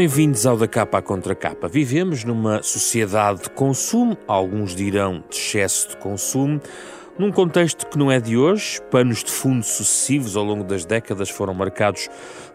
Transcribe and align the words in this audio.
Bem-vindos 0.00 0.46
ao 0.46 0.56
Da 0.56 0.66
Capa 0.66 0.96
à 0.96 1.02
Contra 1.02 1.34
Capa. 1.34 1.68
Vivemos 1.68 2.24
numa 2.24 2.62
sociedade 2.62 3.42
de 3.42 3.50
consumo, 3.50 4.16
alguns 4.26 4.74
dirão 4.74 5.22
de 5.28 5.36
excesso 5.36 5.90
de 5.90 5.98
consumo, 5.98 6.58
num 7.18 7.30
contexto 7.30 7.86
que 7.86 7.98
não 7.98 8.10
é 8.10 8.18
de 8.18 8.34
hoje. 8.34 8.80
Panos 8.90 9.22
de 9.22 9.30
fundo 9.30 9.62
sucessivos 9.62 10.38
ao 10.38 10.42
longo 10.42 10.64
das 10.64 10.86
décadas 10.86 11.28
foram 11.28 11.52
marcados 11.52 12.08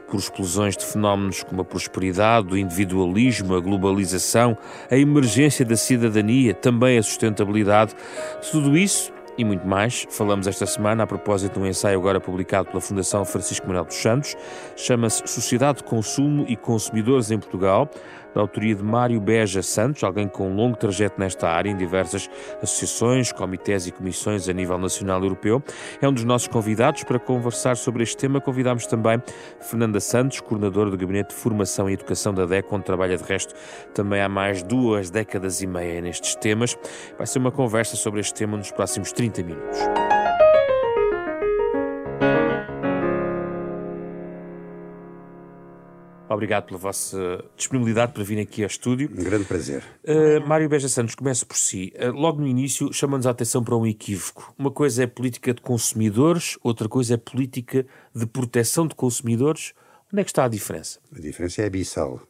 por 0.10 0.18
explosões 0.18 0.76
de 0.76 0.86
fenómenos 0.86 1.44
como 1.44 1.62
a 1.62 1.64
prosperidade, 1.64 2.52
o 2.52 2.58
individualismo, 2.58 3.54
a 3.54 3.60
globalização, 3.60 4.58
a 4.90 4.98
emergência 4.98 5.64
da 5.64 5.78
cidadania, 5.78 6.52
também 6.52 6.98
a 6.98 7.04
sustentabilidade. 7.04 7.94
Tudo 8.52 8.76
isso 8.76 9.14
e 9.38 9.44
muito 9.44 9.68
mais. 9.68 10.06
Falamos 10.10 10.48
esta 10.48 10.66
semana 10.66 11.04
a 11.04 11.08
propósito 11.08 11.54
de 11.54 11.60
um 11.60 11.66
ensaio 11.66 12.00
agora 12.00 12.20
publicado 12.20 12.70
pela 12.70 12.82
Fundação 12.82 13.24
Francisco 13.26 13.68
Manuel 13.68 13.86
dos 13.86 13.96
Santos. 13.96 14.36
Chama-se 14.76 15.24
Sociedade 15.28 15.80
de 15.80 15.84
Consumo 15.84 16.46
e 16.48 16.56
Consumidores 16.56 17.32
em 17.32 17.40
Portugal, 17.40 17.90
da 18.36 18.42
autoria 18.42 18.76
de 18.76 18.84
Mário 18.84 19.20
Beja 19.22 19.64
Santos, 19.64 20.04
alguém 20.04 20.28
com 20.28 20.52
um 20.52 20.56
longo 20.56 20.76
trajeto 20.76 21.18
nesta 21.18 21.50
área 21.50 21.70
em 21.70 21.78
diversas 21.78 22.30
associações, 22.62 23.32
comitês 23.32 23.88
e 23.88 23.92
comissões 23.92 24.50
a 24.50 24.54
nível 24.54 24.78
nacional 24.78 25.22
e 25.22 25.24
europeu. 25.24 25.64
É 26.02 26.08
um 26.08 26.14
dos 26.14 26.26
nossos 26.26 26.50
convidados 26.50 27.04
para 27.06 27.18
conversar 27.18 27.78
sobre 27.78 28.04
este 28.04 28.18
tema. 28.18 28.42
Convidámos 28.42 28.86
também 28.86 29.24
Fernanda 29.62 30.02
Santos, 30.02 30.42
coordenadora 30.42 30.92
do 30.92 30.98
Gabinete 30.98 31.30
de 31.30 31.36
Formação 31.36 31.90
e 31.90 31.94
Educação 31.94 32.34
da 32.34 32.46
DEC, 32.46 32.68
onde 32.72 32.84
trabalha 32.84 33.18
de 33.18 33.24
resto 33.24 33.54
também 33.94 34.22
há 34.22 34.28
mais 34.28 34.62
duas 34.62 35.10
décadas 35.10 35.62
e 35.62 35.68
meia 35.68 36.02
nestes 36.02 36.36
temas. 36.36 36.78
Vai 37.18 37.26
ser 37.26 37.40
uma 37.40 37.52
conversa 37.52 37.96
sobre 37.96 38.20
este 38.20 38.34
tema 38.34 38.58
nos 38.58 38.72
próximos 38.72 39.14
30 39.14 39.44
minutos. 39.44 40.15
Obrigado 46.28 46.66
pela 46.66 46.80
vossa 46.80 47.46
disponibilidade 47.56 48.12
para 48.12 48.24
vir 48.24 48.40
aqui 48.40 48.64
ao 48.64 48.68
estúdio. 48.68 49.10
Um 49.12 49.24
grande 49.24 49.46
prazer. 49.46 49.84
Uh, 50.04 50.46
Mário 50.48 50.68
Beja 50.68 50.90
Santos, 50.90 51.14
começo 51.14 51.46
por 51.46 51.56
si. 51.56 51.94
Uh, 51.96 52.12
logo 52.12 52.42
no 52.42 52.48
início, 52.48 52.92
chama-nos 52.92 53.28
a 53.28 53.30
atenção 53.30 53.64
para 53.64 53.76
um 53.76 53.86
equívoco. 53.86 54.54
Uma 54.58 54.72
coisa 54.72 55.04
é 55.04 55.08
política 55.08 55.54
de 55.54 55.62
consumidores, 55.62 56.58
outra 56.64 56.90
coisa 56.90 57.14
é 57.14 57.18
política 57.18 57.86
de 58.14 58.26
proteção 58.26 58.88
de 58.88 58.96
consumidores. 58.96 59.74
Onde 60.12 60.22
é 60.22 60.24
que 60.24 60.32
está 60.32 60.46
a 60.46 60.48
diferença? 60.48 61.00
A 61.16 61.20
diferença 61.20 61.62
é 61.62 61.68
abissal. 61.68 62.22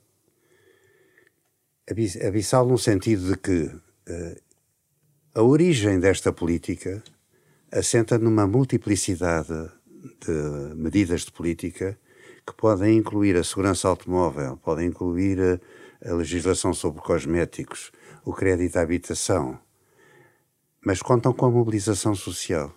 Abissal 2.27 2.67
no 2.67 2.77
sentido 2.77 3.31
de 3.31 3.37
que 3.37 3.63
uh, 3.63 4.41
a 5.33 5.41
origem 5.41 5.99
desta 6.01 6.33
política 6.33 7.01
assenta 7.71 8.17
numa 8.17 8.45
multiplicidade 8.45 9.71
de 10.25 10.75
medidas 10.75 11.21
de 11.21 11.31
política 11.31 11.97
que 12.45 12.53
podem 12.53 12.97
incluir 12.97 13.35
a 13.35 13.43
segurança 13.43 13.87
automóvel, 13.87 14.57
podem 14.57 14.87
incluir 14.87 15.39
a, 15.41 16.11
a 16.11 16.13
legislação 16.13 16.73
sobre 16.73 17.01
cosméticos, 17.01 17.91
o 18.23 18.33
crédito 18.33 18.77
à 18.77 18.81
habitação, 18.81 19.59
mas 20.85 21.01
contam 21.01 21.33
com 21.33 21.45
a 21.45 21.51
mobilização 21.51 22.13
social. 22.13 22.73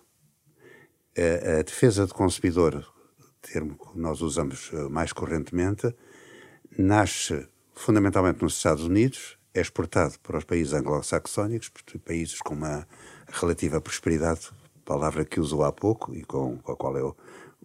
A, 1.17 1.59
a 1.59 1.63
defesa 1.63 2.07
do 2.07 2.15
consumidor, 2.15 2.87
termo 3.43 3.77
que 3.77 3.99
nós 3.99 4.21
usamos 4.21 4.71
eh, 4.73 4.89
mais 4.89 5.13
correntemente, 5.13 5.95
nasce 6.77 7.47
fundamentalmente 7.75 8.43
nos 8.43 8.57
Estados 8.57 8.85
Unidos, 8.85 9.39
é 9.55 9.61
exportado 9.61 10.19
para 10.21 10.39
os 10.39 10.45
países 10.45 10.73
anglo-saxónicos, 10.73 11.71
países 12.05 12.39
com 12.41 12.55
uma 12.55 12.87
relativa 13.29 13.81
prosperidade, 13.81 14.51
palavra 14.85 15.25
que 15.25 15.41
usou 15.41 15.65
há 15.65 15.73
pouco 15.73 16.15
e 16.15 16.23
com, 16.25 16.59
com 16.59 16.73
a 16.73 16.77
qual 16.77 16.97
eu 16.97 17.17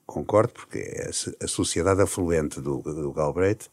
concordo, 0.05 0.53
porque 0.53 0.79
é 0.79 1.09
a 1.41 1.47
sociedade 1.47 2.01
afluente 2.01 2.59
do, 2.59 2.81
do 2.81 3.11
Galbraith 3.13 3.69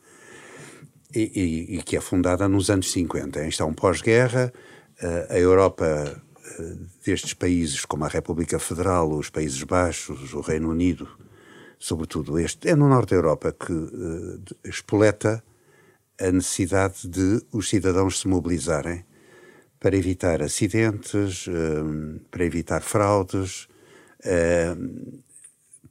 e, 1.14 1.20
e, 1.34 1.78
e, 1.78 1.82
que 1.82 1.96
é 1.96 2.00
fundada 2.00 2.48
nos 2.48 2.70
anos 2.70 2.90
50. 2.92 3.44
Isto 3.46 3.62
é 3.62 3.66
um 3.66 3.74
pós-guerra, 3.74 4.52
eh, 5.00 5.26
a 5.30 5.38
Europa 5.38 6.22
eh, 6.58 6.76
destes 7.04 7.34
países, 7.34 7.84
como 7.84 8.04
a 8.04 8.08
República 8.08 8.58
Federal, 8.58 9.10
os 9.10 9.30
Países 9.30 9.62
Baixos, 9.62 10.32
o 10.34 10.40
Reino 10.40 10.70
Unido, 10.70 11.08
sobretudo 11.78 12.38
este, 12.38 12.68
é 12.68 12.76
no 12.76 12.88
norte 12.88 13.10
da 13.10 13.16
Europa 13.16 13.52
que 13.52 13.72
uh, 13.72 14.42
espoleta 14.64 15.42
a 16.20 16.30
necessidade 16.30 17.08
de 17.08 17.40
os 17.50 17.70
cidadãos 17.70 18.20
se 18.20 18.28
mobilizarem 18.28 19.04
para 19.80 19.96
evitar 19.96 20.42
acidentes, 20.42 21.46
para 22.30 22.44
evitar 22.44 22.82
fraudes, 22.82 23.66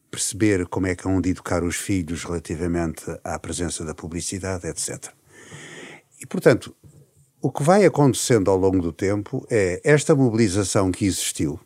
perceber 0.09 0.68
como 0.68 0.88
é 0.88 0.96
que 0.96 1.08
hão 1.08 1.22
de 1.22 1.30
educar 1.30 1.64
os 1.64 1.75
filhos 1.75 2.24
relativamente 2.24 3.03
à 3.24 3.38
presença 3.40 3.86
da 3.86 3.94
publicidade, 3.94 4.68
etc. 4.68 5.14
E, 6.22 6.25
portanto, 6.25 6.75
o 7.42 7.52
que 7.52 7.64
vai 7.64 7.86
acontecendo 7.86 8.52
ao 8.52 8.58
longo 8.58 8.81
do 8.81 8.92
tempo 8.92 9.46
é 9.50 9.80
esta 9.84 10.14
mobilização 10.14 10.92
que 10.92 11.06
existiu 11.06 11.59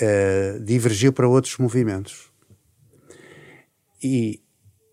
uh, 0.00 0.60
divergiu 0.62 1.12
para 1.12 1.28
outros 1.28 1.56
movimentos. 1.58 2.30
E 4.02 4.41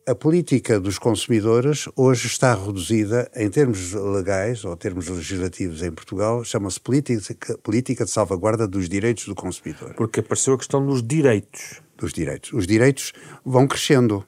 a 0.09 0.16
política 0.16 0.80
dos 0.80 0.97
consumidores 0.97 1.88
hoje 1.96 2.25
está 2.25 2.56
reduzida, 2.56 3.30
em 3.36 3.47
termos 3.47 3.94
legais 3.94 4.66
ou 4.66 4.75
termos 4.75 5.08
legislativos 5.08 5.84
em 5.84 5.92
Portugal, 5.92 6.44
chama-se 6.44 6.80
política, 6.80 7.56
política 7.59 8.06
de 8.06 8.09
salvaguarda 8.09 8.68
dos 8.68 8.90
direitos 8.90 9.25
do 9.25 9.36
consumidor. 9.36 9.94
Porque 9.94 10.22
apareceu 10.22 10.56
a 10.56 10.58
questão 10.58 10.84
dos 10.84 11.03
direitos. 11.03 11.80
Dos 11.96 12.12
direitos. 12.12 12.52
Os 12.53 12.66
direitos 12.66 13.14
vão 13.46 13.68
crescendo, 13.68 14.25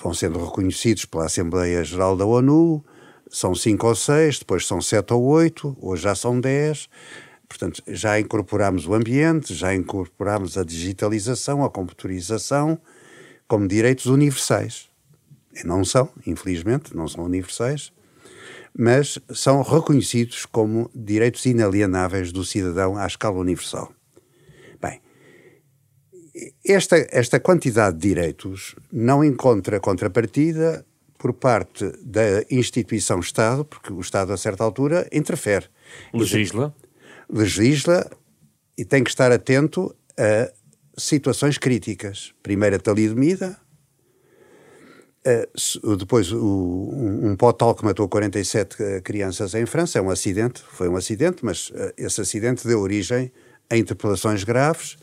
vão 0.00 0.14
sendo 0.14 0.44
reconhecidos 0.44 1.04
pela 1.06 1.26
Assembleia 1.26 1.82
Geral 1.82 2.16
da 2.16 2.24
ONU, 2.24 2.84
são 3.28 3.52
cinco 3.52 3.88
ou 3.88 3.96
seis, 3.96 4.38
depois 4.38 4.64
são 4.64 4.80
sete 4.80 5.12
ou 5.12 5.24
oito, 5.24 5.76
hoje 5.80 6.04
já 6.04 6.14
são 6.14 6.40
dez. 6.40 6.88
Portanto, 7.48 7.82
já 7.88 8.20
incorporamos 8.20 8.86
o 8.86 8.94
ambiente, 8.94 9.54
já 9.54 9.74
incorporamos 9.74 10.56
a 10.56 10.62
digitalização, 10.62 11.64
a 11.64 11.70
computarização 11.70 12.78
como 13.48 13.66
direitos 13.66 14.06
universais 14.06 14.89
não 15.64 15.84
são, 15.84 16.08
infelizmente, 16.26 16.94
não 16.96 17.08
são 17.08 17.24
universais, 17.24 17.92
mas 18.76 19.18
são 19.32 19.62
reconhecidos 19.62 20.46
como 20.46 20.90
direitos 20.94 21.44
inalienáveis 21.44 22.32
do 22.32 22.44
cidadão 22.44 22.96
à 22.96 23.06
escala 23.06 23.38
universal. 23.38 23.92
Bem, 24.80 25.00
esta, 26.64 26.96
esta 27.10 27.40
quantidade 27.40 27.96
de 27.96 28.08
direitos 28.08 28.76
não 28.92 29.24
encontra 29.24 29.80
contrapartida 29.80 30.84
por 31.18 31.34
parte 31.34 31.84
da 32.02 32.42
instituição 32.50 33.20
Estado, 33.20 33.64
porque 33.64 33.92
o 33.92 34.00
Estado, 34.00 34.32
a 34.32 34.36
certa 34.36 34.64
altura, 34.64 35.06
interfere. 35.12 35.66
Legisla. 36.14 36.74
Legisla 37.28 38.10
e 38.78 38.84
tem 38.84 39.04
que 39.04 39.10
estar 39.10 39.30
atento 39.30 39.94
a 40.16 40.50
situações 40.98 41.58
críticas. 41.58 42.32
Primeiro 42.42 42.76
a 42.76 42.78
talidomida, 42.78 43.58
Uh, 45.26 45.96
depois, 45.96 46.32
o, 46.32 46.38
um, 46.38 47.30
um 47.30 47.52
tal 47.52 47.74
que 47.74 47.84
matou 47.84 48.08
47 48.08 48.82
eh, 48.82 49.00
crianças 49.02 49.54
em 49.54 49.66
França 49.66 49.98
é 49.98 50.02
um 50.02 50.08
acidente, 50.08 50.62
foi 50.72 50.88
um 50.88 50.96
acidente, 50.96 51.44
mas 51.44 51.68
uh, 51.70 51.92
esse 51.96 52.22
acidente 52.22 52.66
deu 52.66 52.80
origem 52.80 53.30
a 53.68 53.76
interpelações 53.76 54.44
graves. 54.44 54.96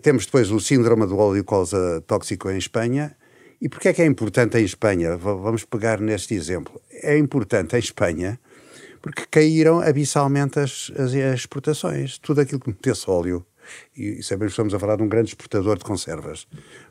Temos 0.00 0.24
depois 0.24 0.50
o 0.50 0.58
síndrome 0.58 1.06
do 1.06 1.18
óleo 1.18 1.44
colza 1.44 2.02
tóxico 2.06 2.50
em 2.50 2.56
Espanha. 2.56 3.14
E 3.60 3.68
porquê 3.68 3.88
é 3.88 3.92
que 3.92 4.02
é 4.02 4.06
importante 4.06 4.56
em 4.56 4.64
Espanha? 4.64 5.16
V 5.16 5.24
vamos 5.34 5.64
pegar 5.64 6.00
neste 6.00 6.34
exemplo. 6.34 6.80
É 6.90 7.16
importante 7.18 7.76
em 7.76 7.78
Espanha 7.78 8.40
porque 9.00 9.26
caíram 9.30 9.80
abissalmente 9.80 10.58
as, 10.58 10.90
as, 10.96 11.14
as 11.14 11.40
exportações. 11.40 12.18
Tudo 12.18 12.40
aquilo 12.40 12.60
que 12.60 12.68
metesse 12.68 13.08
óleo, 13.08 13.44
e 13.96 14.22
sabemos 14.22 14.52
que 14.52 14.60
estamos 14.60 14.74
a 14.74 14.78
falar 14.78 14.96
de 14.96 15.02
um 15.02 15.08
grande 15.08 15.28
exportador 15.28 15.78
de 15.78 15.84
conservas. 15.84 16.46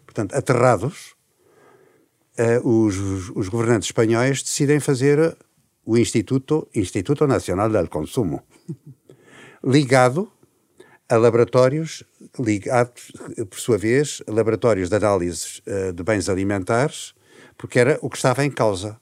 Portanto, 0.06 0.34
aterrados, 0.34 1.16
os, 2.64 3.30
os, 3.36 3.48
governantes 3.50 3.88
espanhóis 3.88 4.44
decidem 4.44 4.80
fazer 4.80 5.36
o 5.86 5.98
Instituto, 5.98 6.68
Instituto 6.76 7.26
Nacional 7.26 7.70
del 7.70 7.88
Consumo, 7.88 8.44
ligado 9.64 10.32
a 11.10 11.16
laboratórios, 11.16 12.04
ligados, 12.38 13.12
por 13.50 13.60
sua 13.60 13.78
vez, 13.78 14.22
a 14.28 14.32
laboratórios 14.32 14.90
de 14.90 14.96
análise 14.96 15.62
uh, 15.66 15.94
de 15.94 16.04
bens 16.04 16.28
alimentares, 16.28 17.14
porque 17.58 17.80
era 17.80 17.98
o 18.02 18.10
que 18.10 18.18
estava 18.18 18.44
em 18.44 18.52
causa. 18.52 19.00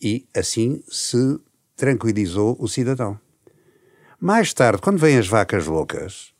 E 0.00 0.28
assim 0.36 0.82
se 0.88 1.40
tranquilizou 1.74 2.56
o 2.60 2.68
cidadão. 2.68 3.18
Mais 4.20 4.52
tarde, 4.52 4.82
quando 4.82 4.98
vêm 4.98 5.18
as 5.18 5.26
vacas 5.26 5.66
loucas, 5.66 6.34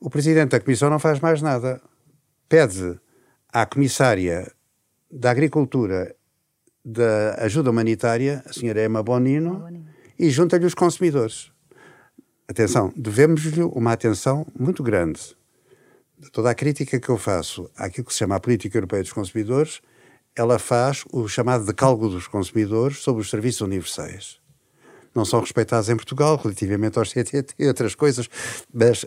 o 0.00 0.08
presidente 0.08 0.50
da 0.50 0.60
comissão 0.60 0.88
não 0.88 0.98
faz 0.98 1.20
mais 1.20 1.42
nada. 1.42 1.80
Pede 2.48 2.98
à 3.52 3.66
comissária 3.66 4.52
da 5.12 5.30
Agricultura, 5.30 6.16
da 6.82 7.34
Ajuda 7.44 7.70
Humanitária, 7.70 8.42
a 8.46 8.52
senhora 8.52 8.84
Emma 8.84 9.02
Bonino, 9.02 9.58
Bonino. 9.58 9.86
e 10.18 10.30
junta-lhe 10.30 10.64
os 10.64 10.74
consumidores. 10.74 11.52
Atenção, 12.48 12.92
devemos-lhe 12.96 13.62
uma 13.62 13.92
atenção 13.92 14.46
muito 14.58 14.82
grande. 14.82 15.36
Toda 16.32 16.50
a 16.50 16.54
crítica 16.54 16.98
que 16.98 17.08
eu 17.08 17.18
faço 17.18 17.70
àquilo 17.76 18.06
que 18.06 18.12
se 18.12 18.20
chama 18.20 18.36
a 18.36 18.40
política 18.40 18.78
europeia 18.78 19.02
dos 19.02 19.12
consumidores 19.12 19.82
ela 20.34 20.58
faz 20.58 21.04
o 21.12 21.28
chamado 21.28 21.64
decálogo 21.64 22.08
dos 22.08 22.26
consumidores 22.26 22.98
sobre 22.98 23.20
os 23.20 23.30
serviços 23.30 23.60
universais. 23.60 24.40
Não 25.14 25.24
são 25.24 25.40
respeitados 25.40 25.90
em 25.90 25.96
Portugal 25.96 26.40
relativamente 26.42 26.98
aos 26.98 27.12
CTT 27.12 27.54
e 27.58 27.66
outras 27.66 27.94
coisas, 27.94 28.28
mas 28.72 29.04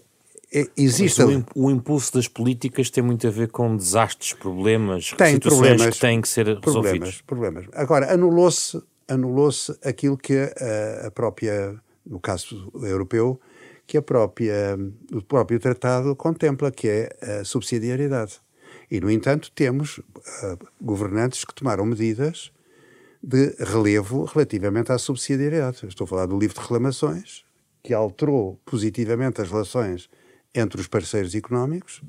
existe. 0.75 1.23
Mas 1.23 1.43
o, 1.55 1.69
impulso 1.69 2.13
das 2.13 2.27
políticas 2.27 2.89
tem 2.89 3.03
muito 3.03 3.27
a 3.27 3.29
ver 3.29 3.49
com 3.49 3.75
desastres, 3.75 4.33
problemas, 4.33 5.13
tem 5.17 5.33
situações 5.33 5.67
problemas, 5.67 5.95
que 5.95 6.01
têm 6.01 6.21
que 6.21 6.27
ser 6.27 6.45
problemas, 6.59 6.75
resolvidos. 6.75 7.21
Problemas. 7.21 7.65
Agora, 7.73 8.13
anulou-se 8.13 8.81
anulou-se 9.07 9.77
aquilo 9.83 10.17
que 10.17 10.33
a, 10.35 11.07
a, 11.07 11.11
própria, 11.11 11.79
no 12.05 12.19
caso 12.19 12.71
europeu, 12.81 13.39
que 13.87 13.97
a 13.97 14.01
própria, 14.01 14.77
o 15.13 15.21
próprio 15.21 15.59
tratado 15.59 16.15
contempla, 16.15 16.71
que 16.71 16.87
é 16.87 17.39
a 17.39 17.43
subsidiariedade. 17.43 18.41
E, 18.89 18.99
no 18.99 19.09
entanto, 19.09 19.51
temos 19.53 19.99
uh, 19.99 20.03
governantes 20.81 21.45
que 21.45 21.53
tomaram 21.53 21.85
medidas 21.85 22.51
de 23.21 23.55
relevo 23.59 24.25
relativamente 24.25 24.91
à 24.91 24.97
subsidiariedade. 24.97 25.85
Estou 25.87 26.05
a 26.05 26.07
falar 26.07 26.25
do 26.27 26.37
livro 26.37 26.55
de 26.55 26.61
reclamações, 26.61 27.43
que 27.83 27.93
alterou 27.93 28.59
positivamente 28.65 29.41
as 29.41 29.49
relações 29.49 30.09
entre 30.55 30.79
os 30.79 30.87
parceiros 30.87 31.35
económicos, 31.35 32.01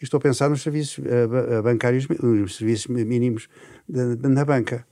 e 0.00 0.04
estou 0.04 0.18
a 0.18 0.20
pensar 0.20 0.48
nos 0.48 0.62
serviços 0.62 0.98
uh, 0.98 1.62
bancários, 1.62 2.06
nos 2.08 2.56
serviços 2.56 2.86
mínimos 2.86 3.48
na 3.88 4.44
banca 4.44 4.86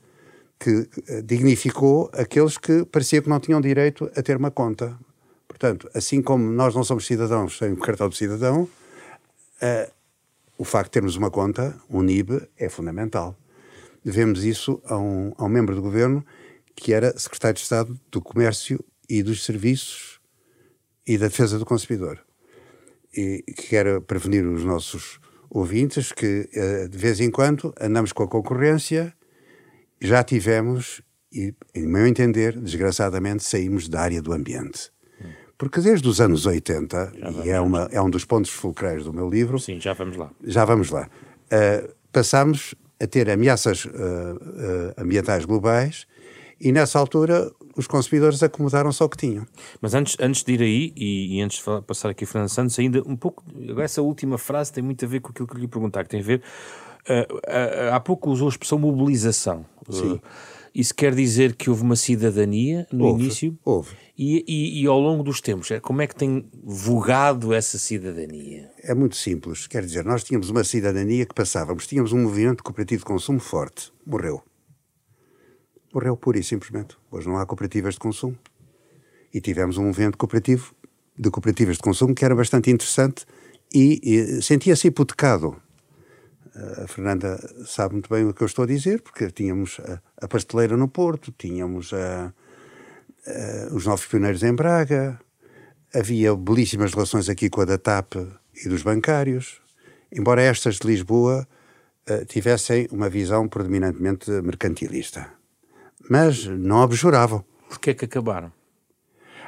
que 0.58 0.88
eh, 1.08 1.23
dignificou 1.23 2.11
aqueles 2.12 2.56
que 2.56 2.85
parecia 2.87 3.20
que 3.20 3.29
não 3.29 3.38
tinham 3.38 3.61
direito 3.61 4.11
a 4.17 4.23
ter 4.23 4.37
uma 4.37 4.50
conta. 4.50 4.99
Portanto, 5.47 5.88
assim 5.94 6.23
como 6.23 6.44
nós 6.50 6.75
não 6.75 6.82
somos 6.82 7.06
cidadãos 7.06 7.58
sem 7.58 7.73
o 7.73 7.76
cartão 7.76 8.08
de 8.08 8.17
cidadão, 8.17 8.62
uh, 8.62 9.93
o 10.58 10.64
facto 10.64 10.87
de 10.87 10.93
termos 10.93 11.17
uma 11.17 11.31
conta, 11.31 11.79
um 11.91 12.03
NIB, 12.03 12.49
é 12.56 12.69
fundamental. 12.69 13.37
Devemos 14.05 14.44
isso 14.44 14.81
a 14.87 14.97
um, 14.97 15.32
a 15.37 15.44
um 15.44 15.49
membro 15.49 15.75
do 15.75 15.82
governo 15.82 16.25
que 16.75 16.93
era 16.93 17.17
secretário 17.19 17.55
de 17.55 17.62
Estado 17.62 17.99
do 18.11 18.20
Comércio 18.20 18.82
e 19.08 19.23
dos 19.23 19.44
Serviços 19.44 20.20
e 21.06 21.17
da 21.17 21.29
Defesa 21.29 21.58
do 21.58 21.64
Consumidor. 21.64 22.25
E 23.16 23.42
que 23.42 23.68
quer 23.68 24.00
prevenir 24.02 24.44
os 24.46 24.64
nossos 24.64 25.18
ouvintes 25.48 26.12
que, 26.12 26.48
uh, 26.54 26.88
de 26.88 26.98
vez 26.98 27.20
em 27.20 27.30
quando, 27.30 27.72
andamos 27.80 28.12
com 28.12 28.22
a 28.22 28.28
concorrência 28.28 29.14
já 30.00 30.22
tivemos, 30.22 31.00
e, 31.32 31.54
em 31.74 31.86
meu 31.86 32.06
entender, 32.06 32.58
desgraçadamente, 32.58 33.42
saímos 33.42 33.88
da 33.88 34.00
área 34.00 34.20
do 34.20 34.32
ambiente. 34.32 34.90
Porque 35.58 35.80
desde 35.80 36.06
os 36.06 36.20
anos 36.20 36.44
80, 36.44 37.12
e 37.44 37.48
é, 37.48 37.58
uma, 37.60 37.88
é 37.90 38.00
um 38.00 38.10
dos 38.10 38.24
pontos 38.24 38.50
fulcrais 38.50 39.04
do 39.04 39.12
meu 39.12 39.28
livro. 39.28 39.58
Sim, 39.58 39.80
já 39.80 39.94
vamos 39.94 40.16
lá. 40.16 40.30
Já 40.44 40.64
vamos 40.64 40.90
lá. 40.90 41.08
Uh, 41.46 41.94
passamos 42.12 42.74
a 43.00 43.06
ter 43.06 43.30
ameaças 43.30 43.86
uh, 43.86 43.88
uh, 43.88 44.94
ambientais 44.98 45.44
globais 45.46 46.06
e 46.60 46.72
nessa 46.72 46.98
altura 46.98 47.50
os 47.76 47.87
consumidores 47.87 48.43
acomodaram-se 48.43 49.02
ao 49.02 49.08
que 49.08 49.17
tinham. 49.17 49.46
Mas 49.81 49.94
antes, 49.94 50.17
antes 50.20 50.43
de 50.43 50.52
ir 50.52 50.62
aí, 50.62 50.93
e, 50.96 51.37
e 51.37 51.40
antes 51.43 51.58
de 51.58 51.62
falar, 51.62 51.82
passar 51.82 52.11
aqui 52.11 52.25
a 52.25 52.26
Fernando 52.26 52.49
Santos, 52.49 52.78
ainda 52.78 53.02
um 53.06 53.17
pouco, 53.17 53.44
essa 53.78 54.00
última 54.02 54.38
frase 54.38 54.73
tem 54.73 54.82
muito 54.82 55.05
a 55.05 55.08
ver 55.08 55.20
com 55.20 55.31
aquilo 55.31 55.46
que 55.46 55.55
eu 55.55 55.61
lhe 55.61 55.69
perguntar, 55.69 56.05
que 56.05 56.11
tem 56.11 56.20
a 56.20 56.25
ver 56.25 56.43
Uh, 57.08 57.93
há 57.93 58.00
pouco 58.00 58.31
usou 58.31 58.49
a 58.49 58.50
expressão 58.50 58.78
mobilização. 58.78 59.64
Sim. 59.88 60.20
isso 60.75 60.93
quer 60.93 61.14
dizer 61.14 61.55
que 61.55 61.70
houve 61.70 61.82
uma 61.82 61.94
cidadania 61.94 62.84
no 62.90 63.05
houve, 63.05 63.23
início? 63.23 63.56
Houve. 63.64 63.94
E, 64.19 64.44
e, 64.49 64.82
e, 64.82 64.87
ao 64.88 64.99
longo 64.99 65.22
dos 65.22 65.40
tempos, 65.40 65.69
como 65.82 66.02
é 66.02 66.06
que 66.08 66.17
tem 66.17 66.44
vogado 66.64 67.55
essa 67.55 67.79
cidadania? 67.79 68.69
É 68.82 68.93
muito 68.93 69.14
simples. 69.14 69.69
Quer 69.69 69.84
dizer, 69.84 70.05
nós 70.05 70.25
tínhamos 70.25 70.50
uma 70.50 70.64
cidadania 70.64 71.25
que 71.25 71.34
passávamos, 71.34 71.87
tínhamos 71.87 72.12
um 72.12 72.22
movimento 72.22 72.64
cooperativo 72.64 73.02
de 73.02 73.06
consumo 73.06 73.38
forte. 73.38 73.93
Morreu. 74.05 74.43
Morreu 75.96 76.14
pura 76.14 76.38
e 76.38 76.43
simplesmente. 76.43 76.94
Hoje 77.10 77.26
não 77.26 77.38
há 77.38 77.46
cooperativas 77.46 77.94
de 77.94 78.00
consumo. 78.00 78.37
E 79.32 79.40
tivemos 79.40 79.78
um 79.78 79.84
movimento 79.84 80.19
cooperativo 80.19 80.75
de 81.19 81.31
cooperativas 81.31 81.76
de 81.76 81.82
consumo 81.82 82.14
que 82.14 82.22
era 82.22 82.34
bastante 82.34 82.70
interessante 82.70 83.25
e, 83.72 83.98
e 84.02 84.43
sentia-se 84.43 84.88
hipotecado 84.88 85.56
a 86.82 86.87
Fernanda 86.87 87.38
sabe 87.66 87.94
muito 87.94 88.10
bem 88.10 88.25
o 88.25 88.34
que 88.34 88.43
eu 88.43 88.46
estou 88.46 88.64
a 88.64 88.66
dizer, 88.66 89.00
porque 89.00 89.31
tínhamos 89.31 89.81
a, 89.81 90.00
a 90.22 90.28
pasteleira 90.28 90.76
no 90.76 90.88
Porto, 90.88 91.32
tínhamos 91.37 91.93
a, 91.93 92.32
a, 93.26 93.75
os 93.75 93.87
novos 93.87 94.06
pioneiros 94.06 94.43
em 94.43 94.54
Braga, 94.54 95.19
havia 95.94 96.34
belíssimas 96.34 96.93
relações 96.93 97.28
aqui 97.28 97.48
com 97.50 97.60
a 97.60 97.64
da 97.64 97.78
TAP 97.78 98.14
e 98.54 98.69
dos 98.69 98.82
bancários, 98.82 99.60
embora 100.10 100.43
estas 100.43 100.76
de 100.76 100.87
Lisboa 100.87 101.46
uh, 102.08 102.25
tivessem 102.25 102.88
uma 102.90 103.08
visão 103.08 103.48
predominantemente 103.48 104.31
mercantilista. 104.43 105.35
Mas 106.08 106.47
não 106.47 106.82
abjuravam. 106.82 107.44
Porquê 107.69 107.91
é 107.91 107.94
que 107.94 108.05
acabaram? 108.05 108.53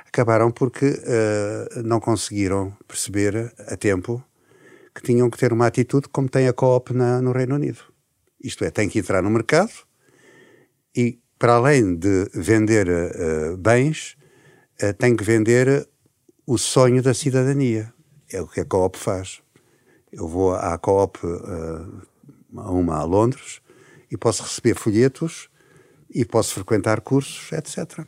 Acabaram 0.06 0.50
porque 0.50 0.86
uh, 0.86 1.82
não 1.84 2.00
conseguiram 2.00 2.76
perceber 2.86 3.52
a 3.66 3.76
tempo 3.76 4.22
que 4.94 5.02
tinham 5.02 5.30
que 5.30 5.38
ter 5.38 5.52
uma 5.52 5.66
atitude 5.66 6.08
como 6.08 6.28
tem 6.28 6.48
a 6.48 6.52
Coop 6.52 6.92
na, 6.92 7.20
no 7.22 7.32
Reino 7.32 7.54
Unido. 7.54 7.80
Isto 8.42 8.64
é, 8.64 8.70
tem 8.70 8.88
que 8.88 8.98
entrar 8.98 9.22
no 9.22 9.30
mercado 9.30 9.72
e, 10.96 11.20
para 11.38 11.54
além 11.54 11.94
de 11.94 12.28
vender 12.34 12.88
uh, 12.88 13.56
bens, 13.56 14.16
uh, 14.82 14.92
tem 14.94 15.14
que 15.14 15.22
vender 15.22 15.88
o 16.46 16.58
sonho 16.58 17.02
da 17.02 17.14
cidadania. 17.14 17.92
É 18.32 18.40
o 18.40 18.48
que 18.48 18.60
a 18.60 18.64
Coop 18.64 18.98
faz. 18.98 19.40
Eu 20.10 20.26
vou 20.26 20.54
à 20.54 20.76
Coop, 20.78 21.18
uh, 21.24 22.02
a 22.56 22.70
uma 22.72 22.96
a 22.96 23.04
Londres, 23.04 23.60
e 24.10 24.16
posso 24.16 24.42
receber 24.42 24.74
folhetos 24.74 25.48
e 26.10 26.24
posso 26.24 26.54
frequentar 26.54 27.00
cursos, 27.00 27.52
etc. 27.52 28.06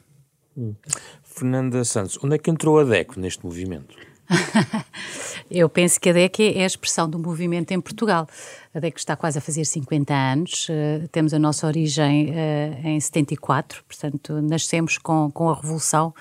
Hum. 0.56 0.75
Fernanda 1.23 1.85
Santos, 1.85 2.19
onde 2.23 2.35
é 2.35 2.38
que 2.38 2.50
entrou 2.50 2.79
a 2.79 2.85
DECO 2.85 3.19
neste 3.19 3.44
movimento? 3.44 3.97
Eu 5.50 5.69
penso 5.69 6.00
que 6.00 6.08
a 6.08 6.12
DEC 6.12 6.55
é 6.55 6.62
a 6.62 6.67
expressão 6.67 7.08
do 7.08 7.19
movimento 7.19 7.73
em 7.73 7.81
Portugal. 7.81 8.29
A 8.73 8.79
DEC 8.79 8.99
está 8.99 9.17
quase 9.17 9.38
a 9.38 9.41
fazer 9.41 9.64
50 9.64 10.14
anos, 10.14 10.69
uh, 10.69 11.09
temos 11.09 11.35
a 11.35 11.38
nossa 11.38 11.66
origem 11.66 12.30
uh, 12.30 12.87
em 12.87 13.00
74, 13.00 13.83
portanto, 13.85 14.40
nascemos 14.40 14.97
com, 14.99 15.30
com 15.33 15.50
a 15.50 15.54
Revolução, 15.54 16.14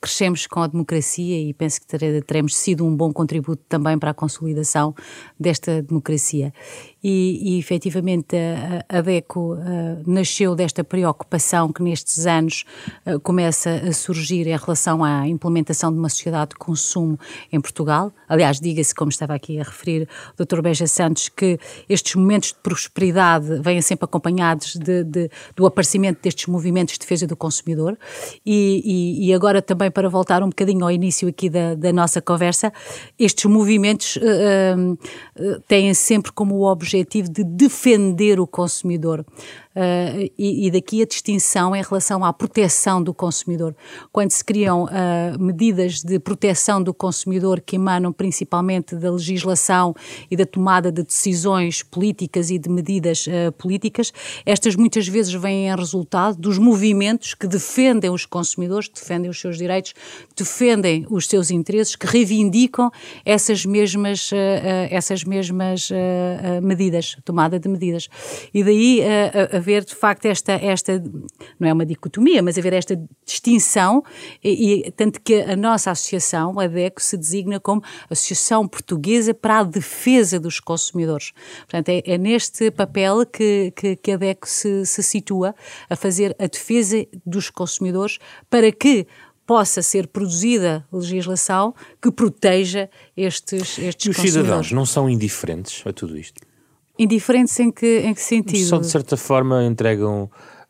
crescemos 0.00 0.46
com 0.46 0.60
a 0.60 0.66
democracia 0.68 1.40
e 1.40 1.52
penso 1.52 1.80
que 1.80 1.86
teremos 2.22 2.56
sido 2.56 2.86
um 2.86 2.96
bom 2.96 3.12
contributo 3.12 3.62
também 3.68 3.98
para 3.98 4.10
a 4.10 4.14
consolidação 4.14 4.94
desta 5.38 5.82
democracia. 5.82 6.52
E, 7.02 7.54
e 7.54 7.58
efetivamente 7.60 8.36
a, 8.36 8.98
a 8.98 9.00
DECO 9.00 9.54
uh, 9.54 9.58
nasceu 10.04 10.56
desta 10.56 10.82
preocupação 10.82 11.72
que 11.72 11.80
nestes 11.80 12.26
anos 12.26 12.64
uh, 13.06 13.20
começa 13.20 13.70
a 13.70 13.92
surgir 13.92 14.48
em 14.48 14.56
relação 14.56 15.04
à 15.04 15.28
implementação 15.28 15.92
de 15.92 15.98
uma 15.98 16.08
sociedade 16.08 16.50
de 16.50 16.56
consumo 16.56 17.16
em 17.52 17.60
Portugal. 17.60 18.12
Aliás, 18.28 18.58
diga-se, 18.58 18.92
como 18.92 19.10
estava 19.10 19.34
aqui 19.34 19.60
a 19.60 19.62
referir 19.62 20.08
o 20.36 20.44
Dr. 20.44 20.60
Beja 20.60 20.88
Santos, 20.88 21.28
que 21.28 21.60
estes 21.88 22.16
momentos 22.16 22.48
de 22.48 22.56
prosperidade 22.56 23.60
vêm 23.60 23.80
sempre 23.80 24.04
acompanhados 24.04 24.74
de, 24.74 25.04
de, 25.04 25.30
do 25.54 25.66
aparecimento 25.66 26.20
destes 26.20 26.46
movimentos 26.46 26.94
de 26.94 27.00
defesa 27.00 27.28
do 27.28 27.36
consumidor. 27.36 27.96
E, 28.44 28.82
e, 28.84 29.28
e, 29.28 29.34
agora 29.34 29.62
também 29.62 29.90
para 29.90 30.08
voltar 30.08 30.42
um 30.42 30.48
bocadinho 30.48 30.84
ao 30.84 30.90
início 30.90 31.28
aqui 31.28 31.48
da, 31.48 31.76
da 31.76 31.92
nossa 31.92 32.20
conversa, 32.20 32.72
estes 33.16 33.44
movimentos 33.44 34.16
uh, 34.16 35.60
têm 35.68 35.94
sempre 35.94 36.32
como 36.32 36.64
objetivo 36.64 36.87
objetivo 36.88 37.28
de 37.28 37.44
defender 37.44 38.40
o 38.40 38.46
consumidor. 38.46 39.24
Uh, 39.76 40.28
e, 40.36 40.66
e, 40.66 40.70
daqui 40.70 41.02
a 41.02 41.06
distinção 41.06 41.76
em 41.76 41.82
relação 41.82 42.24
à 42.24 42.32
proteção 42.32 43.00
do 43.00 43.12
consumidor. 43.14 43.76
Quando 44.10 44.30
se 44.30 44.42
criam 44.42 44.84
uh, 44.84 45.38
medidas 45.38 46.02
de 46.02 46.18
proteção 46.18 46.82
do 46.82 46.92
consumidor 46.92 47.60
que 47.60 47.76
emanam 47.76 48.10
principalmente 48.10 48.96
da 48.96 49.10
legislação 49.10 49.94
e 50.30 50.36
da 50.36 50.46
tomada 50.46 50.90
de 50.90 51.04
decisões 51.04 51.82
políticas 51.82 52.50
e 52.50 52.58
de 52.58 52.68
medidas 52.68 53.26
uh, 53.26 53.52
políticas, 53.52 54.12
estas 54.44 54.74
muitas 54.74 55.06
vezes 55.06 55.32
vêm 55.34 55.68
em 55.68 55.76
resultado 55.76 56.38
dos 56.38 56.58
movimentos 56.58 57.34
que 57.34 57.46
defendem 57.46 58.10
os 58.10 58.24
consumidores, 58.24 58.88
que 58.88 58.94
defendem 58.94 59.30
os 59.30 59.38
seus 59.38 59.58
direitos, 59.58 59.94
defendem 60.34 61.06
os 61.10 61.26
seus 61.26 61.50
interesses, 61.50 61.94
que 61.94 62.06
reivindicam 62.06 62.90
essas 63.24 63.64
mesmas, 63.64 64.30
essas 64.90 65.24
mesmas 65.24 65.90
medidas, 66.62 67.16
tomada 67.24 67.60
de 67.60 67.68
medidas. 67.68 68.08
E 68.52 68.64
daí 68.64 69.02
a 69.52 69.67
haver 69.68 69.84
de 69.84 69.94
facto 69.94 70.24
esta, 70.24 70.52
esta, 70.52 71.02
não 71.60 71.68
é 71.68 71.72
uma 71.72 71.84
dicotomia, 71.84 72.42
mas 72.42 72.56
haver 72.56 72.72
esta 72.72 72.98
distinção, 73.24 74.02
e, 74.42 74.86
e 74.86 74.90
tanto 74.92 75.20
que 75.20 75.42
a 75.42 75.54
nossa 75.54 75.90
associação, 75.90 76.58
a 76.58 76.66
DECO, 76.66 77.02
se 77.02 77.16
designa 77.16 77.60
como 77.60 77.82
Associação 78.08 78.66
Portuguesa 78.66 79.34
para 79.34 79.58
a 79.58 79.62
Defesa 79.64 80.40
dos 80.40 80.58
Consumidores. 80.58 81.32
Portanto, 81.58 81.90
é, 81.90 82.02
é 82.04 82.16
neste 82.16 82.70
papel 82.70 83.26
que, 83.26 83.72
que, 83.76 83.96
que 83.96 84.12
a 84.12 84.16
DECO 84.16 84.48
se, 84.48 84.86
se 84.86 85.02
situa 85.02 85.54
a 85.90 85.94
fazer 85.94 86.34
a 86.38 86.46
defesa 86.46 87.06
dos 87.26 87.50
consumidores 87.50 88.18
para 88.48 88.72
que 88.72 89.06
possa 89.46 89.82
ser 89.82 90.06
produzida 90.06 90.86
legislação 90.92 91.74
que 92.02 92.10
proteja 92.10 92.88
estes, 93.16 93.78
estes 93.78 94.06
e 94.06 94.10
os 94.10 94.16
cidadãos 94.16 94.72
não 94.72 94.84
são 94.84 95.08
indiferentes 95.08 95.82
a 95.86 95.92
tudo 95.92 96.18
isto? 96.18 96.47
Indiferentes 96.98 97.58
em 97.60 97.70
que, 97.70 98.00
em 98.00 98.12
que 98.12 98.20
sentido? 98.20 98.66
Só 98.66 98.78
de 98.78 98.88
certa 98.88 99.16
forma 99.16 99.64
entregam 99.64 100.28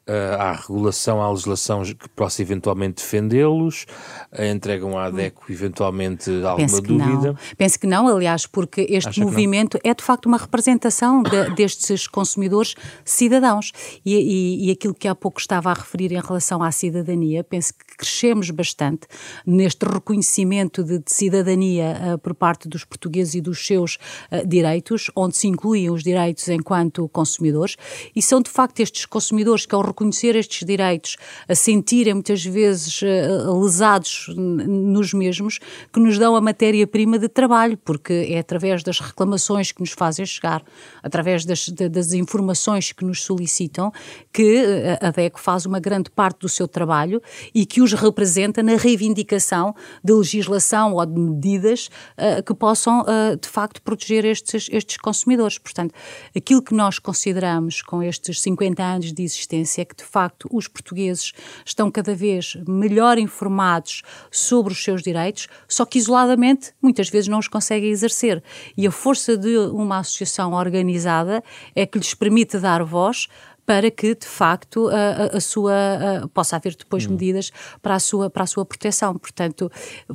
uh, 0.09 0.41
à 0.41 0.53
regulação, 0.53 1.23
à 1.23 1.31
legislação 1.31 1.83
que 1.83 2.09
possa 2.11 2.41
eventualmente 2.41 3.03
defendê-los, 3.03 3.87
uh, 4.33 4.43
entregam 4.45 4.99
à 4.99 5.07
ADECO 5.07 5.53
eventualmente 5.53 6.31
alguma 6.31 6.57
Penso 6.57 6.83
dúvida? 6.83 7.33
Não. 7.33 7.37
Penso 7.57 7.79
que 7.79 7.87
não, 7.87 8.09
aliás, 8.09 8.47
porque 8.47 8.87
este 8.88 9.09
Acha 9.09 9.21
movimento 9.21 9.79
é 9.85 9.95
de 9.95 10.03
facto 10.03 10.27
uma 10.27 10.38
representação 10.38 11.23
de, 11.23 11.50
destes 11.55 12.07
consumidores 12.07 12.75
cidadãos. 13.05 13.73
E, 14.05 14.15
e, 14.15 14.69
e 14.69 14.71
aquilo 14.71 14.95
que 14.95 15.07
há 15.07 15.15
pouco 15.15 15.41
estava 15.41 15.71
a 15.71 15.75
referir 15.75 16.12
em 16.12 16.21
relação 16.21 16.62
à 16.62 16.73
cidadania, 16.73 17.45
penso 17.45 17.75
que 17.75 17.97
crescemos 17.99 18.50
bastante 18.50 19.07
neste 19.45 19.85
reconhecimento 19.85 20.83
de, 20.83 20.99
de 20.99 21.12
cidadania 21.12 22.15
uh, 22.15 22.19
por 22.19 22.35
parte 22.35 22.69
dos 22.69 22.85
portugueses 22.85 23.35
e 23.35 23.41
dos 23.41 23.67
seus 23.67 23.99
direitos, 24.47 25.11
onde 25.15 25.37
se 25.37 25.49
incluem 25.49 25.91
os 25.91 26.03
direitos 26.03 26.49
enquanto 26.49 27.09
consumidores, 27.09 27.77
e 28.15 28.23
são 28.23 28.41
de 28.41 28.50
facto 28.50 28.81
estes 28.81 29.05
consumidores 29.05 29.67
que, 29.67 29.75
ao 29.75 29.83
reconhecer 29.99 30.37
estes 30.37 30.64
direitos, 30.64 31.17
a 31.49 31.55
sentirem 31.55 32.14
muitas 32.14 32.45
vezes 32.45 33.02
uh, 33.02 33.61
lesados 33.61 34.26
nos 34.37 35.12
mesmos, 35.12 35.59
que 35.93 35.99
nos 35.99 36.19
dão 36.19 36.37
a 36.37 36.40
matéria-prima 36.40 37.19
de 37.19 37.28
trabalho, 37.28 37.76
porque 37.78 38.28
é 38.31 38.38
através 38.38 38.83
das 38.85 39.00
reclamações 39.00 39.73
que 39.73 39.81
nos 39.81 39.90
fazem 39.90 40.25
chegar, 40.25 40.62
através 41.02 41.45
das, 41.45 41.69
das 41.69 42.12
informações 42.12 42.93
que 42.93 43.05
nos 43.05 43.23
solicitam, 43.23 43.93
que 44.33 44.64
a 45.00 45.11
DEC 45.11 45.38
faz 45.38 45.67
uma 45.67 45.81
grande 45.81 46.11
parte 46.11 46.40
do 46.40 46.49
seu 46.49 46.69
trabalho 46.69 47.21
e 47.55 47.67
que 47.67 47.81
os 47.81 47.93
representa 47.93 48.62
na 48.62 48.76
reivindicação 48.76 49.75
de 50.05 50.12
legislação 50.12 50.95
ou 50.95 51.05
de 51.05 51.19
medidas 51.19 51.88
uh, 52.17 52.43
que 52.43 52.55
possam, 52.55 53.05
de 53.40 53.49
facto, 53.49 53.83
proteger 53.83 54.25
estes, 54.25 54.69
estes 54.71 54.97
consumidores. 54.99 55.59
Portanto, 55.59 55.95
aquilo 56.37 56.62
que 56.62 56.75
nós 56.75 56.99
consideramos 56.99 57.83
com 57.83 58.02
estes 58.02 58.40
50 58.40 58.83
anos 58.83 59.12
de 59.12 59.23
existência 59.23 59.88
que, 59.88 59.97
de 59.97 60.04
facto, 60.04 60.49
os 60.52 60.68
portugueses 60.68 61.33
estão 61.64 61.90
cada 61.90 62.14
vez 62.14 62.57
melhor 62.66 63.18
informados 63.18 64.02
sobre 64.30 64.73
os 64.73 64.83
seus 64.83 65.02
direitos, 65.02 65.49
só 65.66 65.85
que 65.85 65.99
isoladamente 65.99 66.73
muitas 66.80 67.09
vezes 67.09 67.28
não 67.28 67.38
os 67.38 67.49
conseguem 67.49 67.90
exercer. 67.90 68.42
E 68.76 68.87
a 68.87 68.90
força 68.90 69.37
de 69.37 69.57
uma 69.57 69.99
associação 69.99 70.52
organizada 70.52 71.42
é 71.75 71.87
que 71.87 71.99
lhes 71.99 72.14
permite 72.14 72.59
dar 72.59 72.85
voz 72.85 73.28
para 73.68 73.90
que 73.90 74.14
de 74.14 74.26
facto 74.26 74.88
a, 74.88 75.37
a 75.37 75.40
sua 75.40 75.75
a, 76.23 76.28
possa 76.28 76.57
haver 76.57 76.75
depois 76.75 77.07
hum. 77.07 77.11
medidas 77.11 77.52
para 77.83 77.97
a 77.97 78.00
sua 78.00 78.30
para 78.30 78.45
a 78.45 78.47
sua 78.47 78.64
proteção. 78.64 79.14
Portanto, 79.18 79.71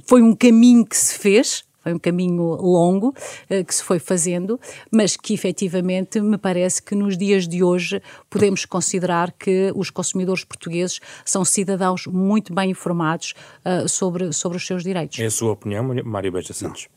foi 0.08 0.24
um 0.24 0.36
caminho 0.36 0.84
que 0.84 0.98
se 0.98 1.20
fez 1.20 1.64
foi 1.84 1.94
um 1.94 2.00
caminho 2.00 2.42
longo 2.42 3.10
uh, 3.10 3.66
que 3.66 3.76
se 3.76 3.84
foi 3.84 4.00
fazendo, 4.00 4.60
mas 4.90 5.18
que 5.18 5.34
efetivamente 5.34 6.22
me 6.22 6.38
parece 6.38 6.82
que 6.82 6.96
nos 6.96 7.18
dias 7.18 7.48
de 7.48 7.62
hoje 7.64 8.02
podemos 8.30 8.66
considerar 8.66 9.32
que 9.34 9.72
os 9.76 9.90
consumidores 9.90 10.46
portugueses 10.46 11.00
são 11.26 11.44
cidadãos 11.44 12.08
muito 12.08 12.54
bem 12.54 12.72
informados 12.72 13.34
uh, 13.66 13.88
sobre, 13.88 14.32
sobre 14.32 14.58
os 14.58 14.66
seus 14.66 14.84
direitos. 14.84 15.20
É 15.20 15.26
a 15.26 15.32
sua 15.32 15.52
opinião, 15.52 15.84
Mário 16.06 16.32
Beja 16.32 16.54
Santos? 16.54 16.88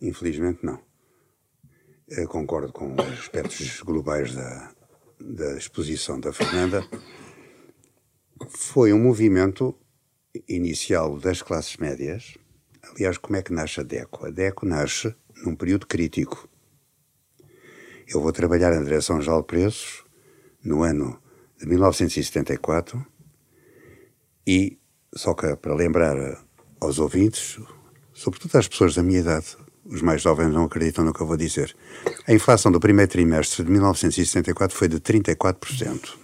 Não. 0.00 0.08
Infelizmente 0.08 0.58
não. 0.62 0.78
Eu 2.08 2.28
concordo 2.28 2.72
com 2.72 2.92
os 2.92 3.20
aspectos 3.20 3.80
globais 3.80 4.34
da, 4.34 4.72
da 5.20 5.56
exposição 5.56 6.20
da 6.20 6.32
Fernanda. 6.32 6.84
Foi 8.48 8.92
um 8.92 9.02
movimento 9.02 9.74
inicial 10.48 11.18
das 11.18 11.42
classes 11.42 11.76
médias, 11.78 12.36
Aliás, 12.96 13.18
como 13.18 13.36
é 13.36 13.42
que 13.42 13.52
nasce 13.52 13.80
a 13.80 13.82
DECO? 13.82 14.24
A 14.24 14.30
DECO 14.30 14.64
nasce 14.64 15.14
num 15.44 15.54
período 15.54 15.86
crítico. 15.86 16.48
Eu 18.08 18.22
vou 18.22 18.32
trabalhar 18.32 18.74
na 18.74 18.82
Direção-Geral 18.82 19.42
de 19.42 19.46
Preços 19.46 20.02
no 20.64 20.82
ano 20.82 21.20
de 21.58 21.66
1974 21.66 23.04
e, 24.46 24.78
só 25.14 25.34
que 25.34 25.54
para 25.56 25.74
lembrar 25.74 26.16
aos 26.80 26.98
ouvintes, 26.98 27.60
sobretudo 28.14 28.56
às 28.56 28.66
pessoas 28.66 28.94
da 28.94 29.02
minha 29.02 29.20
idade, 29.20 29.58
os 29.84 30.00
mais 30.00 30.22
jovens 30.22 30.50
não 30.50 30.64
acreditam 30.64 31.04
no 31.04 31.12
que 31.12 31.20
eu 31.20 31.26
vou 31.26 31.36
dizer, 31.36 31.76
a 32.26 32.32
inflação 32.32 32.72
do 32.72 32.80
primeiro 32.80 33.12
trimestre 33.12 33.62
de 33.62 33.70
1974 33.70 34.74
foi 34.74 34.88
de 34.88 35.00
34%. 35.00 36.16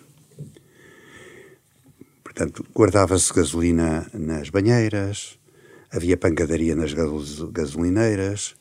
Portanto, 2.24 2.64
guardava-se 2.74 3.30
gasolina 3.30 4.10
nas 4.14 4.48
banheiras, 4.48 5.38
Havia 5.92 6.16
pancadaria 6.16 6.74
nas 6.74 6.94
gasolineiras. 7.52 8.54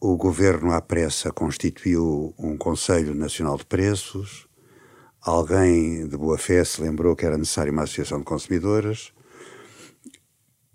O 0.00 0.16
governo, 0.16 0.72
à 0.72 0.80
pressa, 0.80 1.30
constituiu 1.30 2.34
um 2.38 2.56
Conselho 2.56 3.14
Nacional 3.14 3.58
de 3.58 3.66
Preços. 3.66 4.48
Alguém 5.20 6.08
de 6.08 6.16
boa 6.16 6.38
fé 6.38 6.64
se 6.64 6.80
lembrou 6.80 7.14
que 7.14 7.26
era 7.26 7.36
necessário 7.36 7.70
uma 7.70 7.82
associação 7.82 8.20
de 8.20 8.24
consumidores. 8.24 9.12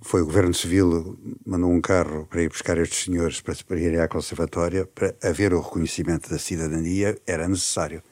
Foi 0.03 0.21
o 0.21 0.25
governo 0.25 0.53
civil 0.53 1.17
mandou 1.43 1.71
um 1.71 1.81
carro 1.81 2.27
para 2.27 2.43
ir 2.43 2.49
buscar 2.49 2.77
estes 2.77 3.05
senhores 3.05 3.41
para, 3.41 3.55
para 3.67 3.79
irem 3.79 3.99
à 3.99 4.07
conservatória 4.07 4.85
para 4.85 5.15
haver 5.23 5.53
o 5.53 5.59
reconhecimento 5.59 6.29
da 6.29 6.37
cidadania 6.37 7.19
era 7.25 7.47
necessário. 7.47 8.03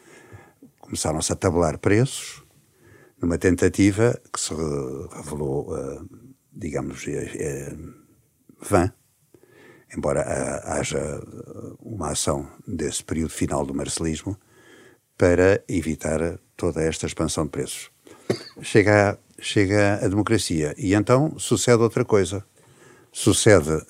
Começaram-se 0.80 1.32
a 1.32 1.36
tabular 1.36 1.78
preços 1.78 2.44
numa 3.22 3.38
tentativa 3.38 4.20
que 4.34 4.40
se 4.40 4.54
revelou 5.16 5.72
uh, 5.72 6.35
digamos, 6.56 7.08
é, 7.08 7.32
é 7.36 7.76
vã, 8.62 8.92
embora 9.96 10.22
haja 10.64 11.22
uma 11.80 12.12
ação 12.12 12.50
desse 12.68 13.04
período 13.04 13.30
final 13.30 13.66
do 13.66 13.74
marcelismo 13.74 14.38
para 15.18 15.64
evitar 15.68 16.40
toda 16.56 16.82
esta 16.82 17.06
expansão 17.06 17.46
de 17.46 17.52
preços. 17.52 17.90
Chega 18.62 19.12
a, 19.12 19.18
chega 19.40 20.00
a 20.04 20.08
democracia 20.08 20.74
e 20.78 20.94
então 20.94 21.38
sucede 21.38 21.82
outra 21.82 22.04
coisa. 22.04 22.44
Sucede 23.12 23.70
uh, 23.70 23.82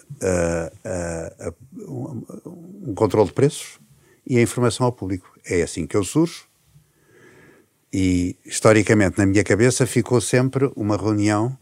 uh, 1.48 1.56
um, 1.92 2.90
um 2.90 2.94
controle 2.94 3.30
de 3.30 3.34
preços 3.34 3.80
e 4.26 4.38
a 4.38 4.42
informação 4.42 4.86
ao 4.86 4.92
público. 4.92 5.32
É 5.44 5.64
assim 5.64 5.88
que 5.88 5.98
eu 5.98 6.04
surjo 6.04 6.48
e, 7.98 8.36
historicamente, 8.46 9.18
na 9.18 9.26
minha 9.26 9.42
cabeça 9.42 9.88
ficou 9.88 10.20
sempre 10.20 10.70
uma 10.76 10.98
reunião 10.98 11.58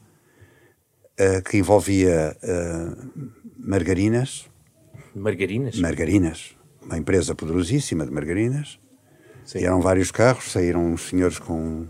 uh, 1.20 1.41
que 1.43 1.58
envolvia 1.58 2.36
uh, 2.43 3.32
margarinas. 3.58 4.50
Margarinas? 5.15 5.79
Margarinas. 5.79 6.55
Uma 6.82 6.98
empresa 6.98 7.36
poderosíssima 7.36 8.05
de 8.05 8.12
margarinas. 8.12 8.79
Sim. 9.46 9.60
E 9.60 9.65
eram 9.65 9.82
vários 9.82 10.12
carros, 10.12 10.51
saíram 10.51 10.86
uns 10.93 11.10
senhores 11.10 11.39
com 11.39 11.86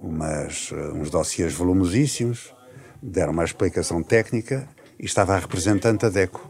umas, 0.00 0.70
uh, 0.72 0.92
uns 0.94 1.10
dossiês 1.10 1.52
volumosíssimos, 1.52 2.54
deram 3.02 3.32
uma 3.32 3.44
explicação 3.44 4.02
técnica 4.02 4.68
e 4.98 5.04
estava 5.04 5.34
a 5.34 5.38
representante 5.38 6.02
da 6.02 6.08
DECO, 6.08 6.48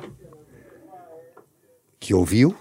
que 2.00 2.14
ouviu 2.14 2.56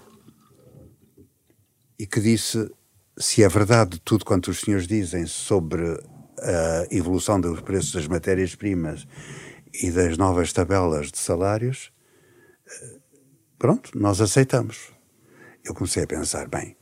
e 1.98 2.06
que 2.06 2.20
disse 2.20 2.70
se 3.18 3.42
é 3.42 3.48
verdade 3.48 4.00
tudo 4.04 4.24
quanto 4.24 4.50
os 4.50 4.60
senhores 4.60 4.86
dizem 4.86 5.26
sobre 5.26 5.98
a 6.42 6.86
evolução 6.90 7.40
dos 7.40 7.60
preços 7.60 7.92
das 7.92 8.06
matérias-primas 8.06 9.06
e 9.74 9.90
das 9.90 10.16
novas 10.16 10.52
tabelas 10.52 11.10
de 11.10 11.18
salários, 11.18 11.92
eh, 12.66 12.96
pronto, 13.58 13.90
nós 13.94 14.20
aceitamos. 14.20 14.92
Eu 15.64 15.74
comecei 15.74 16.04
a 16.04 16.06
pensar, 16.06 16.48
bem, 16.48 16.76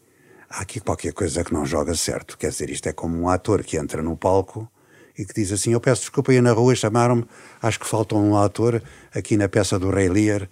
há 0.48 0.60
aqui 0.60 0.80
qualquer 0.80 1.12
coisa 1.12 1.42
que 1.44 1.52
não 1.52 1.66
joga 1.66 1.94
certo. 1.94 2.38
Quer 2.38 2.50
dizer, 2.50 2.70
isto 2.70 2.88
é 2.88 2.92
como 2.92 3.18
um 3.18 3.28
ator 3.28 3.62
que 3.64 3.76
entra 3.76 4.02
no 4.02 4.16
palco 4.16 4.70
e 5.18 5.24
que 5.24 5.34
diz 5.34 5.50
assim: 5.52 5.72
Eu 5.72 5.80
peço 5.80 6.02
desculpa, 6.02 6.32
aí 6.32 6.40
na 6.40 6.52
rua 6.52 6.74
chamaram-me, 6.74 7.26
acho 7.60 7.80
que 7.80 7.86
falta 7.86 8.14
um 8.14 8.36
ator 8.36 8.82
aqui 9.14 9.36
na 9.36 9.48
peça 9.48 9.78
do 9.78 9.90
Rei 9.90 10.08
Lear 10.08 10.48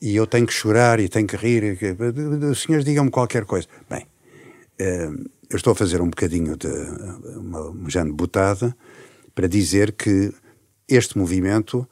e 0.00 0.14
eu 0.14 0.26
tenho 0.26 0.46
que 0.46 0.52
chorar 0.52 1.00
e 1.00 1.08
tenho 1.08 1.26
que 1.26 1.36
rir. 1.36 1.78
Os 2.50 2.62
senhores 2.62 2.84
digam-me 2.84 3.10
qualquer 3.10 3.44
coisa. 3.44 3.66
Bem, 3.88 4.06
eh, 4.78 5.10
eu 5.54 5.56
estou 5.56 5.70
a 5.70 5.76
fazer 5.76 6.02
um 6.02 6.10
bocadinho 6.10 6.56
de 6.56 6.66
uma, 7.36 7.60
uma 7.70 8.12
botada 8.12 8.76
para 9.36 9.46
dizer 9.46 9.92
que 9.92 10.34
este 10.88 11.16
movimento 11.16 11.88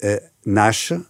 uh, 0.00 0.30
nasce 0.46 1.04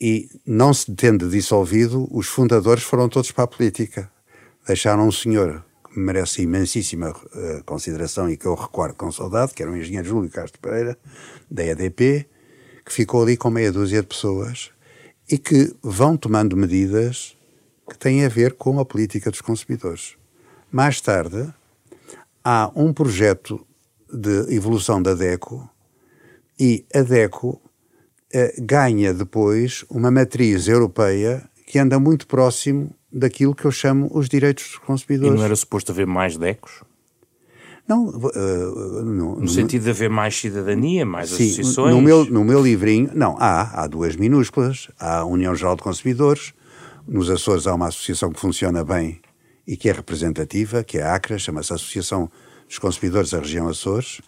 e, 0.00 0.28
não 0.46 0.72
se 0.72 0.94
tendo 0.94 1.28
dissolvido, 1.28 2.06
os 2.08 2.28
fundadores 2.28 2.84
foram 2.84 3.08
todos 3.08 3.32
para 3.32 3.42
a 3.42 3.48
política. 3.48 4.08
Deixaram 4.64 5.08
um 5.08 5.10
senhor 5.10 5.64
que 5.92 5.98
merece 5.98 6.42
imensíssima 6.42 7.10
uh, 7.10 7.64
consideração 7.64 8.30
e 8.30 8.36
que 8.36 8.46
eu 8.46 8.54
recordo 8.54 8.94
com 8.94 9.10
saudade, 9.10 9.54
que 9.54 9.62
era 9.64 9.72
o 9.72 9.76
engenheiro 9.76 10.06
Júlio 10.06 10.30
Castro 10.30 10.60
Pereira, 10.60 10.96
da 11.50 11.66
EDP, 11.66 12.28
que 12.86 12.92
ficou 12.92 13.24
ali 13.24 13.36
com 13.36 13.50
meia 13.50 13.72
dúzia 13.72 14.02
de 14.02 14.06
pessoas 14.06 14.70
e 15.28 15.36
que 15.36 15.74
vão 15.82 16.16
tomando 16.16 16.56
medidas 16.56 17.36
que 17.90 17.98
têm 17.98 18.24
a 18.24 18.28
ver 18.28 18.52
com 18.52 18.78
a 18.78 18.84
política 18.84 19.32
dos 19.32 19.40
consumidores. 19.40 20.21
Mais 20.72 21.02
tarde, 21.02 21.52
há 22.42 22.72
um 22.74 22.94
projeto 22.94 23.64
de 24.10 24.54
evolução 24.54 25.02
da 25.02 25.12
DECO 25.12 25.68
e 26.58 26.86
a 26.94 27.02
DECO 27.02 27.60
eh, 28.32 28.54
ganha 28.58 29.12
depois 29.12 29.84
uma 29.90 30.10
matriz 30.10 30.68
europeia 30.68 31.46
que 31.66 31.78
anda 31.78 32.00
muito 32.00 32.26
próximo 32.26 32.90
daquilo 33.12 33.54
que 33.54 33.66
eu 33.66 33.70
chamo 33.70 34.10
os 34.14 34.30
direitos 34.30 34.64
dos 34.64 34.78
consumidores. 34.78 35.34
E 35.34 35.36
não 35.36 35.44
era 35.44 35.54
suposto 35.54 35.92
haver 35.92 36.06
mais 36.06 36.38
DECOS? 36.38 36.82
Não, 37.86 38.06
uh, 38.06 39.02
no, 39.04 39.40
no, 39.40 39.48
sentido 39.48 39.82
de 39.82 39.90
haver 39.90 40.08
mais 40.08 40.34
cidadania, 40.38 41.04
mais 41.04 41.28
sim, 41.28 41.46
associações? 41.46 41.94
No 41.94 42.00
meu, 42.00 42.24
no 42.24 42.44
meu 42.44 42.62
livrinho, 42.62 43.10
não, 43.12 43.36
há, 43.38 43.82
há 43.82 43.86
duas 43.86 44.16
minúsculas. 44.16 44.88
Há 44.98 45.18
a 45.18 45.24
União 45.26 45.54
Geral 45.54 45.76
de 45.76 45.82
Consumidores, 45.82 46.54
nos 47.06 47.28
Açores 47.28 47.66
há 47.66 47.74
uma 47.74 47.88
associação 47.88 48.32
que 48.32 48.40
funciona 48.40 48.82
bem 48.84 49.20
e 49.66 49.76
que 49.76 49.88
é 49.88 49.92
representativa, 49.92 50.82
que 50.82 50.98
é 50.98 51.02
a 51.02 51.14
ACRA, 51.14 51.38
chama-se 51.38 51.72
Associação 51.72 52.30
dos 52.66 52.78
Consumidores 52.78 53.30
da 53.30 53.38
Região 53.38 53.68
Açores. 53.68 54.20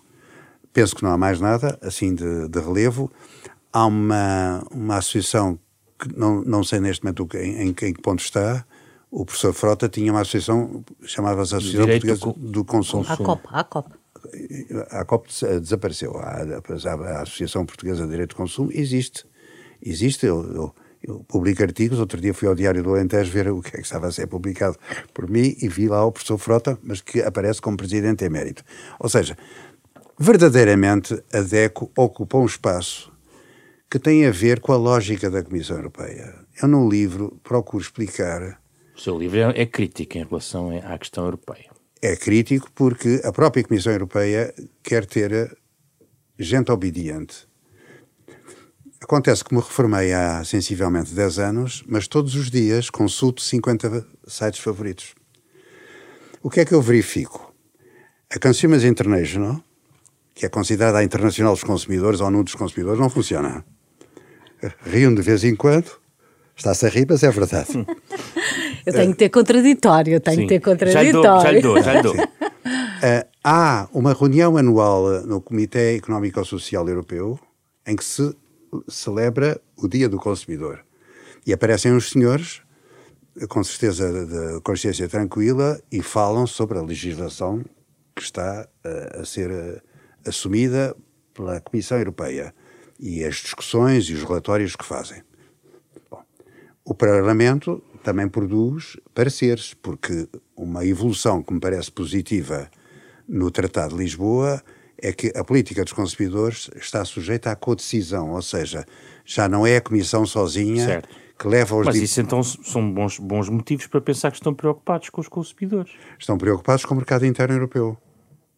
Penso 0.73 0.97
que 0.97 1.03
não 1.03 1.11
há 1.11 1.19
mais 1.19 1.41
nada, 1.41 1.79
assim, 1.83 2.15
de, 2.15 2.49
de 2.49 2.59
relevo. 2.61 3.11
Há 3.73 3.87
uma, 3.87 4.65
uma 4.71 4.97
associação 4.99 5.59
que 5.99 6.17
não, 6.17 6.43
não 6.43 6.65
sei 6.65 6.81
neste 6.81 7.05
momento 7.05 7.29
em, 7.37 7.63
em, 7.63 7.69
em 7.69 7.73
que 7.73 8.03
ponto 8.03 8.21
está, 8.21 8.65
o 9.15 9.25
professor 9.25 9.53
Frota 9.53 9.89
tinha 9.89 10.13
uma 10.13 10.23
associação, 10.23 10.85
chamava-se 11.05 11.55
Associação 11.55 11.87
Portuguesa 11.87 12.21
do, 12.21 12.33
do 12.33 12.65
Consumo. 12.65 13.05
A 13.09 13.17
COP, 13.17 13.43
a 13.49 13.65
COP. 13.65 13.91
A 14.91 15.05
COP 15.05 15.29
desapareceu. 15.61 16.17
A, 16.19 16.43
a, 16.43 17.19
a, 17.19 17.23
Associação 17.23 17.65
Portuguesa 17.65 18.03
de 18.03 18.11
Direito 18.11 18.31
de 18.31 18.37
Consumo 18.37 18.71
existe. 18.73 19.25
Existe. 19.81 20.27
Eu, 20.27 20.43
eu, 20.53 20.75
eu, 21.07 21.25
publico 21.29 21.63
artigos. 21.63 21.99
Outro 21.99 22.21
dia 22.21 22.35
fui 22.35 22.49
ao 22.49 22.55
Diário 22.55 22.83
do 22.83 22.91
Alentejo 22.91 23.31
ver 23.31 23.49
o 23.49 23.61
que 23.61 23.69
é 23.69 23.81
que 23.81 23.87
estava 23.87 24.09
a 24.09 24.13
ser 24.13 24.27
publicado 24.27 24.77
por 25.13 25.29
mim 25.29 25.55
e 25.61 25.69
vi 25.69 25.89
lá 25.89 26.05
o 26.05 26.11
professor 26.11 26.39
Frota, 26.39 26.79
mas 26.83 27.01
que 27.01 27.21
aparece 27.21 27.61
como 27.61 27.77
presidente 27.77 28.25
emérito. 28.25 28.65
Ou 28.99 29.09
seja, 29.09 29.37
verdadeiramente 30.19 31.15
a 31.33 31.41
DECO 31.41 31.91
ocupa 31.97 32.39
um 32.39 32.47
espaço 32.47 33.13
que 33.91 33.99
tem 33.99 34.27
a 34.27 34.31
ver 34.31 34.61
com 34.61 34.73
a 34.73 34.77
lógica 34.77 35.31
da 35.31 35.43
Comissão 35.43 35.77
Europeia. 35.77 36.35
Eu, 36.61 36.69
no 36.69 36.89
livro, 36.89 37.39
procuro 37.43 37.83
explicar 37.83 38.59
o 38.97 39.01
seu 39.01 39.19
livro 39.19 39.39
é, 39.39 39.63
é 39.63 39.67
crítico 39.67 40.17
em 40.17 40.25
relação 40.25 40.71
à 40.71 40.97
questão 40.97 41.25
europeia. 41.25 41.71
É 42.01 42.15
crítico 42.15 42.71
porque 42.75 43.21
a 43.25 43.33
própria 43.33 43.65
Comissão 43.65 43.93
Europeia 43.93 44.55
quer 44.83 45.05
ter 45.05 45.57
gente 46.39 46.71
obediente. 46.71 47.49
Acontece 49.05 49.45
que 49.45 49.55
me 49.55 49.61
reformei 49.61 50.15
há 50.15 50.43
sensivelmente 50.45 51.13
10 51.13 51.39
anos, 51.39 51.85
mas 51.87 52.09
todos 52.09 52.35
os 52.37 52.51
dias 52.51 52.89
consulto 52.89 53.43
50 53.43 54.03
sites 54.27 54.61
favoritos. 54.61 55.15
O 56.43 56.49
que 56.49 56.61
é 56.61 56.65
que 56.65 56.73
eu 56.73 56.81
verifico? 56.81 57.53
A 58.35 58.39
Consumers 58.39 58.83
International, 58.83 59.61
que 60.35 60.47
é 60.47 60.49
considerada 60.49 60.97
a 60.97 61.05
internacional 61.05 61.53
dos 61.53 61.63
consumidores 61.63 62.23
ou 62.23 62.31
não 62.31 62.43
dos 62.43 62.55
consumidores, 62.55 62.99
não 62.99 63.11
funciona. 63.11 63.63
Riam 64.87 65.15
de 65.15 65.21
vez 65.21 65.45
em 65.45 65.55
quando, 65.55 65.91
está-se 66.57 66.87
a 66.87 66.89
rir, 66.89 67.07
mas 67.07 67.23
é 67.23 67.31
verdade. 67.31 67.87
Eu 68.87 68.93
tenho 68.95 69.13
que 69.13 69.19
ter 69.19 69.29
contraditório, 69.29 70.15
eu 70.15 70.21
tenho 70.21 70.37
Sim. 70.37 70.43
que 70.47 70.49
ter 70.49 70.61
contraditório. 70.61 71.43
Já 71.43 71.51
lhe 71.53 71.61
dou, 71.61 71.83
já 71.83 71.93
lhe 71.93 72.03
dou. 72.03 72.15
Uh, 72.17 73.29
há 73.45 73.87
uma 73.93 74.15
reunião 74.15 74.57
anual 74.57 75.27
no 75.27 75.43
Comitê 75.43 75.97
Económico-Social 75.97 76.89
Europeu 76.89 77.39
em 77.87 77.97
que 77.97 78.05
se 78.05 78.35
celebra 78.89 79.61
o 79.77 79.87
Dia 79.87 80.09
do 80.09 80.19
Consumidor. 80.19 80.85
E 81.47 81.53
aparecem 81.53 81.93
uns 81.93 82.11
senhores, 82.11 82.63
com 83.49 83.63
certeza 83.63 84.27
de 84.27 84.61
consciência 84.63 85.09
tranquila, 85.09 85.81
e 85.93 86.03
falam 86.03 86.47
sobre 86.47 86.79
a 86.79 86.83
legislação 86.83 87.63
que 88.17 88.23
está 88.23 88.67
uh, 88.85 89.21
a 89.21 89.25
ser 89.25 89.51
uh, 89.51 89.81
assumida 90.27 90.97
pela 91.35 91.61
Comissão 91.61 91.99
Europeia 91.99 92.55
e 92.99 93.25
as 93.25 93.37
discussões 93.37 94.05
e 94.05 94.15
os 94.15 94.23
relatórios 94.23 94.77
que 94.77 94.85
fazem. 94.85 95.23
Bom, 96.11 96.23
o 96.85 96.95
Parlamento 96.95 97.83
também 98.03 98.29
produz 98.29 98.97
pareceres, 99.13 99.75
porque 99.75 100.29
uma 100.57 100.85
evolução 100.85 101.43
que 101.43 101.53
me 101.53 101.61
parece 101.61 101.91
positiva 101.91 102.71
no 103.29 103.51
Tratado 103.51 103.97
de 103.97 104.03
Lisboa 104.03 104.63
é 104.99 105.13
que 105.13 105.33
a 105.37 105.45
política 105.45 105.85
dos 105.85 105.93
consumidores 105.93 106.71
está 106.77 107.05
sujeita 107.05 107.51
à 107.51 107.57
codecisão, 107.57 108.31
ou 108.31 108.43
seja, 108.43 108.85
já 109.25 109.49
não 109.49 109.67
é 109.67 109.77
a 109.77 109.81
Comissão 109.81 110.25
sozinha 110.27 110.85
certo. 110.85 111.09
que 111.39 111.49
leva 111.49 111.75
aos... 111.75 111.87
Mas 111.87 111.97
isso 111.97 112.21
então 112.21 112.43
são 112.43 112.93
bons, 112.93 113.19
bons 113.19 113.49
motivos 113.49 113.87
para 113.87 114.01
pensar 114.01 114.31
que 114.31 114.39
estão 114.39 114.55
preocupados 114.55 115.11
com 115.11 115.21
os 115.21 115.29
consumidores. 115.29 115.93
Estão 116.19 116.39
preocupados 116.39 116.85
com 116.85 116.95
o 116.95 116.97
mercado 116.97 117.27
interno 117.27 117.55
europeu. 117.55 117.97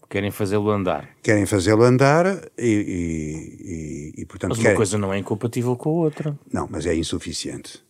Querem 0.08 0.30
fazê-lo 0.30 0.70
andar. 0.70 1.08
Querem 1.22 1.46
fazê-lo 1.46 1.82
andar 1.82 2.26
e, 2.56 4.12
e, 4.16 4.18
e, 4.18 4.22
e 4.22 4.24
portanto... 4.26 4.50
Mas 4.50 4.58
uma 4.58 4.62
querem... 4.62 4.76
coisa 4.76 4.96
não 4.98 5.12
é 5.12 5.18
incompatível 5.18 5.74
com 5.76 5.90
a 5.90 5.92
outra. 5.92 6.38
Não, 6.52 6.68
mas 6.70 6.86
é 6.86 6.94
insuficiente. 6.94 7.84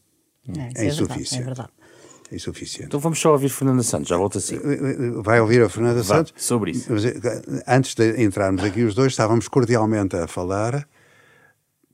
É, 0.48 0.82
é, 0.82 0.84
é 0.84 0.88
insuficiente. 0.88 1.44
Verdade, 1.44 1.44
é 1.44 1.44
verdade. 1.44 1.70
É 2.30 2.34
insuficiente. 2.34 2.86
Então 2.86 2.98
vamos 3.00 3.20
só 3.20 3.32
ouvir 3.32 3.48
Fernanda 3.48 3.82
Santos, 3.82 4.08
já 4.08 4.16
volto 4.16 4.38
assim. 4.38 4.58
Vai 5.22 5.40
ouvir 5.40 5.62
a 5.62 5.68
Fernanda 5.68 6.02
Vai, 6.02 6.18
Santos? 6.18 6.34
Sobre 6.36 6.72
isso. 6.72 6.90
Antes 7.66 7.94
de 7.94 8.22
entrarmos 8.22 8.64
aqui 8.64 8.82
os 8.82 8.94
dois, 8.94 9.12
estávamos 9.12 9.46
cordialmente 9.48 10.16
a 10.16 10.26
falar 10.26 10.88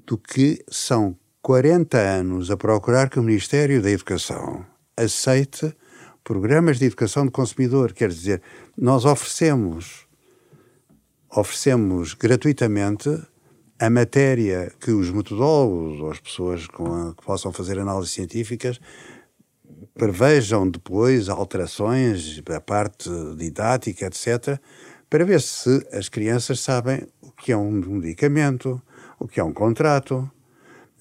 do 0.07 0.17
que 0.17 0.65
são 0.71 1.17
40 1.43 1.99
anos 1.99 2.51
a 2.51 2.57
procurar 2.57 3.11
que 3.11 3.19
o 3.19 3.23
Ministério 3.23 3.83
da 3.83 3.91
Educação 3.91 4.65
aceite 4.97 5.75
programas 6.25 6.79
de 6.79 6.87
educação 6.87 7.27
do 7.27 7.33
consumidor. 7.33 7.93
Quer 7.93 8.09
dizer, 8.09 8.43
nós 8.77 9.05
oferecemos, 9.05 10.07
oferecemos 11.31 12.15
gratuitamente 12.15 13.11
a 13.79 13.91
matéria 13.91 14.73
que 14.81 14.93
os 14.93 15.11
metodólogos 15.11 16.01
ou 16.01 16.11
as 16.11 16.21
pessoas 16.21 16.69
a, 16.73 17.15
que 17.15 17.25
possam 17.25 17.53
fazer 17.53 17.79
análises 17.79 18.15
científicas 18.15 18.81
prevejam 19.95 20.69
depois 20.69 21.29
alterações 21.29 22.41
da 22.43 22.61
parte 22.61 23.11
didática, 23.37 24.07
etc., 24.07 24.59
para 25.09 25.25
ver 25.25 25.41
se 25.43 25.87
as 25.93 26.09
crianças 26.09 26.61
sabem 26.61 27.07
o 27.21 27.31
que 27.31 27.53
é 27.53 27.57
um 27.57 27.71
medicamento, 27.71 28.81
o 29.19 29.29
que 29.29 29.39
é 29.39 29.45
um 29.45 29.53
contrato, 29.53 30.31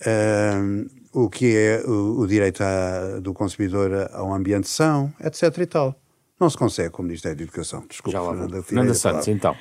uh, 0.02 0.90
o 1.14 1.30
que 1.30 1.56
é 1.56 1.82
o, 1.86 2.20
o 2.20 2.28
direito 2.28 2.62
a, 2.62 3.20
do 3.22 3.34
consumidor 3.34 4.10
a 4.12 4.24
um 4.24 4.34
ambiente 4.34 4.68
são, 4.68 5.14
etc. 5.20 5.58
e 5.60 5.66
tal. 5.66 5.96
Não 6.40 6.50
se 6.50 6.58
consegue 6.58 6.90
com 6.90 7.04
o 7.04 7.06
Ministério 7.06 7.38
da 7.38 7.44
Educação. 7.44 7.86
Desculpa, 7.88 8.18
Já 8.18 8.22
lá 8.22 8.32
Fernanda. 8.32 8.64
Fernanda 8.64 8.94
Santos, 8.94 9.28
então. 9.28 9.56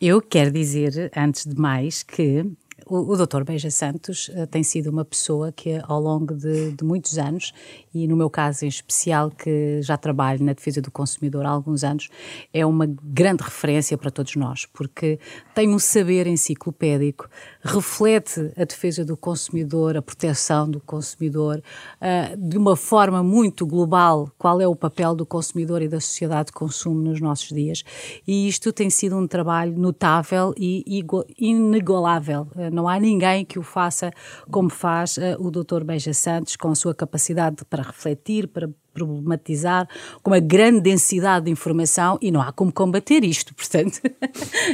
Eu 0.00 0.20
quero 0.20 0.50
dizer, 0.50 1.10
antes 1.16 1.44
de 1.44 1.54
mais, 1.60 2.02
que 2.02 2.46
o, 2.86 3.12
o 3.12 3.16
Dr. 3.16 3.44
Beija 3.44 3.70
Santos 3.70 4.28
uh, 4.28 4.46
tem 4.46 4.62
sido 4.62 4.90
uma 4.90 5.04
pessoa 5.04 5.52
que, 5.52 5.80
ao 5.84 6.00
longo 6.00 6.34
de, 6.34 6.72
de, 6.72 6.84
muitos 6.84 7.18
anos, 7.18 7.52
e 7.94 8.08
no 8.08 8.16
meu 8.16 8.30
caso 8.30 8.64
em 8.64 8.68
especial, 8.68 9.30
que 9.30 9.80
já 9.82 9.96
trabalho 9.96 10.42
na 10.42 10.52
defesa 10.52 10.80
do 10.80 10.90
consumidor 10.90 11.44
há 11.44 11.50
alguns 11.50 11.84
anos, 11.84 12.08
é 12.52 12.64
uma 12.64 12.86
grande 12.86 13.42
referência 13.42 13.96
para 13.98 14.10
todos 14.10 14.34
nós, 14.36 14.66
porque 14.66 15.18
tem 15.54 15.68
um 15.68 15.78
saber 15.78 16.26
enciclopédico, 16.26 17.28
reflete 17.62 18.52
a 18.56 18.64
defesa 18.64 19.04
do 19.04 19.16
consumidor, 19.16 19.96
a 19.96 20.02
proteção 20.02 20.70
do 20.70 20.80
consumidor, 20.80 21.62
uh, 22.00 22.36
de 22.36 22.56
uma 22.56 22.76
forma 22.76 23.22
muito 23.22 23.66
global, 23.66 24.30
qual 24.38 24.60
é 24.60 24.66
o 24.66 24.74
papel 24.74 25.14
do 25.14 25.26
consumidor 25.26 25.82
e 25.82 25.88
da 25.88 26.00
sociedade 26.00 26.46
de 26.46 26.52
consumo 26.52 27.00
nos 27.00 27.20
nossos 27.20 27.48
dias. 27.48 27.84
E 28.26 28.48
isto 28.48 28.72
tem 28.72 28.88
sido 28.90 29.16
um 29.16 29.26
trabalho 29.26 29.76
notável 29.76 30.54
e 30.56 31.04
inigualável. 31.38 32.48
Uh, 32.54 32.70
não 32.72 32.88
há 32.88 32.98
ninguém 32.98 33.44
que 33.44 33.58
o 33.58 33.62
faça 33.62 34.10
como 34.50 34.70
faz 34.70 35.16
uh, 35.16 35.36
o 35.38 35.50
Dr. 35.50 35.84
Beja 35.84 36.14
Santos, 36.14 36.56
com 36.56 36.68
a 36.68 36.74
sua 36.74 36.94
capacidade 36.94 37.64
para 37.64 37.81
refletir, 37.82 38.48
para 38.48 38.68
problematizar, 38.92 39.88
com 40.22 40.30
uma 40.30 40.40
grande 40.40 40.80
densidade 40.80 41.46
de 41.46 41.50
informação 41.50 42.18
e 42.20 42.30
não 42.30 42.40
há 42.40 42.52
como 42.52 42.72
combater 42.72 43.24
isto, 43.24 43.54
portanto. 43.54 44.00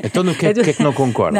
Então 0.02 0.22
no 0.22 0.34
que 0.34 0.46
é, 0.46 0.54
que, 0.54 0.60
é 0.60 0.72
que 0.72 0.82
não 0.82 0.92
concorda? 0.92 1.38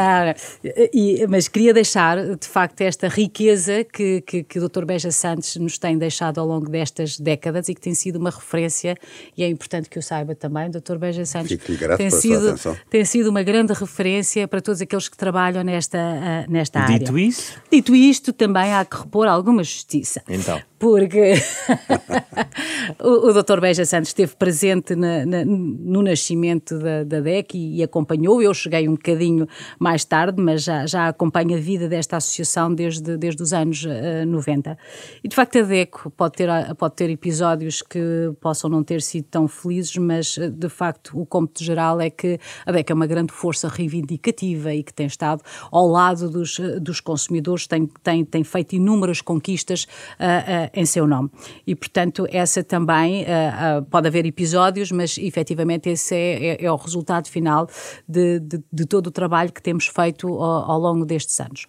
E, 0.92 1.26
mas 1.28 1.48
queria 1.48 1.72
deixar, 1.72 2.36
de 2.36 2.46
facto, 2.46 2.80
esta 2.80 3.08
riqueza 3.08 3.84
que, 3.84 4.20
que, 4.22 4.42
que 4.42 4.58
o 4.58 4.68
Dr. 4.68 4.84
Beja 4.84 5.10
Santos 5.10 5.56
nos 5.56 5.78
tem 5.78 5.98
deixado 5.98 6.38
ao 6.38 6.46
longo 6.46 6.68
destas 6.68 7.18
décadas 7.18 7.68
e 7.68 7.74
que 7.74 7.80
tem 7.80 7.94
sido 7.94 8.16
uma 8.16 8.30
referência, 8.30 8.96
e 9.36 9.42
é 9.42 9.48
importante 9.48 9.88
que 9.88 9.98
o 9.98 10.02
saiba 10.02 10.34
também, 10.34 10.70
Dr. 10.70 10.96
Beja 10.98 11.24
Santos 11.24 11.56
tem 11.96 12.10
sido, 12.10 12.78
tem 12.90 13.04
sido 13.04 13.30
uma 13.30 13.42
grande 13.42 13.72
referência 13.72 14.46
para 14.46 14.60
todos 14.60 14.80
aqueles 14.80 15.08
que 15.08 15.16
trabalham 15.16 15.62
nesta, 15.62 15.98
uh, 15.98 16.50
nesta 16.50 16.80
Dito 16.80 16.92
área. 16.92 16.98
Dito 16.98 17.18
isso? 17.18 17.62
Dito 17.70 17.94
isto, 17.94 18.32
também 18.32 18.72
há 18.74 18.84
que 18.84 18.96
repor 18.96 19.26
alguma 19.26 19.62
justiça. 19.62 20.22
Então 20.28 20.60
porque 20.78 21.34
o, 23.00 23.28
o 23.28 23.33
Dr. 23.33 23.61
Beja 23.61 23.85
Santos 23.85 24.11
esteve 24.11 24.35
presente 24.37 24.94
na, 24.94 25.24
na, 25.24 25.44
no 25.44 26.02
nascimento 26.02 26.78
da, 26.78 27.04
da 27.04 27.20
DEC 27.20 27.54
e, 27.54 27.76
e, 27.76 27.83
acompanhou. 27.83 28.42
Eu 28.42 28.52
cheguei 28.54 28.88
um 28.88 28.92
bocadinho 28.92 29.46
mais 29.78 30.04
tarde, 30.04 30.40
mas 30.42 30.64
já, 30.64 30.87
já 30.87 31.09
acompanho 31.09 31.57
a 31.57 31.61
vida 31.61 31.88
desta 31.88 32.16
associação 32.16 32.74
desde, 32.74 33.16
desde 33.16 33.42
os 33.42 33.52
anos 33.52 33.85
uh, 33.85 34.26
90. 34.26 34.76
E 35.22 35.28
de 35.28 35.35
facto 35.35 35.59
a 35.59 35.62
DEC 35.62 36.11
pode 36.16 36.35
ter, 36.35 36.48
pode 36.76 36.94
ter 36.94 37.11
episódios 37.11 37.83
que 37.83 38.33
possam 38.40 38.70
não 38.70 38.83
ter 38.83 39.02
sido 39.02 39.24
tão 39.24 39.48
felizes, 39.48 39.96
mas 39.96 40.38
de 40.38 40.68
facto 40.68 41.18
o 41.18 41.26
cômputo 41.26 41.62
geral 41.62 42.00
é 42.00 42.11
que 42.11 42.38
a 42.64 42.72
DEC 42.72 42.90
é 42.90 42.94
uma 42.94 43.07
grande 43.07 43.33
força 43.33 43.68
reivindicativa 43.68 44.74
e 44.74 44.83
que 44.83 44.92
tem 44.92 45.07
estado 45.07 45.42
ao 45.70 45.87
lado 45.87 46.28
dos, 46.31 46.59
dos 46.81 47.00
consumidores, 47.00 47.66
tem, 47.66 47.87
tem, 48.02 48.24
tem 48.24 48.44
feito 48.44 48.74
inúmeras 48.74 49.20
conquistas. 49.20 49.85
Uh, 50.18 50.68
em 50.72 50.87
seu 50.87 51.07
nome. 51.07 51.31
E, 51.66 51.74
portanto, 51.74 52.26
essa 52.31 52.58
também 52.62 53.27
pode 53.90 54.09
haver 54.09 54.27
episódios, 54.27 54.90
mas 54.90 55.18
efetivamente 55.18 55.88
esse 55.88 56.14
é, 56.14 56.47
é, 56.47 56.64
é 56.64 56.73
o 56.73 56.77
resultado 56.77 57.29
final 57.29 57.68
de, 58.07 58.40
de, 58.40 58.62
de, 58.73 58.87
todo 58.87 59.09
o 59.09 59.11
trabalho 59.11 59.53
que 59.53 59.62
temos 59.62 59.87
feito 59.87 60.29
ao, 60.29 60.71
ao 60.71 60.79
longo 60.79 61.05
destes 61.05 61.38
anos. 61.40 61.66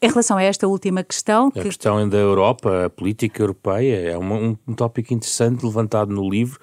Em 0.00 0.08
relação 0.08 0.36
a 0.36 0.42
esta 0.44 0.68
última 0.68 1.02
questão. 1.02 1.48
A 1.48 1.60
questão 1.60 2.08
da 2.08 2.16
Europa, 2.16 2.86
a 2.86 2.90
política 2.90 3.42
europeia, 3.42 4.12
é 4.12 4.16
um, 4.16 4.56
um 4.66 4.72
tópico 4.72 5.12
interessante 5.12 5.66
levantado 5.66 6.12
no 6.12 6.30
livro 6.30 6.60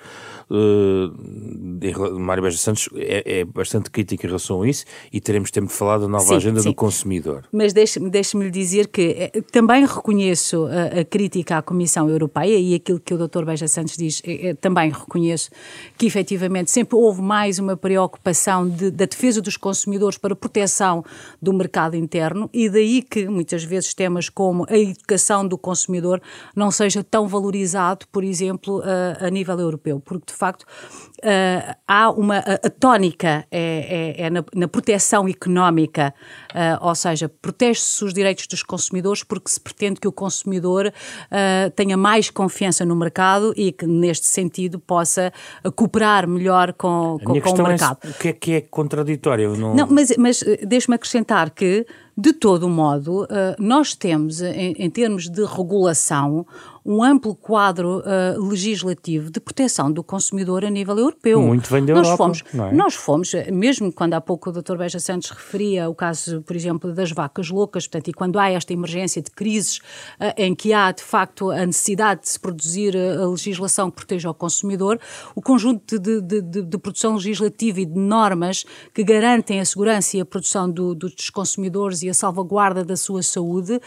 uh, 0.50 2.20
Mário 2.20 2.44
Beja 2.44 2.58
Santos 2.58 2.90
é, 2.96 3.40
é, 3.40 3.46
bastante 3.46 3.90
crítico 3.90 4.26
em 4.26 4.28
relação 4.28 4.62
a 4.62 4.70
isso 4.70 4.86
e 5.12 5.20
teremos 5.20 5.52
tempo 5.52 5.68
de 5.68 5.74
falar 5.74 5.98
da 5.98 6.08
nova 6.08 6.26
sim, 6.26 6.36
agenda 6.36 6.62
sim. 6.62 6.70
do 6.70 6.76
consumidor. 6.76 7.44
Mas 7.52 7.74
deixe-me 7.74 8.10
deixe 8.10 8.38
lhe 8.38 8.52
dizer 8.52 8.88
que 8.88 9.32
eh, 9.34 9.42
também 9.52 9.86
reconheço 9.86 10.66
a, 10.66 11.02
a, 11.02 11.06
crítica 11.06 11.58
à 11.58 11.62
Comissão 11.62 12.10
Europeia 12.10 12.58
e 12.58 12.76
aquilo 12.76 13.00
que 13.00 13.14
o 13.14 13.18
Dr. 13.18 13.46
Beja 13.46 13.68
Santos 13.68 13.96
diz, 13.98 14.22
eh, 14.26 14.54
também 14.56 14.90
reconheço 14.90 15.50
que 15.98 16.06
efetivamente 16.06 16.72
sempre 16.72 16.96
houve 16.96 17.22
mais 17.22 17.60
uma 17.60 17.78
preocupação 17.78 18.68
de, 18.68 18.92
da 18.92 19.06
defesa 19.06 19.42
dos 19.42 19.58
consumidores 19.58 20.18
para 20.18 20.36
proteção 20.36 21.04
do 21.42 21.54
mercado 21.54 21.96
interno 21.96 22.50
e 22.54 22.70
daí 22.70 23.02
que 23.02 23.28
muitas 23.28 23.64
vezes 23.64 23.94
temas 23.94 24.30
como 24.30 24.66
a 24.70 24.78
educação 24.78 25.48
do 25.48 25.58
consumidor 25.58 26.22
não 26.56 26.72
seja 26.72 27.04
tão 27.04 27.28
valorizado, 27.28 28.06
por 28.12 28.24
exemplo, 28.24 28.82
a, 28.84 29.26
a 29.26 29.30
nível 29.30 29.60
europeu, 29.60 30.02
porque 30.04 30.26
de 30.28 30.35
facto, 30.36 30.64
uh, 30.64 31.76
há 31.88 32.10
uma. 32.12 32.38
A, 32.38 32.54
a 32.68 32.70
tónica 32.70 33.46
é, 33.52 34.16
é, 34.20 34.26
é 34.26 34.30
na, 34.30 34.44
na, 34.54 34.68
proteção 34.68 35.28
económica, 35.28 36.14
uh, 36.52 36.86
ou 36.88 36.96
seja, 36.96 37.30
protege-se 37.30 38.04
os 38.04 38.14
direitos 38.14 38.48
dos 38.48 38.64
consumidores 38.64 39.24
porque 39.24 39.50
se 39.50 39.60
pretende 39.60 40.00
que 40.00 40.08
o 40.08 40.12
consumidor 40.12 40.88
uh, 40.88 41.72
tenha 41.72 41.98
mais 41.98 42.30
confiança 42.30 42.86
no 42.86 42.96
mercado 42.96 43.54
e 43.56 43.72
que, 43.72 43.86
neste 43.86 44.28
sentido, 44.28 44.80
possa 44.80 45.32
cooperar 45.76 46.28
melhor 46.28 46.74
com, 46.74 47.18
com, 47.24 47.40
com 47.40 47.52
o 47.52 47.62
é 47.62 47.70
mercado. 47.70 48.00
É, 48.04 48.10
o 48.10 48.14
que 48.14 48.28
é 48.28 48.34
que 48.34 48.52
é 48.54 48.62
contraditório? 48.62 49.56
Não, 49.56 49.76
não 49.76 49.88
mas, 49.88 50.16
mas 50.18 50.44
deixe-me 50.68 50.96
acrescentar 50.96 51.50
que 51.50 51.86
de 52.18 52.32
todo 52.32 52.70
modo, 52.70 53.28
nós 53.60 53.94
temos, 53.94 54.42
em, 54.42 54.74
em 54.80 54.90
termos 54.90 55.30
de 55.30 55.44
regulação, 55.44 56.46
um 56.86 57.02
amplo 57.04 57.34
quadro 57.34 58.00
uh, 58.02 58.48
legislativo 58.48 59.32
de 59.32 59.40
proteção 59.40 59.92
do 59.92 60.04
consumidor 60.04 60.64
a 60.64 60.70
nível 60.70 60.96
europeu. 61.00 61.42
Muito 61.42 61.68
vem 61.68 61.84
da 61.84 61.96
nós 61.96 62.08
Europa, 62.08 62.24
fomos, 62.24 62.44
é? 62.54 62.72
Nós 62.74 62.94
fomos, 62.94 63.32
mesmo 63.52 63.92
quando 63.92 64.14
há 64.14 64.22
pouco 64.22 64.52
o 64.52 64.54
Dr. 64.54 64.78
Beja 64.78 65.00
Santos 65.00 65.32
referia 65.32 65.90
o 65.90 65.96
caso, 65.96 66.44
por 66.44 66.56
exemplo, 66.56 66.94
das 66.94 67.12
vacas 67.12 67.50
loucas, 67.50 67.88
portanto, 67.88 68.10
e 68.10 68.14
quando 68.14 68.38
há 68.38 68.52
esta 68.52 68.72
emergência 68.72 69.20
de 69.20 69.32
crises 69.32 69.80
uh, 70.20 70.34
em 70.38 70.54
que 70.54 70.74
há, 70.74 70.92
de 70.92 71.02
facto, 71.02 71.50
a 71.50 71.66
necessidade 71.66 72.22
de 72.22 72.30
se 72.30 72.40
produzir 72.40 72.96
eh, 72.96 73.16
a 73.16 73.26
legislação 73.26 73.90
que 73.90 73.98
proteja 73.98 74.30
o 74.30 74.34
consumidor, 74.34 75.00
o 75.34 75.42
conjunto 75.42 75.98
de, 75.98 76.22
de, 76.22 76.42
de, 76.42 76.62
de 76.62 76.78
produção 76.78 77.16
legislativa 77.16 77.82
e 77.82 77.86
de 77.86 77.98
normas 77.98 78.64
que 78.94 79.04
garantem 79.04 79.60
a 79.60 79.66
segurança 79.66 80.18
e 80.18 80.22
a 80.22 80.26
produção 80.26 80.70
do, 80.70 80.94
dos 80.94 81.30
consumidores 81.32 82.04
e 82.04 82.10
a 82.10 82.14
salvaguarda 82.14 82.84
da 82.84 82.96
sua 82.96 83.24
saúde 83.24 83.74
uh, 83.74 83.82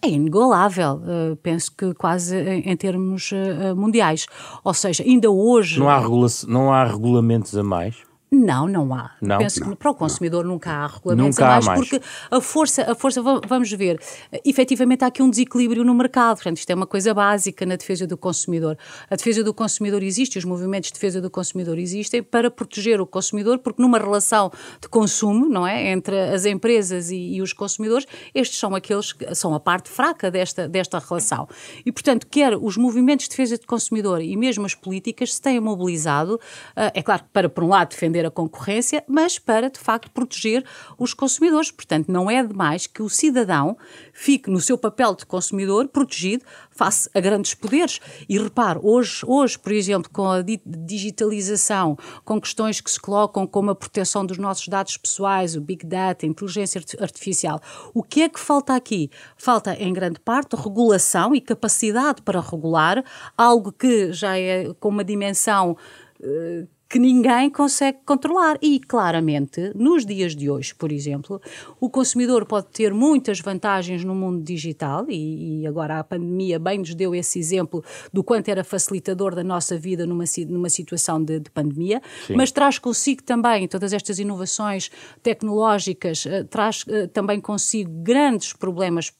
é 0.00 0.08
inigualável. 0.08 1.00
penso 1.42 1.72
que 1.76 1.92
quase 1.94 2.13
quase 2.14 2.36
em, 2.36 2.76
termos 2.76 3.32
uh, 3.32 3.74
mundiais. 3.76 4.26
Ou 4.62 4.72
seja, 4.72 5.02
ainda 5.02 5.30
hoje. 5.30 5.78
Não 5.78 5.88
há, 5.88 5.98
regula 5.98 6.28
não 6.46 6.72
há 6.72 6.84
regulamentos 6.84 7.56
a 7.56 7.62
mais? 7.62 7.96
Não, 8.34 8.66
não 8.66 8.92
há. 8.92 9.12
Não? 9.22 9.38
Penso 9.38 9.60
não, 9.60 9.70
que 9.70 9.76
para 9.76 9.90
o 9.90 9.94
consumidor 9.94 10.44
não. 10.44 10.52
nunca 10.52 10.70
há 10.70 10.86
regulamentos 10.86 11.36
nunca 11.36 11.46
a 11.46 11.48
mais, 11.50 11.66
há 11.66 11.70
mais, 11.70 11.80
porque 11.80 12.04
a 12.30 12.40
força, 12.40 12.90
a 12.90 12.94
força, 12.94 13.22
vamos 13.22 13.70
ver, 13.72 14.00
efetivamente 14.44 15.04
há 15.04 15.06
aqui 15.06 15.22
um 15.22 15.30
desequilíbrio 15.30 15.84
no 15.84 15.94
mercado. 15.94 16.36
Portanto, 16.36 16.58
isto 16.58 16.70
é 16.70 16.74
uma 16.74 16.86
coisa 16.86 17.14
básica 17.14 17.64
na 17.64 17.76
defesa 17.76 18.06
do 18.06 18.16
consumidor. 18.16 18.76
A 19.08 19.16
defesa 19.16 19.44
do 19.44 19.54
consumidor 19.54 20.02
existe, 20.02 20.36
os 20.36 20.44
movimentos 20.44 20.88
de 20.88 20.94
defesa 20.94 21.20
do 21.20 21.30
consumidor 21.30 21.78
existem 21.78 22.22
para 22.22 22.50
proteger 22.50 23.00
o 23.00 23.06
consumidor, 23.06 23.58
porque 23.58 23.80
numa 23.80 23.98
relação 23.98 24.50
de 24.80 24.88
consumo, 24.88 25.48
não 25.48 25.66
é, 25.66 25.92
entre 25.92 26.18
as 26.18 26.44
empresas 26.44 27.10
e, 27.10 27.36
e 27.36 27.42
os 27.42 27.52
consumidores, 27.52 28.06
estes 28.34 28.58
são 28.58 28.74
aqueles 28.74 29.12
que 29.12 29.34
são 29.34 29.54
a 29.54 29.60
parte 29.60 29.88
fraca 29.88 30.30
desta, 30.30 30.68
desta 30.68 30.98
relação. 30.98 31.48
E, 31.86 31.92
portanto, 31.92 32.26
quer 32.26 32.56
os 32.56 32.76
movimentos 32.76 33.24
de 33.24 33.30
defesa 33.30 33.56
do 33.56 33.66
consumidor 33.66 34.20
e 34.20 34.36
mesmo 34.36 34.66
as 34.66 34.74
políticas 34.74 35.34
se 35.34 35.40
têm 35.40 35.60
mobilizado, 35.60 36.40
eh, 36.74 36.92
é 36.94 37.02
claro, 37.02 37.22
para, 37.32 37.48
por 37.48 37.62
um 37.64 37.68
lado, 37.68 37.90
defender 37.90 38.23
a 38.26 38.30
concorrência, 38.30 39.04
mas 39.06 39.38
para, 39.38 39.70
de 39.70 39.78
facto, 39.78 40.10
proteger 40.10 40.64
os 40.98 41.14
consumidores. 41.14 41.70
Portanto, 41.70 42.10
não 42.10 42.30
é 42.30 42.42
demais 42.44 42.86
que 42.86 43.02
o 43.02 43.08
cidadão 43.08 43.76
fique 44.12 44.50
no 44.50 44.60
seu 44.60 44.78
papel 44.78 45.14
de 45.14 45.26
consumidor 45.26 45.88
protegido 45.88 46.44
face 46.70 47.08
a 47.14 47.20
grandes 47.20 47.54
poderes. 47.54 48.00
E 48.28 48.38
repare, 48.38 48.78
hoje, 48.82 49.24
hoje 49.26 49.58
por 49.58 49.72
exemplo, 49.72 50.10
com 50.12 50.30
a 50.30 50.42
digitalização, 50.66 51.96
com 52.24 52.40
questões 52.40 52.80
que 52.80 52.90
se 52.90 53.00
colocam 53.00 53.46
como 53.46 53.70
a 53.70 53.74
proteção 53.74 54.26
dos 54.26 54.38
nossos 54.38 54.68
dados 54.68 54.96
pessoais, 54.96 55.56
o 55.56 55.60
Big 55.60 55.86
Data, 55.86 56.26
a 56.26 56.28
inteligência 56.28 56.80
artificial, 57.00 57.60
o 57.92 58.02
que 58.02 58.22
é 58.22 58.28
que 58.28 58.40
falta 58.40 58.74
aqui? 58.74 59.10
Falta, 59.36 59.74
em 59.74 59.92
grande 59.92 60.20
parte, 60.20 60.56
regulação 60.56 61.34
e 61.34 61.40
capacidade 61.40 62.22
para 62.22 62.40
regular, 62.40 63.04
algo 63.36 63.72
que 63.72 64.12
já 64.12 64.38
é 64.38 64.72
com 64.80 64.88
uma 64.88 65.04
dimensão 65.04 65.76
uh, 66.20 66.68
que 66.94 66.98
ninguém 67.00 67.50
consegue 67.50 67.98
controlar. 68.06 68.56
E, 68.62 68.78
claramente, 68.78 69.72
nos 69.74 70.06
dias 70.06 70.36
de 70.36 70.48
hoje, 70.48 70.72
por 70.72 70.92
exemplo, 70.92 71.42
o 71.80 71.90
consumidor 71.90 72.46
pode 72.46 72.68
ter 72.68 72.94
muitas 72.94 73.40
vantagens 73.40 74.04
no 74.04 74.14
mundo 74.14 74.44
digital, 74.44 75.04
e, 75.08 75.62
e 75.62 75.66
agora 75.66 75.98
a 75.98 76.04
pandemia 76.04 76.56
bem 76.56 76.78
nos 76.78 76.94
deu 76.94 77.12
esse 77.12 77.36
exemplo 77.36 77.82
do 78.12 78.22
quanto 78.22 78.48
era 78.48 78.62
facilitador 78.62 79.34
da 79.34 79.42
nossa 79.42 79.76
vida 79.76 80.06
numa, 80.06 80.22
numa 80.46 80.68
situação 80.68 81.20
de, 81.20 81.40
de 81.40 81.50
pandemia, 81.50 82.00
Sim. 82.28 82.36
mas 82.36 82.52
traz 82.52 82.78
consigo 82.78 83.24
também 83.24 83.66
todas 83.66 83.92
estas 83.92 84.20
inovações 84.20 84.88
tecnológicas, 85.20 86.24
uh, 86.26 86.44
traz 86.48 86.84
uh, 86.84 87.08
também 87.08 87.40
consigo 87.40 87.90
grandes 88.04 88.52
problemas 88.52 89.12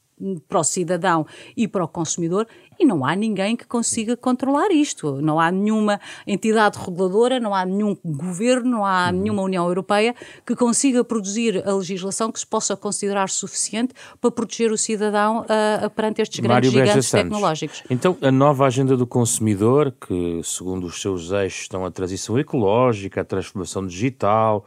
para 0.47 0.59
o 0.59 0.63
cidadão 0.63 1.25
e 1.55 1.67
para 1.67 1.83
o 1.83 1.87
consumidor 1.87 2.47
e 2.79 2.85
não 2.85 3.05
há 3.05 3.15
ninguém 3.15 3.55
que 3.55 3.65
consiga 3.65 4.15
controlar 4.17 4.71
isto. 4.71 5.21
Não 5.21 5.39
há 5.39 5.51
nenhuma 5.51 5.99
entidade 6.25 6.77
reguladora, 6.77 7.39
não 7.39 7.53
há 7.53 7.65
nenhum 7.65 7.97
governo, 8.03 8.69
não 8.69 8.85
há 8.85 9.07
uhum. 9.07 9.21
nenhuma 9.21 9.41
União 9.43 9.67
Europeia 9.67 10.15
que 10.45 10.55
consiga 10.55 11.03
produzir 11.03 11.63
a 11.67 11.73
legislação 11.73 12.31
que 12.31 12.39
se 12.39 12.47
possa 12.47 12.75
considerar 12.75 13.29
suficiente 13.29 13.93
para 14.19 14.31
proteger 14.31 14.71
o 14.71 14.77
cidadão 14.77 15.41
uh, 15.41 15.89
perante 15.91 16.21
estes 16.21 16.39
grandes 16.39 16.71
Mário 16.71 16.87
gigantes 16.87 17.11
tecnológicos. 17.11 17.83
Então, 17.89 18.17
a 18.21 18.31
nova 18.31 18.65
agenda 18.65 18.97
do 18.97 19.07
consumidor, 19.07 19.93
que 20.07 20.41
segundo 20.43 20.85
os 20.87 21.01
seus 21.01 21.31
eixos 21.31 21.61
estão 21.61 21.85
a 21.85 21.91
transição 21.91 22.37
ecológica, 22.37 23.21
a 23.21 23.23
transformação 23.23 23.85
digital, 23.85 24.65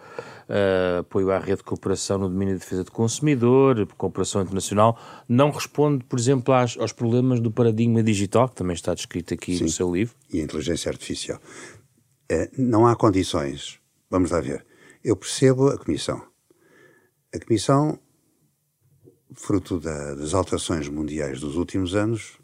uh, 0.49 1.01
apoio 1.01 1.31
à 1.31 1.39
rede 1.39 1.59
de 1.59 1.65
cooperação 1.65 2.19
no 2.19 2.29
domínio 2.29 2.55
de 2.55 2.61
defesa 2.61 2.85
do 2.85 2.93
consumidor, 2.93 3.87
cooperação 3.97 4.43
internacional, 4.43 4.99
não 5.29 5.51
responde, 5.51 6.05
por 6.05 6.19
exemplo, 6.19 6.55
às, 6.55 6.77
aos 6.79 6.93
problemas 6.93 7.41
do 7.41 7.51
paradigma 7.51 7.98
digital, 8.03 8.49
que 8.49 8.57
também 8.57 8.75
está 8.75 8.95
descrito 8.95 9.35
aqui 9.35 9.57
Sim, 9.57 9.65
no 9.65 9.71
seu 9.71 9.95
livro. 9.95 10.15
E 10.33 10.41
a 10.41 10.45
inteligência 10.45 10.91
artificial. 10.91 11.41
Uh, 12.31 12.49
não 12.57 12.87
há 12.87 12.95
condições. 12.95 13.81
Vamos 14.11 14.31
lá 14.31 14.41
ver. 14.41 14.65
Eu 15.05 15.17
percebo 15.17 15.69
a 15.69 15.79
Comissão. 15.79 16.23
A 17.35 17.39
Comissão, 17.39 17.99
fruto 19.35 19.79
da, 19.79 20.15
das 20.15 20.35
alterações 20.35 20.89
mundiais 20.89 21.41
dos 21.41 21.57
últimos 21.57 21.95
anos, 21.95 22.39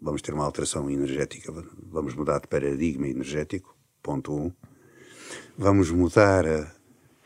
vamos 0.00 0.22
ter 0.22 0.32
uma 0.32 0.44
alteração 0.44 0.88
energética, 0.88 1.52
vamos 1.82 2.14
mudar 2.14 2.40
de 2.40 2.48
paradigma 2.48 3.08
energético, 3.08 3.76
ponto 4.02 4.32
um. 4.32 4.52
Vamos 5.56 5.90
mudar 5.90 6.46
a, 6.46 6.72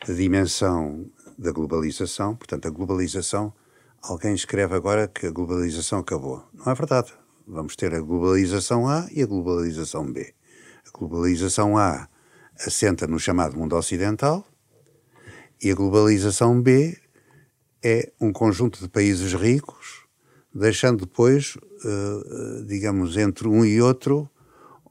a 0.09 0.13
dimensão 0.13 1.11
da 1.39 1.53
globalização. 1.53 2.35
Portanto, 2.35 2.67
a 2.67 2.71
globalização, 2.71 3.53
alguém 4.01 4.35
escreve 4.35 4.75
agora 4.75 5.07
que 5.07 5.27
a 5.27 5.31
globalização 5.31 5.99
acabou. 6.01 6.45
Não 6.53 6.73
é 6.73 6.75
verdade. 6.75 7.13
Vamos 7.47 7.75
ter 7.75 7.93
a 7.95 8.01
globalização 8.01 8.89
A 8.89 9.09
e 9.11 9.23
a 9.23 9.27
globalização 9.27 10.11
B. 10.11 10.33
A 10.87 10.97
globalização 10.97 11.77
A 11.77 12.09
assenta 12.55 13.07
no 13.07 13.19
chamado 13.19 13.57
mundo 13.57 13.75
ocidental 13.75 14.47
e 15.61 15.71
a 15.71 15.75
globalização 15.75 16.61
B 16.61 16.97
é 17.83 18.13
um 18.21 18.33
conjunto 18.33 18.81
de 18.81 18.89
países 18.89 19.33
ricos, 19.35 20.07
deixando 20.55 21.05
depois, 21.05 21.57
uh, 21.57 22.65
digamos, 22.67 23.17
entre 23.17 23.49
um 23.49 23.65
e 23.65 23.83
outro, 23.83 24.31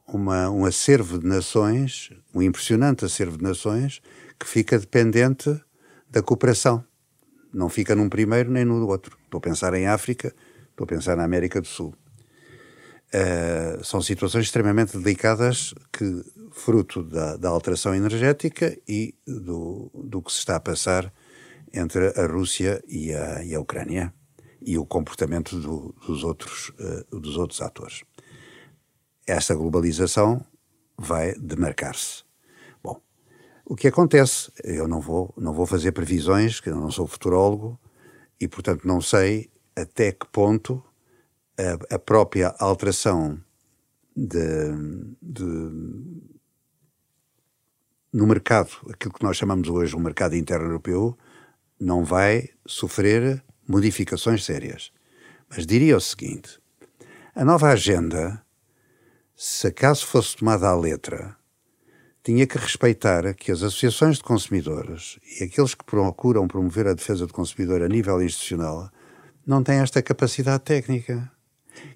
uma, 0.06 0.50
um 0.50 0.66
acervo 0.66 1.20
de 1.20 1.26
nações, 1.26 2.12
um 2.34 2.42
impressionante 2.42 3.06
acervo 3.06 3.38
de 3.38 3.44
nações, 3.44 4.02
que 4.38 4.46
fica 4.46 4.78
dependente 4.78 5.58
da 6.10 6.22
cooperação. 6.22 6.84
Não 7.54 7.70
fica 7.70 7.96
num 7.96 8.10
primeiro 8.10 8.52
nem 8.52 8.66
no 8.66 8.86
outro. 8.88 9.18
Estou 9.24 9.38
a 9.38 9.42
pensar 9.42 9.74
em 9.74 9.88
África, 9.88 10.36
estou 10.70 10.84
a 10.84 10.88
pensar 10.88 11.16
na 11.16 11.24
América 11.24 11.62
do 11.62 11.68
Sul. 11.68 11.96
Uh, 13.14 13.84
são 13.84 14.02
situações 14.02 14.46
extremamente 14.46 14.98
delicadas 14.98 15.74
que, 15.92 16.24
fruto 16.52 17.04
da, 17.04 17.36
da 17.36 17.50
alteração 17.50 17.94
energética 17.94 18.78
e 18.88 19.14
do, 19.28 19.92
do, 19.94 20.22
que 20.22 20.32
se 20.32 20.40
está 20.40 20.56
a 20.56 20.62
passar 20.62 21.12
entre 21.74 22.08
a 22.18 22.26
Rússia 22.26 22.82
e 22.88 23.14
a, 23.14 23.44
e 23.44 23.54
a 23.54 23.60
Ucrânia. 23.60 24.14
e 24.62 24.78
o 24.78 24.86
comportamento 24.86 25.60
do, 25.60 25.94
dos, 26.06 26.24
outros, 26.24 26.70
uh, 26.80 27.20
dos 27.20 27.36
outros 27.36 27.62
atores. 27.62 28.04
Essa 29.28 29.56
globalização 29.56 30.46
vai 30.98 31.34
demarcar-se. 31.34 32.24
Bom, 32.82 33.02
o 33.66 33.76
que 33.76 33.88
acontece? 33.88 34.52
Eu 34.64 34.88
não 34.88 35.02
vou, 35.02 35.34
não 35.36 35.54
vou 35.54 35.66
fazer 35.66 35.92
previsões, 35.92 36.60
que 36.60 36.70
eu 36.70 36.76
não 36.76 36.92
sou 36.92 37.08
futurólogo 37.08 37.80
e, 38.40 38.48
portanto, 38.48 38.88
não 38.88 39.02
sei 39.02 39.50
até 39.76 40.12
que 40.12 40.28
ponto 40.28 40.84
a, 41.58 41.96
a 41.96 42.00
própria 42.00 42.56
alteração 42.60 43.40
de, 44.16 44.38
de, 45.22 45.44
no 48.12 48.28
mercado, 48.28 48.72
aquilo 48.90 49.14
que 49.14 49.24
nós 49.24 49.38
chamamos 49.38 49.70
hoje 49.70 49.96
o 49.96 50.00
mercado 50.00 50.36
interno 50.36 50.66
europeu, 50.66 51.18
não 51.80 52.04
vai 52.04 52.50
sofrer 52.66 53.44
modificações 53.68 54.44
sérias. 54.44 54.92
Mas 55.50 55.66
diria 55.66 55.98
o 55.98 56.02
seguinte: 56.02 56.60
a 57.34 57.46
nova 57.46 57.70
agenda, 57.70 58.44
se 59.36 59.68
acaso 59.68 60.06
fosse 60.06 60.36
tomada 60.36 60.68
à 60.68 60.76
letra, 60.76 61.38
tinha 62.24 62.46
que 62.46 62.58
respeitar 62.58 63.34
que 63.34 63.52
as 63.52 63.64
associações 63.64 64.18
de 64.18 64.24
consumidores 64.24 65.20
e 65.40 65.44
aqueles 65.44 65.74
que 65.74 65.84
procuram 65.84 66.48
promover 66.48 66.88
a 66.88 66.94
defesa 66.94 67.26
do 67.26 67.34
consumidor 67.34 67.82
a 67.82 67.88
nível 67.88 68.22
institucional 68.22 68.92
não 69.46 69.64
têm 69.64 69.80
esta 69.80 70.02
capacidade 70.04 70.64
técnica. 70.64 71.32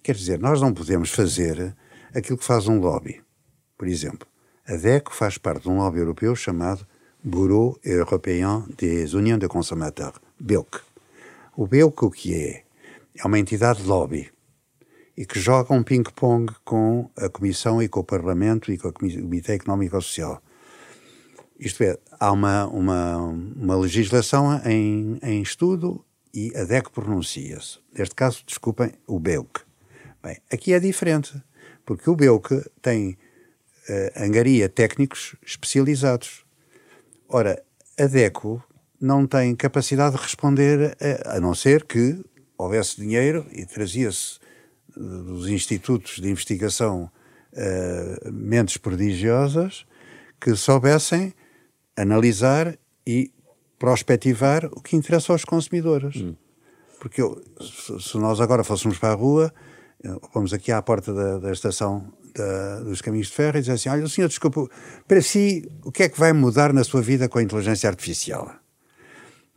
Quer 0.04 0.15
dizer, 0.15 0.39
nós 0.39 0.62
não 0.62 0.74
podemos 0.74 1.10
fazer 1.12 1.76
aquilo 2.13 2.38
que 2.38 2.45
faz 2.45 2.67
um 2.67 2.80
lobby. 2.80 3.21
Por 3.78 3.88
exemplo, 3.88 4.28
a 4.67 4.76
DECO 4.76 5.13
faz 5.13 5.38
parte 5.38 5.63
de 5.63 5.69
um 5.69 5.78
lobby 5.78 6.00
europeu 6.00 6.36
chamado 6.36 6.86
Bureau 7.24 7.80
Européen 7.84 8.63
des 8.78 9.13
Unions 9.13 9.39
de 9.39 9.48
Consommateurs, 9.48 10.19
BEUC. 10.39 10.80
O 11.56 11.67
BEUC 11.67 12.06
o 12.06 12.12
que 12.12 12.34
é? 12.34 12.63
É 13.17 13.26
uma 13.26 13.39
entidade 13.39 13.82
de 13.82 13.88
lobby 13.88 14.32
e 15.17 15.26
que 15.26 15.39
joga 15.39 15.74
um 15.74 15.82
ping-pong 15.82 16.54
com 16.63 17.10
a 17.15 17.30
Comissão 17.30 17.82
e 17.82 17.88
com 17.88 18.02
o 18.02 18.04
Parlamento 18.04 18.71
e 18.71 18.78
com 18.78 18.89
o 18.89 18.93
Comitê 18.93 19.54
Económico 19.54 19.95
Social. 20.02 20.41
Isto 21.58 21.84
é, 21.84 21.98
há 22.19 22.32
uma, 22.32 22.65
uma, 22.67 23.17
uma 23.17 23.78
legislação 23.78 24.62
em, 24.65 25.17
em 25.24 25.41
estudo 25.41 26.04
e 26.34 26.52
a 26.56 26.65
DEC 26.65 26.89
pronuncia-se. 26.91 27.80
Neste 27.98 28.13
caso, 28.13 28.43
desculpem, 28.45 28.91
o 29.08 29.19
BEUC. 29.19 29.64
Bem, 30.25 30.38
aqui 30.51 30.73
é 30.73 30.79
diferente, 30.79 31.39
porque 31.85 32.09
o 32.09 32.15
BEUC 32.15 32.59
tem 32.81 33.11
uh, 33.11 34.23
angaria 34.23 34.67
técnicos 34.67 35.35
especializados. 35.45 36.43
Ora, 37.29 37.61
a 37.95 38.07
DECO 38.07 38.59
não 38.99 39.27
tem 39.27 39.55
capacidade 39.55 40.15
de 40.15 40.23
responder, 40.23 40.97
a, 40.99 41.35
a 41.38 41.39
não 41.39 41.53
ser 41.53 41.85
que 41.85 42.25
houvesse 42.57 42.99
dinheiro 42.99 43.45
e 43.51 43.67
trazia-se 43.67 44.39
eh, 44.97 44.99
dos 44.99 45.47
institutos 45.47 46.19
de 46.19 46.27
investigação 46.27 47.03
uh, 47.53 48.31
mentes 48.33 48.77
prodigiosas 48.77 49.85
que 50.41 50.55
soubessem 50.55 51.35
analisar 51.95 52.75
e 53.05 53.31
prospectivar 53.77 54.65
o 54.71 54.81
que 54.81 54.95
interessa 54.95 55.33
aos 55.33 55.45
consumidores. 55.45 56.15
Hum. 56.15 56.35
Porque 56.99 57.21
eu, 57.21 57.39
se 57.99 58.17
nós 58.17 58.41
agora 58.41 58.63
fôssemos 58.63 58.97
para 58.97 59.11
a 59.11 59.15
rua, 59.15 59.53
vamos 60.34 60.54
aqui 60.54 60.72
à 60.72 60.82
porta 60.82 61.13
da, 61.13 61.38
da 61.39 61.52
estação 61.52 62.12
da, 62.36 62.82
dos 62.82 63.02
caminhos 63.02 63.28
de 63.28 63.34
ferro 63.34 63.58
e 63.58 63.62
dizer 63.62 63.74
assim: 63.74 63.89
olha, 63.89 64.04
o 64.04 64.10
senhor, 64.10 64.28
desculpa, 64.28 64.68
para 65.08 65.22
si, 65.22 65.70
o 65.84 65.91
que 65.91 66.04
é 66.04 66.10
que 66.10 66.20
vai 66.20 66.34
mudar 66.34 66.74
na 66.74 66.84
sua 66.84 67.02
vida 67.02 67.30
com 67.30 67.39
a 67.39 67.44
inteligência 67.44 67.89
artificial? 67.89 68.54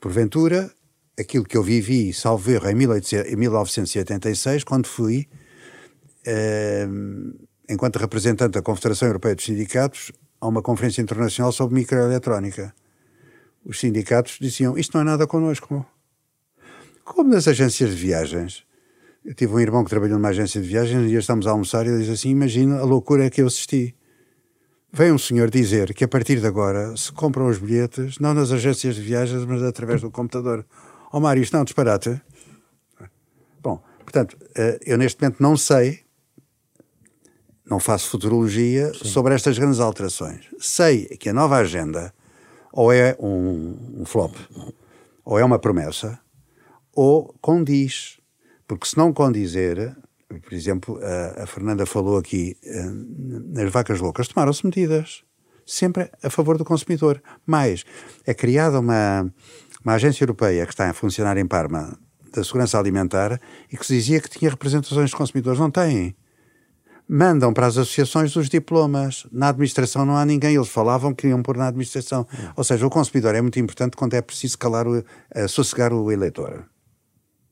Porventura, 0.01 0.71
aquilo 1.19 1.45
que 1.45 1.57
eu 1.57 1.63
vivi, 1.63 2.13
salvo 2.13 2.51
erro, 2.51 2.69
em, 2.71 2.77
18, 2.77 3.33
em 3.33 3.37
1986, 3.37 4.65
quando 4.65 4.87
fui, 4.87 5.27
eh, 6.25 6.87
enquanto 7.69 7.97
representante 7.97 8.53
da 8.53 8.63
Confederação 8.63 9.09
Europeia 9.09 9.35
dos 9.35 9.45
Sindicatos, 9.45 10.13
a 10.41 10.47
uma 10.47 10.63
conferência 10.63 11.03
internacional 11.03 11.51
sobre 11.53 11.75
microeletrónica. 11.75 12.73
Os 13.65 13.81
sindicatos 13.81 14.39
diziam: 14.41 14.79
Isto 14.79 14.95
não 14.95 15.03
é 15.03 15.05
nada 15.05 15.27
connosco. 15.27 15.85
Como 17.05 17.31
nas 17.31 17.49
agências 17.49 17.91
de 17.91 17.97
viagens. 17.97 18.68
Eu 19.25 19.35
tive 19.35 19.53
um 19.53 19.61
irmão 19.61 19.85
que 19.85 19.91
trabalhou 19.91 20.17
numa 20.17 20.29
agência 20.29 20.61
de 20.61 20.69
viagens 20.69 21.03
e 21.03 21.05
um 21.05 21.07
dia 21.07 21.19
estamos 21.19 21.47
a 21.47 21.51
almoçar 21.51 21.87
e 21.87 21.91
ele 21.91 21.99
diz 21.99 22.09
assim: 22.09 22.31
Imagina 22.31 22.79
a 22.79 22.85
loucura 22.85 23.29
que 23.31 23.43
eu 23.43 23.47
assisti. 23.47 23.95
Vem 24.93 25.13
um 25.13 25.19
senhor 25.19 25.51
dizer 25.51 25.93
que 25.93 26.05
a 26.05 26.09
partir 26.09 26.41
de 26.41 26.47
agora 26.47 26.97
se 26.97 27.13
compram 27.13 27.47
os 27.47 27.59
bilhetes 27.59 28.19
não 28.19 28.33
nas 28.33 28.51
agências 28.51 28.95
de 28.95 29.03
viagens, 29.03 29.45
mas 29.45 29.63
através 29.63 30.01
do 30.01 30.11
computador. 30.11 30.65
Ó 31.13 31.19
oh, 31.19 31.21
Mário, 31.21 31.43
isto 31.43 31.53
não 31.53 31.61
é 31.61 31.63
um 31.63 31.65
disparate? 31.65 32.21
Bom, 33.63 33.83
portanto, 34.01 34.37
eh, 34.57 34.79
eu 34.87 34.97
neste 34.97 35.21
momento 35.21 35.43
não 35.43 35.57
sei, 35.57 36.01
não 37.67 37.79
faço 37.79 38.09
futurologia 38.09 38.93
Sim. 38.95 39.05
sobre 39.05 39.35
estas 39.35 39.59
grandes 39.59 39.81
alterações. 39.81 40.47
Sei 40.59 41.05
que 41.17 41.29
a 41.29 41.35
nova 41.35 41.57
agenda 41.57 42.15
ou 42.73 42.93
é 42.93 43.17
um, 43.19 44.01
um 44.01 44.05
flop, 44.05 44.35
ou 45.25 45.39
é 45.39 45.45
uma 45.45 45.59
promessa, 45.59 46.19
ou 46.95 47.35
condiz. 47.41 48.18
Porque 48.69 48.87
se 48.87 48.99
não 48.99 49.13
condizer, 49.13 49.97
por 50.29 50.53
exemplo, 50.53 51.01
a, 51.03 51.45
a 51.45 51.47
Fernanda 51.47 51.87
falou 51.87 52.19
aqui, 52.19 52.57
eh, 52.63 52.91
nas 53.47 53.73
vacas 53.73 53.99
loucas 53.99 54.29
tomaram-se 54.29 54.65
medidas, 54.65 55.25
sempre 55.67 56.11
a 56.23 56.29
favor 56.29 56.59
do 56.59 56.65
consumidor. 56.65 57.23
Mas 57.47 57.85
é 58.27 58.35
criada 58.35 58.79
uma, 58.79 59.33
uma 59.83 59.95
agência 59.95 60.23
europeia 60.23 60.67
que 60.67 60.73
está 60.73 60.89
a 60.91 60.93
funcionar 60.93 61.39
em 61.39 61.47
Parma 61.47 61.99
da 62.31 62.45
segurança 62.45 62.79
alimentar 62.79 63.41
e 63.73 63.77
que 63.77 63.87
se 63.87 63.95
dizia 63.95 64.21
que 64.21 64.29
tinha 64.29 64.51
representações 64.51 65.11
dos 65.11 65.15
consumidores. 65.15 65.59
Não 65.59 65.71
tem 65.71 66.15
mandam 67.09 67.55
para 67.55 67.67
as 67.67 67.79
associações 67.79 68.37
os 68.37 68.51
diplomas. 68.51 69.27
Na 69.33 69.49
administração 69.49 70.05
não 70.05 70.17
há 70.17 70.27
ninguém, 70.27 70.57
eles 70.57 70.69
falavam 70.69 71.15
que 71.15 71.29
iam 71.29 71.43
pôr 71.43 71.57
na 71.57 71.69
administração. 71.69 72.27
Ou 72.55 72.63
seja, 72.63 72.87
o 72.87 72.91
consumidor 72.91 73.35
é 73.35 73.41
muito 73.41 73.59
importante 73.59 73.97
quando 73.97 74.13
é 74.15 74.21
preciso 74.21 74.59
calar 74.59 74.87
o, 74.87 74.99
uh, 74.99 75.49
sossegar 75.49 75.93
o 75.93 76.13
eleitor. 76.13 76.67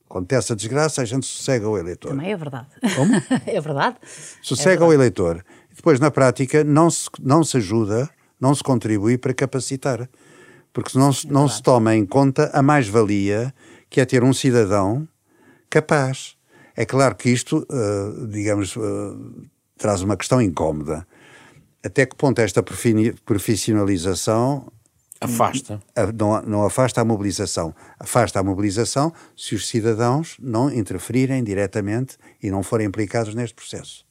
Acontece 0.09 0.53
a 0.53 0.57
desgraça, 0.57 1.03
a 1.03 1.05
gente 1.05 1.27
sossega 1.27 1.69
o 1.69 1.77
eleitor. 1.77 2.11
Também 2.11 2.33
é 2.33 2.37
verdade. 2.37 2.69
Como? 2.95 3.15
é 3.47 3.61
verdade. 3.61 3.97
Sossega 4.41 4.71
é 4.71 4.71
verdade. 4.71 4.91
o 4.91 4.95
eleitor. 4.95 5.45
Depois, 5.75 5.99
na 5.99 6.11
prática, 6.11 6.63
não 6.63 6.89
se, 6.89 7.11
não 7.21 7.43
se 7.43 7.57
ajuda, 7.57 8.09
não 8.41 8.55
se 8.55 8.63
contribui 8.63 9.19
para 9.19 9.35
capacitar. 9.35 10.09
Porque 10.73 10.97
não, 10.97 11.11
é 11.11 11.15
não 11.29 11.49
se 11.49 11.63
toma 11.63 11.95
em 11.95 12.07
conta 12.07 12.51
a 12.53 12.63
mais-valia 12.63 13.53
que 13.91 14.01
é 14.01 14.05
ter 14.05 14.23
um 14.23 14.33
cidadão 14.33 15.09
capaz. 15.69 16.37
É 16.77 16.85
claro 16.85 17.15
que 17.15 17.31
isto, 17.31 17.67
uh, 17.71 18.27
digamos, 18.29 18.77
uh, 18.77 19.47
traz 19.77 20.03
uma 20.03 20.17
questão 20.17 20.41
incómoda. 20.41 21.07
Até 21.85 22.05
que 22.05 22.17
ponto 22.17 22.41
esta 22.41 22.63
profissionalização 23.25 24.71
Afasta. 25.21 25.81
Não, 26.15 26.43
não, 26.43 26.67
afasta 26.67 27.01
a 27.01 27.05
mobilização. 27.05 27.75
Afasta 27.99 28.41
a 28.41 28.43
mobilização 28.43 29.13
se 29.37 29.55
os 29.55 29.67
cidadãos 29.69 30.37
não 30.41 30.71
interferirem 30.71 31.43
diretamente 31.43 32.19
e 32.43 32.51
não 32.51 32.63
forem 32.63 32.87
implicados 32.87 33.35
neste 33.35 33.55
processo. 33.55 34.05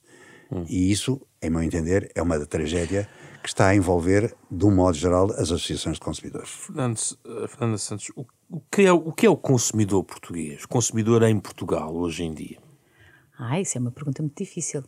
Hum. 0.52 0.66
E 0.68 0.92
isso, 0.92 1.22
em 1.42 1.50
meu 1.50 1.62
entender, 1.62 2.12
é 2.16 2.22
uma 2.22 2.44
tragédia 2.46 3.08
que 3.42 3.50
está 3.50 3.68
a 3.68 3.76
envolver, 3.76 4.36
de 4.50 4.66
um 4.66 4.72
modo 4.72 4.98
geral, 4.98 5.32
as 5.34 5.52
associações 5.52 5.96
de 5.96 6.02
consumidores. 6.02 6.50
Fernando, 6.50 7.00
eh, 7.26 7.48
Fernando 7.48 7.78
Santos, 7.78 8.12
o, 8.16 8.26
o, 8.50 8.60
que 8.72 8.82
é, 8.82 8.92
o 8.92 9.12
que 9.12 9.26
é 9.28 9.30
o 9.30 9.38
consumidor 9.38 10.04
português? 10.04 10.66
Consumidor 10.66 11.22
em 11.22 11.40
Portugal, 11.40 11.96
hoje 11.96 12.24
em 12.24 12.34
dia? 12.34 12.65
Ah, 13.38 13.60
isso 13.60 13.78
é 13.78 13.82
uma 13.82 13.92
pergunta 13.92 14.22
muito 14.22 14.38
difícil. 14.38 14.82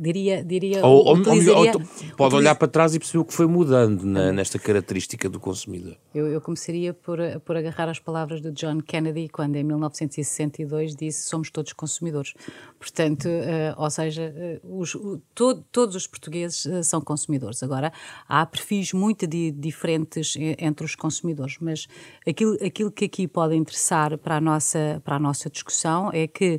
Diria. 0.00 0.42
diria 0.42 0.84
ou, 0.84 1.04
ou, 1.04 1.16
utilizaria, 1.16 1.72
ou, 1.72 2.16
pode 2.16 2.34
olhar 2.34 2.54
para 2.54 2.66
trás 2.66 2.94
e 2.94 2.98
perceber 2.98 3.18
o 3.18 3.24
que 3.24 3.34
foi 3.34 3.46
mudando 3.46 4.02
na, 4.02 4.32
nesta 4.32 4.58
característica 4.58 5.28
do 5.28 5.38
consumidor. 5.38 5.94
Eu, 6.14 6.26
eu, 6.26 6.40
começaria 6.40 6.94
por, 6.94 7.18
por 7.44 7.56
agarrar 7.58 7.90
as 7.90 7.98
palavras 7.98 8.40
do 8.40 8.50
John 8.50 8.80
Kennedy, 8.80 9.28
quando 9.28 9.56
em 9.56 9.64
1962 9.64 10.96
disse: 10.96 11.28
Somos 11.28 11.50
todos 11.50 11.74
consumidores. 11.74 12.32
Portanto, 12.78 13.26
uh, 13.26 13.74
ou 13.76 13.90
seja, 13.90 14.34
uh, 14.64 14.80
os, 14.80 14.94
o, 14.94 15.20
todo, 15.34 15.62
todos 15.70 15.94
os 15.94 16.06
portugueses 16.06 16.64
uh, 16.64 16.82
são 16.82 17.02
consumidores. 17.02 17.62
Agora, 17.62 17.92
há 18.26 18.46
perfis 18.46 18.94
muito 18.94 19.26
di, 19.26 19.50
diferentes 19.50 20.34
entre 20.58 20.86
os 20.86 20.94
consumidores, 20.94 21.58
mas 21.60 21.86
aquilo, 22.26 22.54
aquilo 22.64 22.90
que 22.90 23.04
aqui 23.04 23.28
pode 23.28 23.54
interessar 23.54 24.16
para 24.16 24.38
a 24.38 24.40
nossa, 24.40 25.02
para 25.04 25.16
a 25.16 25.18
nossa 25.18 25.50
discussão 25.50 26.10
é 26.10 26.26
que 26.26 26.58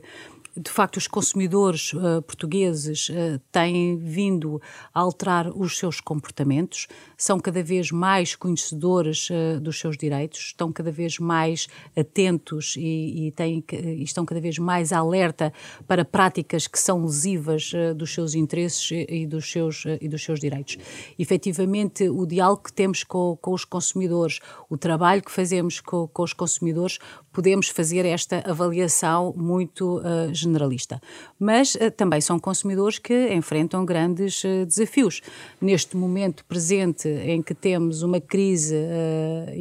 de 0.56 0.70
facto, 0.70 0.98
os 0.98 1.08
consumidores 1.08 1.94
uh, 1.94 2.22
portugueses 2.24 3.10
uh, 3.10 3.40
têm 3.52 3.98
vindo 3.98 4.62
a 4.94 5.00
alterar 5.00 5.48
os 5.56 5.78
seus 5.78 6.02
comportamentos, 6.02 6.88
são 7.18 7.40
cada 7.40 7.64
vez 7.64 7.90
mais 7.92 8.36
conhecedores 8.36 9.30
uh, 9.30 9.60
dos 9.62 9.80
seus 9.80 9.98
direitos, 9.98 10.40
estão 10.48 10.72
cada 10.72 10.92
vez 10.92 11.20
mais 11.20 11.68
atentos 11.96 12.76
e, 12.78 13.28
e, 13.28 13.32
têm, 13.32 13.64
e, 13.72 14.04
estão 14.04 14.26
cada 14.26 14.42
vez 14.42 14.58
mais 14.58 14.92
alerta 14.92 15.54
para 15.88 16.04
práticas 16.04 16.68
que 16.68 16.80
são 16.80 17.04
lesivas 17.04 17.72
dos 17.96 18.14
seus 18.14 18.36
interesses 18.36 18.90
e, 18.92 19.26
dos 19.26 19.50
seus, 19.50 19.84
e 20.02 20.08
dos 20.08 20.24
seus 20.24 20.40
direitos. 20.40 20.78
Efetivamente, 21.18 22.10
o 22.10 22.26
diálogo 22.26 22.64
que 22.64 22.74
temos 22.74 23.04
com, 23.04 23.38
com 23.42 23.54
os 23.54 23.64
consumidores, 23.64 24.40
o 24.70 24.78
trabalho 24.78 25.22
que 25.22 25.32
fazemos 25.32 25.80
com, 25.80 26.08
com 26.08 26.24
os 26.24 26.34
consumidores, 26.34 27.00
podemos 27.32 27.70
fazer 27.70 28.06
esta 28.06 28.44
avaliação 28.50 29.34
muito 29.36 30.00
uh, 30.00 30.34
generalista. 30.42 31.02
Mas 31.40 31.76
uh, 31.76 31.92
também 31.92 32.22
são 32.22 32.40
consumidores 32.40 33.00
que 33.00 33.34
enfrentam 33.34 33.86
grandes 33.86 34.44
uh, 34.44 34.66
desafios. 34.66 35.22
Neste 35.60 35.96
momento 35.96 36.44
presente 36.46 37.08
em 37.08 37.42
que 37.42 37.54
temos 37.54 38.02
uma 38.04 38.20
crise 38.20 38.76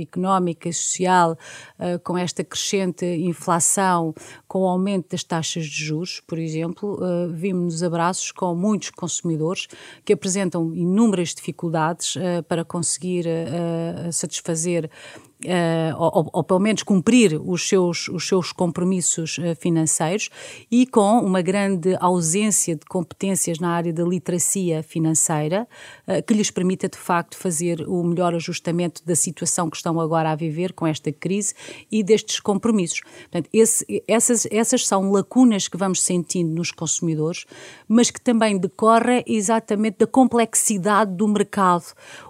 económica 0.01 0.69
e 0.69 0.73
social, 0.73 1.37
com 2.03 2.17
esta 2.17 2.43
crescente 2.43 3.05
inflação, 3.05 4.15
com 4.49 4.61
o 4.61 4.67
aumento 4.67 5.11
das 5.11 5.23
taxas 5.23 5.67
de 5.67 5.85
juros, 5.85 6.21
por 6.27 6.39
exemplo, 6.39 6.99
vimos-nos 7.33 7.83
abraços 7.83 8.33
com 8.33 8.55
muitos 8.55 8.91
consumidores 8.91 9.67
que 10.05 10.13
apresentam 10.13 10.75
inúmeras 10.75 11.35
dificuldades 11.35 12.15
para 12.49 12.65
conseguir 12.65 13.27
satisfazer 14.11 14.91
Uh, 15.43 15.97
ou, 15.97 16.29
ou, 16.35 16.45
pelo 16.45 16.61
menos 16.61 16.83
cumprir 16.83 17.41
os 17.43 17.67
seus, 17.67 18.09
os 18.09 18.29
seus 18.29 18.53
compromissos 18.53 19.39
uh, 19.39 19.57
financeiros 19.59 20.29
e 20.71 20.87
com 20.87 21.19
uma 21.21 21.41
grande 21.41 21.97
ausência 21.99 22.77
de 22.77 22.85
competências 22.85 23.59
na 23.59 23.71
área 23.71 23.91
da 23.91 24.05
literacia 24.05 24.83
financeira 24.83 25.67
uh, 26.07 26.23
que 26.27 26.35
lhes 26.35 26.51
permita 26.51 26.91
de 26.91 26.99
facto 26.99 27.39
fazer 27.39 27.81
o 27.89 28.05
melhor 28.05 28.35
ajustamento 28.35 29.03
da 29.03 29.15
situação 29.15 29.71
que 29.71 29.79
estão 29.79 29.99
agora 29.99 30.31
a 30.31 30.35
viver 30.35 30.75
com 30.75 30.87
esta 30.87 31.11
crise 31.11 31.55
e 31.91 32.03
destes 32.03 32.39
compromissos. 32.39 33.01
Portanto, 33.01 33.49
esse, 33.51 34.05
essas, 34.07 34.47
essas 34.51 34.87
são 34.87 35.11
lacunas 35.11 35.69
que 35.69 35.79
vamos 35.79 36.03
sentindo 36.03 36.55
nos 36.55 36.71
consumidores, 36.71 37.47
mas 37.89 38.11
que 38.11 38.21
também 38.21 38.59
decorre 38.59 39.25
exatamente 39.27 40.01
da 40.01 40.07
complexidade 40.07 41.15
do 41.15 41.27
mercado. 41.27 41.85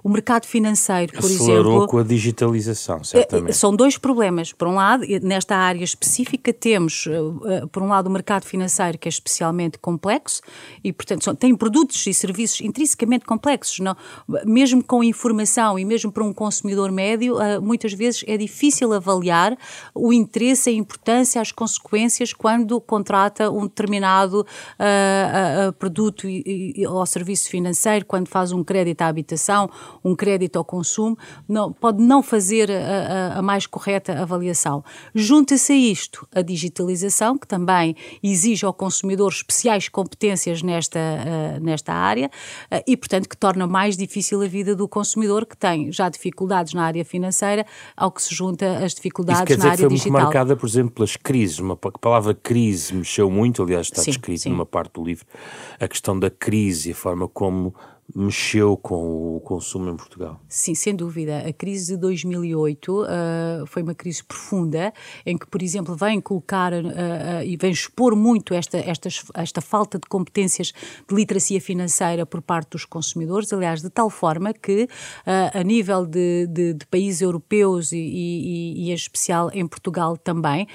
O 0.05 0.09
mercado 0.09 0.46
financeiro, 0.46 1.12
por 1.12 1.25
Acelerou 1.25 1.73
exemplo. 1.73 1.88
com 1.88 1.99
a 1.99 2.05
digitalização 2.05 2.99
é, 3.00 3.04
certamente. 3.04 3.56
São 3.56 3.74
dois 3.74 3.96
problemas. 3.98 4.52
Por 4.52 4.68
um 4.68 4.74
lado, 4.74 5.04
nesta 5.22 5.56
área 5.56 5.82
específica, 5.82 6.52
temos, 6.52 7.06
eh, 7.06 7.12
eh, 7.54 7.66
por 7.66 7.82
um 7.82 7.88
lado, 7.88 8.08
o 8.08 8.10
mercado 8.10 8.44
financeiro, 8.44 8.98
que 8.98 9.08
é 9.08 9.10
especialmente 9.10 9.78
complexo 9.78 10.42
e, 10.82 10.92
portanto, 10.92 11.24
são, 11.24 11.34
tem 11.34 11.54
produtos 11.54 12.06
e 12.06 12.14
serviços 12.14 12.60
intrinsecamente 12.60 13.24
complexos. 13.24 13.78
Não? 13.80 13.96
Mesmo 14.44 14.82
com 14.84 15.02
informação 15.02 15.78
e 15.78 15.84
mesmo 15.84 16.12
para 16.12 16.24
um 16.24 16.32
consumidor 16.32 16.90
médio, 16.90 17.40
eh, 17.40 17.58
muitas 17.58 17.92
vezes 17.92 18.24
é 18.26 18.36
difícil 18.36 18.92
avaliar 18.92 19.56
o 19.94 20.12
interesse, 20.12 20.70
a 20.70 20.72
importância, 20.72 21.40
as 21.40 21.52
consequências 21.52 22.32
quando 22.32 22.80
contrata 22.80 23.50
um 23.50 23.62
determinado 23.62 24.40
uh, 24.40 25.68
uh, 25.68 25.72
produto 25.74 26.28
e, 26.28 26.74
e, 26.76 26.86
ou 26.86 27.04
serviço 27.06 27.48
financeiro, 27.48 28.04
quando 28.04 28.28
faz 28.28 28.52
um 28.52 28.62
crédito 28.62 29.02
à 29.02 29.06
habitação, 29.06 29.68
um 30.04 30.14
crédito 30.14 30.56
ao 30.56 30.64
consumo, 30.64 31.18
não, 31.48 31.72
pode 31.72 32.02
não 32.02 32.22
fazer 32.22 32.70
a, 32.90 33.38
a 33.38 33.42
mais 33.42 33.66
correta 33.66 34.20
avaliação. 34.20 34.85
Junta-se 35.14 35.72
a 35.72 35.76
isto 35.76 36.26
a 36.35 36.42
digitalização, 36.42 37.38
que 37.38 37.46
também 37.46 37.94
exige 38.22 38.64
ao 38.64 38.72
consumidor 38.72 39.31
especiais 39.31 39.88
competências 39.88 40.62
nesta, 40.62 40.98
uh, 40.98 41.61
nesta 41.62 41.92
área 41.92 42.31
uh, 42.72 42.83
e, 42.87 42.96
portanto, 42.96 43.29
que 43.29 43.37
torna 43.37 43.66
mais 43.66 43.96
difícil 43.96 44.42
a 44.42 44.46
vida 44.46 44.74
do 44.74 44.88
consumidor, 44.88 45.46
que 45.46 45.57
tem 45.57 45.92
já 45.92 46.09
dificuldades 46.09 46.74
na 46.74 46.85
área 46.85 47.05
financeira, 47.05 47.64
ao 47.96 48.11
que 48.11 48.22
se 48.22 48.35
junta 48.35 48.85
as 48.85 48.94
dificuldades 48.94 49.40
Isso 49.40 49.46
quer 49.46 49.57
dizer 49.57 49.66
na 49.66 49.72
área 49.72 49.85
que 49.85 49.88
foi 49.88 49.96
digital. 49.96 50.12
muito 50.12 50.24
marcada, 50.24 50.57
por 50.57 50.66
exemplo, 50.66 50.92
pelas 50.92 51.16
crises. 51.16 51.59
Uma 51.59 51.79
a 51.83 51.98
palavra 51.98 52.35
crise 52.35 52.94
mexeu 52.94 53.31
muito, 53.31 53.62
aliás, 53.62 53.87
está 53.87 54.03
Sim, 54.03 54.11
descrito 54.11 54.42
sim. 54.42 54.50
numa 54.50 54.66
parte 54.66 54.92
do 54.94 55.05
livro, 55.05 55.26
a 55.79 55.88
questão 55.88 56.18
da 56.18 56.31
crise, 56.31 56.92
a 56.92 56.94
forma 56.94 57.29
como 57.29 57.74
mexeu 58.14 58.77
com 58.77 59.37
o 59.37 59.40
consumo 59.40 59.90
em 59.90 59.96
Portugal. 59.96 60.40
Sim, 60.49 60.75
sem 60.75 60.94
dúvida. 60.94 61.38
A 61.46 61.53
crise 61.53 61.94
de 61.94 62.01
2008 62.01 63.03
uh, 63.03 63.07
foi 63.66 63.83
uma 63.83 63.94
crise 63.94 64.23
profunda, 64.25 64.92
em 65.25 65.37
que, 65.37 65.46
por 65.46 65.62
exemplo, 65.62 65.94
vem 65.94 66.20
colocar 66.20 66.73
uh, 66.73 66.77
uh, 66.77 67.42
e 67.44 67.57
vem 67.57 67.70
expor 67.70 68.16
muito 68.16 68.55
esta, 68.55 68.79
esta, 68.79 69.09
esta 69.35 69.61
falta 69.61 69.99
de 69.99 70.09
competências 70.09 70.73
de 71.09 71.14
literacia 71.14 71.61
financeira 71.61 72.27
por 72.27 72.42
parte 72.42 72.70
dos 72.70 72.85
consumidores, 72.85 73.53
aliás, 73.53 73.81
de 73.83 73.90
tal 73.90 74.11
forma 74.11 74.53
que, 74.53 74.88
a 75.55 75.62
nível 75.62 76.07
de, 76.07 76.46
de, 76.46 76.75
de 76.75 76.87
países 76.87 77.20
europeus 77.20 77.92
e, 77.92 77.99
e, 77.99 78.87
e, 78.87 78.90
em 78.90 78.94
especial 78.94 79.51
em 79.53 79.66
Portugal 79.66 80.16
também, 80.16 80.66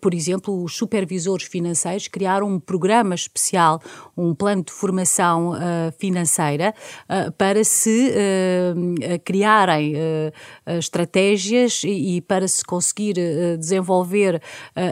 por 0.00 0.14
exemplo, 0.14 0.62
os 0.62 0.76
supervisores 0.76 1.46
financeiros 1.46 2.08
criaram 2.08 2.48
um 2.48 2.60
programa 2.60 3.14
especial, 3.14 3.80
um 4.16 4.34
plano 4.34 4.64
de 4.64 4.72
formação 4.72 5.52
financeira 5.98 6.71
uh, 7.08 7.32
para 7.32 7.64
se 7.64 8.10
uh, 8.10 9.20
criarem 9.24 9.94
uh, 9.94 10.78
estratégias 10.78 11.82
e, 11.84 12.16
e, 12.16 12.20
para 12.20 12.46
se 12.46 12.64
conseguir 12.64 13.14
desenvolver 13.58 14.40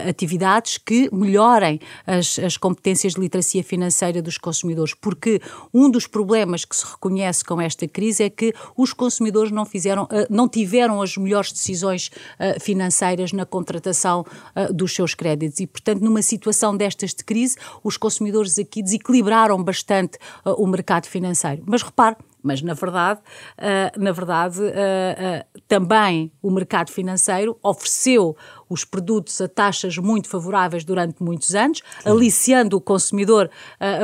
atividades 0.07 0.77
que 0.77 1.09
melhorem 1.11 1.79
as, 2.05 2.37
as 2.39 2.57
competências 2.57 3.13
de 3.13 3.19
literacia 3.19 3.63
financeira 3.63 4.21
dos 4.21 4.37
consumidores, 4.37 4.93
porque 4.93 5.41
um 5.73 5.89
dos 5.89 6.07
problemas 6.07 6.65
que 6.65 6.75
se 6.75 6.85
reconhece 6.85 7.43
com 7.43 7.59
esta 7.59 7.87
crise 7.87 8.23
é 8.23 8.29
que 8.29 8.53
os 8.77 8.93
consumidores 8.93 9.51
não 9.51 9.65
fizeram, 9.65 10.07
não 10.29 10.47
tiveram 10.47 11.01
as 11.01 11.17
melhores 11.17 11.51
decisões 11.51 12.11
financeiras 12.59 13.31
na 13.31 13.45
contratação 13.45 14.25
dos 14.73 14.93
seus 14.93 15.13
créditos 15.13 15.59
e, 15.59 15.67
portanto, 15.67 16.01
numa 16.01 16.21
situação 16.21 16.75
destas 16.75 17.13
de 17.13 17.23
crise, 17.23 17.57
os 17.83 17.97
consumidores 17.97 18.57
aqui 18.59 18.83
desequilibraram 18.83 19.61
bastante 19.63 20.17
o 20.45 20.67
mercado 20.67 21.07
financeiro. 21.07 21.63
Mas 21.71 21.83
repare, 21.83 22.17
mas 22.43 22.61
na 22.61 22.73
verdade, 22.73 23.21
uh, 23.21 23.97
na 23.97 24.11
verdade 24.11 24.59
uh, 24.59 24.65
uh, 24.65 25.61
também 25.69 26.29
o 26.41 26.51
mercado 26.51 26.91
financeiro 26.91 27.57
ofereceu 27.63 28.35
os 28.71 28.85
produtos 28.85 29.39
a 29.41 29.47
taxas 29.47 29.97
muito 29.97 30.29
favoráveis 30.29 30.83
durante 30.83 31.21
muitos 31.21 31.53
anos, 31.55 31.81
aliciando 32.05 32.77
o 32.77 32.81
consumidor 32.81 33.49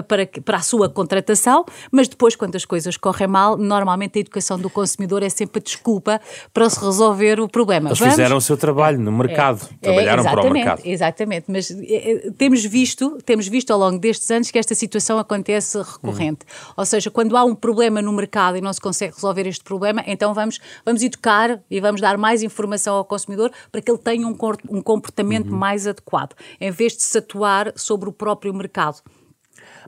para, 0.08 0.28
para 0.44 0.58
a 0.58 0.62
sua 0.62 0.90
contratação, 0.90 1.66
mas 1.92 2.08
depois, 2.08 2.36
quando 2.36 2.56
as 2.56 2.66
coisas 2.66 2.98
correm 2.98 3.28
mal, 3.28 3.58
normalmente 3.58 4.18
a 4.18 4.22
educação 4.22 4.58
do 4.60 4.70
consumidor 4.70 5.24
é 5.24 5.30
sempre 5.30 5.60
a 5.60 5.64
desculpa 5.64 6.20
para 6.54 6.70
se 6.70 6.80
resolver 6.80 7.40
o 7.40 7.48
problema. 7.48 7.90
Eles 7.90 8.00
Vamos? 8.00 8.16
fizeram 8.16 8.38
o 8.38 8.42
seu 8.42 8.58
trabalho 8.58 9.00
no 9.00 9.12
mercado, 9.12 9.62
é, 9.82 9.86
trabalharam 9.86 10.26
é, 10.26 10.30
para 10.30 10.42
o 10.42 10.50
mercado. 10.52 10.82
Exatamente, 10.84 11.46
mas 11.48 11.72
é, 11.72 12.32
temos 12.38 12.64
visto, 12.66 13.18
temos 13.26 13.48
visto 13.48 13.72
ao 13.72 13.80
longo 13.80 14.00
destes 14.00 14.30
anos 14.32 14.52
que 14.52 14.60
esta 14.60 14.76
situação 14.76 15.18
acontece 15.18 15.78
recorrente. 15.78 16.46
Hum. 16.46 16.74
Ou 16.78 16.86
seja, 16.86 17.10
quando 17.10 17.36
há 17.38 17.44
um 17.44 17.56
problema 17.56 18.02
no 18.02 18.12
mercado 18.12 18.58
e 18.58 18.62
não 18.62 18.74
se 18.74 18.82
consegue 18.82 19.14
resolver 19.16 19.48
este 19.48 19.64
problema, 19.64 20.04
então 20.08 20.34
vamos, 20.34 20.60
vamos 20.86 21.02
educar 21.02 21.60
e 21.70 21.80
vamos 21.80 22.02
dar 22.02 22.18
mais 22.18 22.44
informação 22.44 22.96
ao 22.96 23.06
consumidor 23.06 23.52
para 23.72 23.82
que 23.82 23.90
ele 23.90 24.00
tenha 24.00 24.28
um, 24.28 24.36
um 24.70 24.82
comportamento 24.82 25.50
uhum. 25.50 25.58
mais 25.58 25.88
adequado, 25.88 26.36
em 26.60 26.72
vez 26.72 26.94
de 26.96 27.04
se 27.04 27.18
atuar 27.18 27.74
sobre 27.76 28.10
o 28.10 28.14
próprio 28.14 28.54
mercado. 28.54 29.02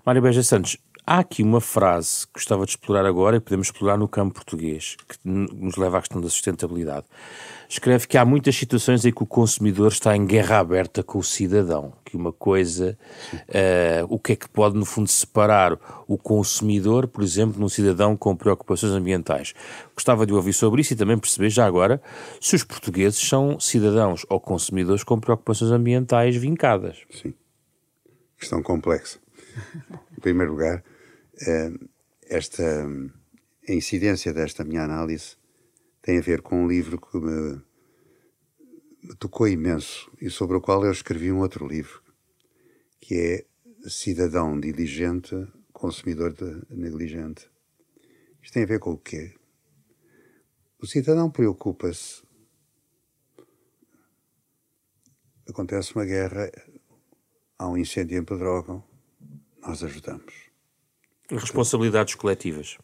Mário 0.05 0.21
Beja 0.21 0.43
Santos, 0.43 0.77
há 1.10 1.19
aqui 1.19 1.41
uma 1.41 1.60
frase 1.60 2.28
que 2.28 2.34
gostava 2.36 2.63
de 2.65 2.72
explorar 2.72 3.04
agora 3.04 3.38
e 3.38 3.39
podemos 3.39 3.67
explorar 3.67 3.98
no 3.98 4.08
campo 4.08 4.36
português, 4.36 4.95
que 5.08 5.17
nos 5.24 5.76
leva 5.76 5.98
à 5.98 6.02
questão 6.02 6.22
da 6.22 6.30
sustentabilidade. 6.30 7.08
Escreve 7.67 8.08
que 8.08 8.15
há 8.15 8.24
muitas 8.24 8.56
situações 8.56 9.04
em 9.04 9.12
que 9.12 9.24
o 9.24 9.26
consumidor 9.26 9.91
está 9.91 10.15
em 10.15 10.24
guerra 10.24 10.60
aberta 10.60 11.02
com 11.02 11.17
o 11.17 11.24
cidadão, 11.24 11.93
que 12.06 12.15
uma 12.15 12.32
coisa, 12.32 12.95
uh, 13.34 14.06
o 14.08 14.19
que 14.19 14.34
é 14.34 14.36
que 14.36 14.48
pode 14.48 14.78
no 14.78 14.86
fundo 14.86 15.10
separar 15.10 15.80
o 16.08 16.15
consumidor, 16.15 17.08
por 17.08 17.24
exemplo, 17.24 17.60
num 17.60 17.69
cidadão 17.69 18.15
com 18.15 18.36
preocupações 18.36 18.93
ambientais. 18.93 19.56
Gostava 19.95 20.28
de 20.28 20.34
ouvir 20.34 20.54
sobre 20.54 20.82
isso 20.82 20.93
e 20.93 20.95
também 20.95 21.17
perceber 21.17 21.50
já 21.50 21.65
agora 21.65 22.00
se 22.39 22.56
os 22.56 22.63
portugueses 22.63 23.19
são 23.19 23.60
cidadãos 23.60 24.28
ou 24.30 24.39
consumidores 24.39 25.04
com 25.04 25.19
preocupações 25.19 25.72
ambientais 25.72 26.36
vincadas. 26.36 26.99
Sim, 27.10 27.34
questão 28.38 28.62
complexa. 28.62 29.18
Em 30.16 30.22
primeiro 30.22 30.51
lugar, 30.51 30.84
esta 32.28 32.86
a 33.70 33.74
incidência 33.74 34.34
desta 34.34 34.64
minha 34.64 34.84
análise 34.84 35.38
tem 36.02 36.18
a 36.18 36.22
ver 36.22 36.42
com 36.42 36.64
um 36.64 36.68
livro 36.68 37.00
que 37.00 37.18
me, 37.20 37.62
me, 39.04 39.16
tocou 39.16 39.48
imenso 39.48 40.12
e 40.20 40.28
sobre 40.28 40.58
o 40.58 40.62
qual 40.62 40.84
eu 40.84 40.92
escrevi 40.92 41.32
um 41.32 41.40
outro 41.40 41.68
livro, 41.68 42.02
que 43.00 43.14
é 43.14 43.46
Cidadão 43.88 44.60
Diligente, 44.60 45.36
Consumidor 45.72 46.36
Negligente. 46.70 47.48
Isto 48.42 48.54
tem 48.54 48.64
a 48.64 48.66
ver 48.66 48.80
com 48.80 48.92
o 48.92 48.98
quê? 48.98 49.36
O 50.82 50.88
cidadão 50.88 51.30
preocupa-se. 51.30 52.24
Acontece 55.48 55.94
uma 55.96 56.06
guerra, 56.06 56.52
há 57.58 57.68
um 57.68 57.78
incêndio 57.78 58.18
em 58.18 58.24
Pedrógão, 58.24 58.84
nós 59.62 59.84
ajudamos. 59.84 60.49
Responsabilidades 61.32 62.15
coletivas. 62.15 62.77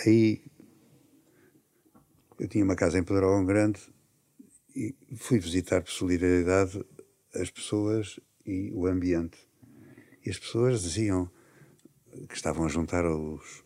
Aí 0.00 0.42
eu 2.38 2.48
tinha 2.48 2.64
uma 2.64 2.76
casa 2.76 2.98
em 2.98 3.04
Pedrógão 3.04 3.44
Grande 3.44 3.80
e 4.74 4.94
fui 5.16 5.38
visitar 5.38 5.82
por 5.82 5.90
solidariedade 5.90 6.84
as 7.34 7.50
pessoas 7.50 8.20
e 8.44 8.70
o 8.72 8.86
ambiente. 8.86 9.38
E 10.24 10.30
as 10.30 10.38
pessoas 10.38 10.82
diziam 10.82 11.30
que 12.28 12.34
estavam 12.34 12.64
a 12.64 12.68
juntar 12.68 13.04
os, 13.04 13.64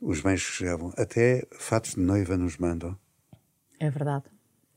os 0.00 0.20
bens 0.20 0.44
que 0.44 0.52
chegavam. 0.52 0.92
Até 0.96 1.46
fatos 1.52 1.94
de 1.94 2.00
noiva 2.00 2.36
nos 2.36 2.58
mandam. 2.58 2.98
É 3.78 3.90
verdade. 3.90 4.24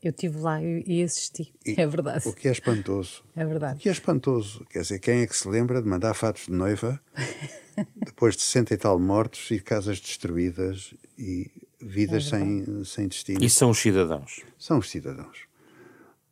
Eu 0.02 0.10
estive 0.10 0.38
lá 0.38 0.62
e 0.62 1.02
assisti, 1.02 1.52
e, 1.64 1.74
é 1.80 1.86
verdade. 1.86 2.28
O 2.28 2.32
que 2.32 2.48
é 2.48 2.52
espantoso. 2.52 3.24
É 3.34 3.44
verdade. 3.44 3.78
O 3.78 3.80
que 3.80 3.88
é 3.88 3.92
espantoso. 3.92 4.64
Quer 4.70 4.82
dizer, 4.82 4.98
quem 4.98 5.22
é 5.22 5.26
que 5.26 5.36
se 5.36 5.48
lembra 5.48 5.82
de 5.82 5.88
mandar 5.88 6.14
fatos 6.14 6.46
de 6.46 6.52
noiva 6.52 7.00
depois 7.96 8.36
de 8.36 8.42
60 8.42 8.74
e 8.74 8.76
tal 8.76 8.98
mortos 8.98 9.50
e 9.50 9.58
casas 9.60 9.98
destruídas 9.98 10.94
e 11.18 11.50
vidas 11.80 12.26
é 12.26 12.30
sem, 12.30 12.84
sem 12.84 13.08
destino? 13.08 13.42
E 13.42 13.48
são 13.48 13.70
os 13.70 13.78
cidadãos. 13.78 14.42
São 14.58 14.78
os 14.78 14.90
cidadãos. 14.90 15.46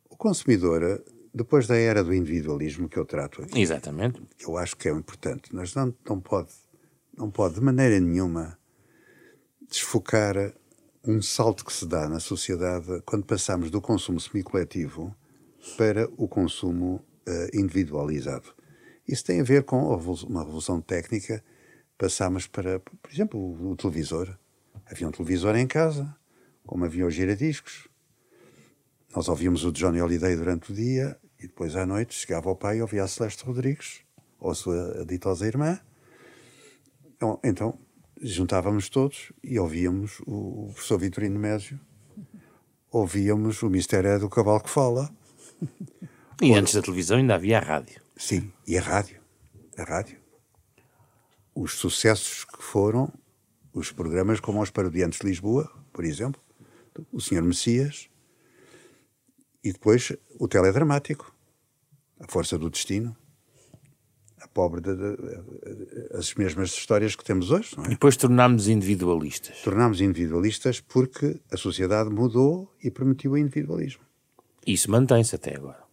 O 0.09 0.15
consumidor, 0.15 1.03
depois 1.33 1.67
da 1.67 1.75
era 1.75 2.03
do 2.03 2.13
individualismo 2.13 2.87
que 2.87 2.97
eu 2.97 3.05
trato 3.05 3.41
aqui, 3.41 3.59
Exatamente. 3.59 4.21
eu 4.39 4.57
acho 4.57 4.77
que 4.77 4.87
é 4.87 4.91
importante, 4.91 5.53
mas 5.53 5.73
não, 5.75 5.93
não, 6.07 6.21
pode, 6.21 6.51
não 7.17 7.29
pode 7.29 7.55
de 7.55 7.61
maneira 7.61 7.99
nenhuma 7.99 8.57
desfocar 9.69 10.53
um 11.07 11.21
salto 11.21 11.63
que 11.63 11.71
se 11.71 11.85
dá 11.85 12.09
na 12.09 12.19
sociedade 12.19 13.01
quando 13.05 13.25
passamos 13.25 13.69
do 13.69 13.79
consumo 13.79 14.19
semicoletivo 14.19 15.15
para 15.77 16.09
o 16.17 16.27
consumo 16.27 16.95
uh, 17.27 17.57
individualizado. 17.57 18.53
Isso 19.07 19.23
tem 19.23 19.39
a 19.39 19.43
ver 19.43 19.63
com 19.63 19.77
uma 19.77 20.43
revolução 20.43 20.81
técnica. 20.81 21.43
Passámos 21.97 22.47
para, 22.47 22.79
por 22.79 23.11
exemplo, 23.11 23.39
o, 23.39 23.71
o 23.71 23.75
televisor. 23.75 24.35
Havia 24.85 25.07
um 25.07 25.11
televisor 25.11 25.55
em 25.55 25.67
casa, 25.67 26.15
como 26.65 26.85
havia 26.85 27.05
os 27.05 27.13
giradiscos. 27.13 27.87
Nós 29.15 29.29
ouvíamos 29.29 29.63
o 29.63 29.71
Johnny 29.71 30.01
Holiday 30.01 30.35
durante 30.35 30.71
o 30.71 30.75
dia 30.75 31.17
e 31.39 31.43
depois 31.43 31.75
à 31.75 31.85
noite 31.85 32.15
chegava 32.15 32.49
o 32.49 32.55
pai 32.55 32.79
e 32.79 32.81
ouvia 32.81 33.03
a 33.03 33.07
Celeste 33.07 33.45
Rodrigues, 33.45 34.01
ou 34.39 34.51
a 34.51 34.55
sua 34.55 35.05
ditosa 35.05 35.45
irmã. 35.45 35.79
Então, 37.15 37.39
então 37.43 37.79
juntávamos 38.21 38.89
todos 38.89 39.31
e 39.43 39.59
ouvíamos 39.59 40.21
o 40.25 40.69
professor 40.73 40.99
Vitorino 40.99 41.39
Mésio, 41.39 41.79
ouvíamos 42.91 43.61
o 43.61 43.69
Mistério 43.69 44.19
do 44.19 44.29
Cavalo 44.29 44.61
que 44.61 44.69
Fala. 44.69 45.09
E 46.41 46.53
antes 46.53 46.73
da 46.73 46.81
televisão 46.81 47.17
ainda 47.17 47.35
havia 47.35 47.57
a 47.57 47.61
rádio. 47.61 48.01
Sim, 48.17 48.51
e 48.67 48.77
a 48.77 48.81
rádio. 48.81 49.19
A 49.77 49.83
rádio. 49.83 50.17
Os 51.53 51.73
sucessos 51.73 52.45
que 52.45 52.61
foram 52.61 53.11
os 53.73 53.91
programas 53.91 54.39
como 54.39 54.61
os 54.61 54.69
Parodiantes 54.69 55.19
de 55.19 55.27
Lisboa, 55.27 55.69
por 55.91 56.05
exemplo, 56.05 56.41
o 57.11 57.19
Senhor 57.19 57.43
Messias, 57.43 58.09
e 59.63 59.73
depois 59.73 60.13
o 60.39 60.47
teledramático, 60.47 61.33
A 62.19 62.31
Força 62.31 62.57
do 62.57 62.69
Destino, 62.69 63.15
pobre 64.55 64.79
de, 64.79 64.95
de, 64.95 65.17
de, 65.17 66.17
as 66.17 66.33
mesmas 66.33 66.69
histórias 66.69 67.13
que 67.13 67.25
temos 67.25 67.51
hoje. 67.51 67.75
É? 67.77 67.87
E 67.87 67.89
depois 67.89 68.15
tornámos 68.15 68.69
individualistas. 68.69 69.61
Tornámos 69.61 69.99
individualistas 69.99 70.79
porque 70.79 71.41
a 71.51 71.57
sociedade 71.57 72.09
mudou 72.09 72.73
e 72.81 72.89
permitiu 72.89 73.33
o 73.33 73.37
individualismo. 73.37 74.01
Isso 74.65 74.89
mantém-se 74.89 75.35
até 75.35 75.57
agora. 75.57 75.83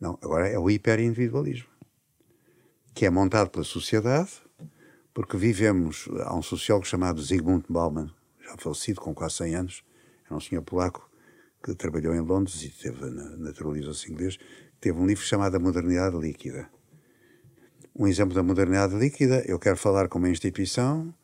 Não, 0.00 0.16
agora 0.22 0.48
é 0.48 0.56
o 0.56 0.70
hiperindividualismo, 0.70 1.68
que 2.94 3.04
é 3.04 3.10
montado 3.10 3.50
pela 3.50 3.64
sociedade, 3.64 4.30
porque 5.12 5.36
vivemos. 5.36 6.08
Há 6.20 6.34
um 6.34 6.42
sociólogo 6.42 6.86
chamado 6.86 7.20
Zygmunt 7.20 7.64
Bauman, 7.68 8.08
já 8.40 8.54
falecido, 8.56 9.00
com 9.00 9.12
quase 9.12 9.36
100 9.36 9.54
anos, 9.56 9.84
era 10.26 10.36
um 10.36 10.40
senhor 10.40 10.62
polaco 10.62 11.10
que 11.62 11.74
trabalhou 11.74 12.14
em 12.14 12.20
Londres 12.20 12.62
e 12.62 12.68
teve, 12.68 13.04
naturalizou-se 13.38 14.10
inglês, 14.12 14.38
teve 14.80 14.96
um 14.96 15.06
livro 15.06 15.24
chamado 15.24 15.56
A 15.56 15.58
Modernidade 15.58 16.16
Líquida 16.16 16.70
um 17.98 18.06
exemplo 18.06 18.34
da 18.34 18.42
modernidade 18.42 18.94
líquida. 18.94 19.42
Eu 19.46 19.58
quero 19.58 19.76
falar 19.76 20.08
com 20.08 20.18
uma 20.18 20.28
instituição 20.28 21.14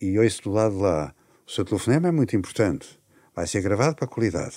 e 0.00 0.18
ouço 0.18 0.42
do 0.42 0.52
lado 0.52 0.76
de 0.76 0.82
lá. 0.82 1.14
O 1.46 1.50
seu 1.50 1.64
telefonema 1.64 2.08
é 2.08 2.12
muito 2.12 2.36
importante. 2.36 3.00
Vai 3.34 3.46
ser 3.46 3.60
gravado 3.60 3.96
para 3.96 4.04
a 4.04 4.08
qualidade. 4.08 4.56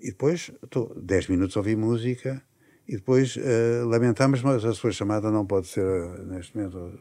E 0.00 0.10
depois, 0.10 0.50
estou 0.62 0.94
10 1.00 1.28
minutos 1.28 1.56
a 1.56 1.60
ouvir 1.60 1.76
música 1.76 2.42
e 2.86 2.96
depois 2.96 3.36
uh, 3.36 3.86
lamentamos, 3.86 4.42
mas 4.42 4.64
a 4.64 4.74
sua 4.74 4.92
chamada 4.92 5.30
não 5.30 5.46
pode 5.46 5.68
ser 5.68 5.84
uh, 5.84 6.26
neste 6.26 6.56
momento. 6.56 6.98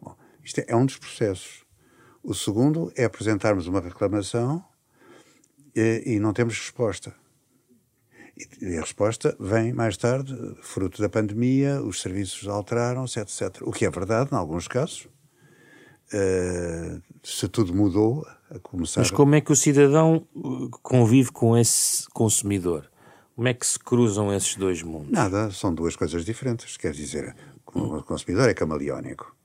Bom, 0.00 0.16
isto 0.42 0.60
é, 0.60 0.64
é, 0.68 0.76
um 0.76 0.84
dos 0.84 0.96
processos. 0.96 1.64
O 2.22 2.34
segundo 2.34 2.92
é 2.96 3.04
apresentarmos 3.04 3.66
uma 3.66 3.80
reclamação 3.80 4.64
e 5.74 6.18
não 6.18 6.32
temos 6.32 6.58
resposta. 6.58 7.14
E 8.60 8.76
a 8.76 8.80
resposta 8.80 9.36
vem 9.40 9.72
mais 9.72 9.96
tarde, 9.96 10.34
fruto 10.62 11.02
da 11.02 11.08
pandemia, 11.08 11.82
os 11.82 12.00
serviços 12.00 12.46
alteraram-se, 12.48 13.18
etc. 13.18 13.62
O 13.62 13.72
que 13.72 13.84
é 13.84 13.90
verdade, 13.90 14.30
em 14.32 14.36
alguns 14.36 14.68
casos. 14.68 15.08
Uh, 16.12 17.02
se 17.22 17.48
tudo 17.48 17.74
mudou, 17.74 18.24
a 18.50 18.58
começar. 18.58 19.00
Mas 19.00 19.10
como 19.10 19.34
é 19.34 19.40
que 19.40 19.52
o 19.52 19.56
cidadão 19.56 20.26
uh, 20.34 20.70
convive 20.82 21.30
com 21.30 21.56
esse 21.56 22.08
consumidor? 22.10 22.90
Como 23.34 23.46
é 23.46 23.54
que 23.54 23.66
se 23.66 23.78
cruzam 23.78 24.32
esses 24.32 24.56
dois 24.56 24.82
mundos? 24.82 25.10
Nada, 25.10 25.50
são 25.50 25.74
duas 25.74 25.94
coisas 25.94 26.24
diferentes. 26.24 26.76
Quer 26.76 26.92
dizer, 26.92 27.36
o 27.66 28.02
consumidor 28.02 28.48
é 28.48 28.54
camaleónico. 28.54 29.36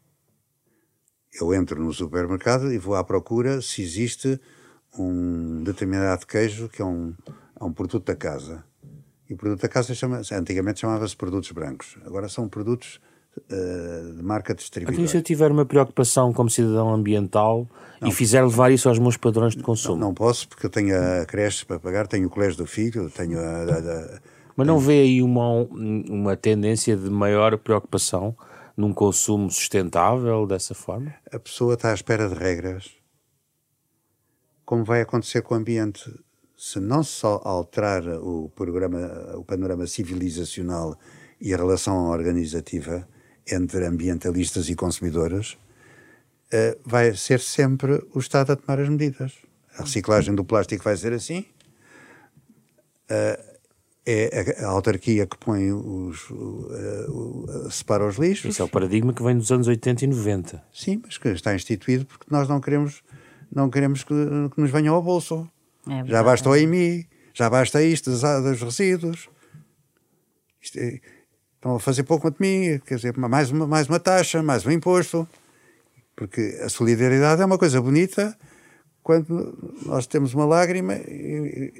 Eu 1.34 1.54
entro 1.54 1.84
no 1.84 1.92
supermercado 1.92 2.72
e 2.72 2.78
vou 2.78 2.96
à 2.96 3.04
procura 3.04 3.62
se 3.62 3.82
existe 3.82 4.40
um 4.98 5.64
determinado 5.64 6.26
queijo 6.26 6.70
que 6.70 6.82
é 6.82 6.86
um, 6.86 7.14
é 7.60 7.64
um 7.64 7.74
produto 7.74 8.06
da 8.06 8.16
casa 8.16 8.64
e 9.34 9.36
o 9.36 9.38
produto 9.38 9.62
da 9.62 9.68
casa 9.68 9.96
chama 9.96 10.22
antigamente 10.32 10.82
chamava-se 10.82 11.16
produtos 11.16 11.52
brancos, 11.52 11.98
agora 12.06 12.30
são 12.30 12.48
produtos 12.48 13.00
uh, 13.38 14.16
de 14.16 14.24
marca 14.24 14.54
distribuidora. 14.54 15.02
Então, 15.02 15.12
se 15.12 15.18
eu 15.18 15.24
tiver 15.24 15.52
uma 15.52 15.66
preocupação 15.66 16.32
como 16.32 16.50
cidadão 16.50 16.94
ambiental 16.94 17.68
não, 18.00 18.10
e 18.10 18.12
fizer 18.12 18.44
levar 18.44 18.72
isso 18.72 18.88
aos 18.88 19.00
meus 19.00 19.18
padrões 19.18 19.56
de 19.56 19.64
consumo? 19.64 19.98
Não, 19.98 20.08
não 20.08 20.14
posso, 20.14 20.48
porque 20.48 20.68
eu 20.68 20.70
tenho 20.70 20.96
a 20.96 21.26
creche 21.26 21.66
para 21.66 21.80
pagar, 21.80 22.08
tenho 22.08 22.28
o 22.28 22.30
colégio 22.30 22.58
do 22.58 22.68
filho, 22.68 23.10
tenho 23.10 23.40
a. 23.40 23.64
a, 23.64 24.16
a 24.16 24.20
Mas 24.56 24.68
não 24.68 24.78
vê 24.78 25.02
aí 25.02 25.22
uma, 25.22 25.64
uma 25.64 26.38
tendência 26.38 26.96
de 26.96 27.10
maior 27.10 27.58
preocupação 27.58 28.36
num 28.78 28.94
consumo 28.94 29.50
sustentável 29.50 30.46
dessa 30.46 30.76
forma? 30.76 31.14
A 31.32 31.40
pessoa 31.40 31.74
está 31.74 31.90
à 31.90 31.94
espera 31.94 32.30
de 32.30 32.36
regras. 32.36 32.92
Como 34.64 34.84
vai 34.84 35.02
acontecer 35.02 35.42
com 35.42 35.56
o 35.56 35.58
ambiente? 35.58 36.10
Se 36.58 36.80
não 36.80 37.04
só 37.04 37.42
alterar 37.44 38.08
o 38.08 38.50
programa, 38.56 39.36
o 39.36 39.44
panorama 39.44 39.88
civilizacional 39.88 40.98
e 41.40 41.54
a 41.54 41.58
relação 41.58 42.08
organizativa 42.08 43.08
entre 43.52 43.86
ambientalistas 43.86 44.70
e 44.70 44.76
consumidores, 44.76 45.54
uh, 45.54 46.80
vai 46.86 47.14
ser 47.16 47.40
sempre 47.40 48.02
o 48.14 48.20
Estado 48.20 48.54
a 48.54 48.56
tomar 48.56 48.80
as 48.80 48.90
medidas. 48.90 49.34
A 49.78 49.84
reciclagem 49.84 50.34
do 50.36 50.46
plástico 50.46 50.84
vai 50.84 50.96
ser 50.96 51.14
assim. 51.14 51.46
Uh, 53.10 53.54
é 54.06 54.58
a, 54.62 54.66
a, 54.66 54.70
autarquia 54.70 55.26
que 55.26 55.38
põe 55.38 55.72
os, 55.72 56.30
uh, 56.30 57.72
separa 57.72 58.06
os 58.06 58.18
lixos. 58.18 58.52
Isso 58.52 58.62
é 58.62 58.66
o 58.66 58.70
paradigma 58.70 59.14
que 59.14 59.24
vem 59.24 59.38
dos 59.38 59.52
anos 59.52 59.68
80 59.68 60.04
e 60.04 60.08
90. 60.08 60.64
Sim, 60.74 61.02
mas 61.04 61.18
que 61.18 61.30
está 61.30 61.56
instituído 61.56 62.06
porque 62.06 62.26
nós 62.30 62.48
não 62.48 62.60
queremos, 62.60 63.02
não 63.52 63.70
queremos 63.70 64.04
que, 64.04 64.14
que 64.54 64.62
nos 64.62 64.72
venham 64.72 64.94
ao 64.94 65.02
bolso. 65.02 65.50
É 65.90 66.06
já 66.06 66.24
basta 66.24 66.50
o 66.50 66.56
EMI, 66.56 67.08
já 67.34 67.50
basta 67.50 67.84
isto 67.84 68.10
dos, 68.10 68.22
dos 68.22 68.62
resíduos. 68.62 69.30
Isto 70.62 70.80
é, 70.80 71.00
estão 71.56 71.76
a 71.76 71.80
fazer 71.80 72.04
pouco 72.04 72.30
de 72.32 72.38
mim, 72.40 72.80
quer 72.86 72.96
dizer, 72.96 73.18
mais 73.18 73.52
uma, 73.52 73.68
mais 73.68 73.88
uma 73.88 74.00
taxa, 74.00 74.42
mais 74.42 74.66
um 74.66 74.72
imposto. 74.72 75.28
Porque 76.16 76.60
a 76.64 76.70
solidariedade 76.70 77.42
é 77.42 77.46
uma 77.46 77.58
coisa 77.58 77.82
bonita 77.82 78.38
quando 79.02 79.76
nós 79.86 80.08
temos 80.08 80.34
uma 80.34 80.46
lágrima. 80.46 80.94
E, 80.94 81.74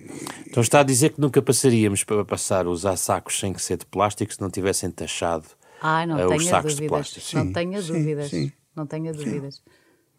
então 0.48 0.62
está 0.62 0.82
a 0.82 0.84
dizer 0.84 1.12
que 1.12 1.22
nunca 1.22 1.42
passaríamos 1.42 2.04
para 2.04 2.26
passar 2.26 2.66
a 2.66 2.70
usar 2.70 2.98
sacos 2.98 3.40
sem 3.40 3.54
que 3.54 3.62
ser 3.62 3.78
de 3.78 3.86
plástico 3.86 4.34
se 4.34 4.42
não 4.42 4.50
tivessem 4.50 4.92
taxado 4.92 5.48
Ai, 5.82 6.06
não 6.06 6.16
uh, 6.18 6.36
os 6.36 6.46
sacos 6.46 6.76
dúvidas. 6.76 6.76
de 6.76 6.88
plástico. 6.88 7.26
Sim, 7.26 7.36
não 7.38 7.54
tenha 7.54 7.82
dúvidas. 7.82 8.30
Sim, 8.30 8.52
não 8.76 8.88
tenha 8.88 9.14
dúvidas. 9.14 9.64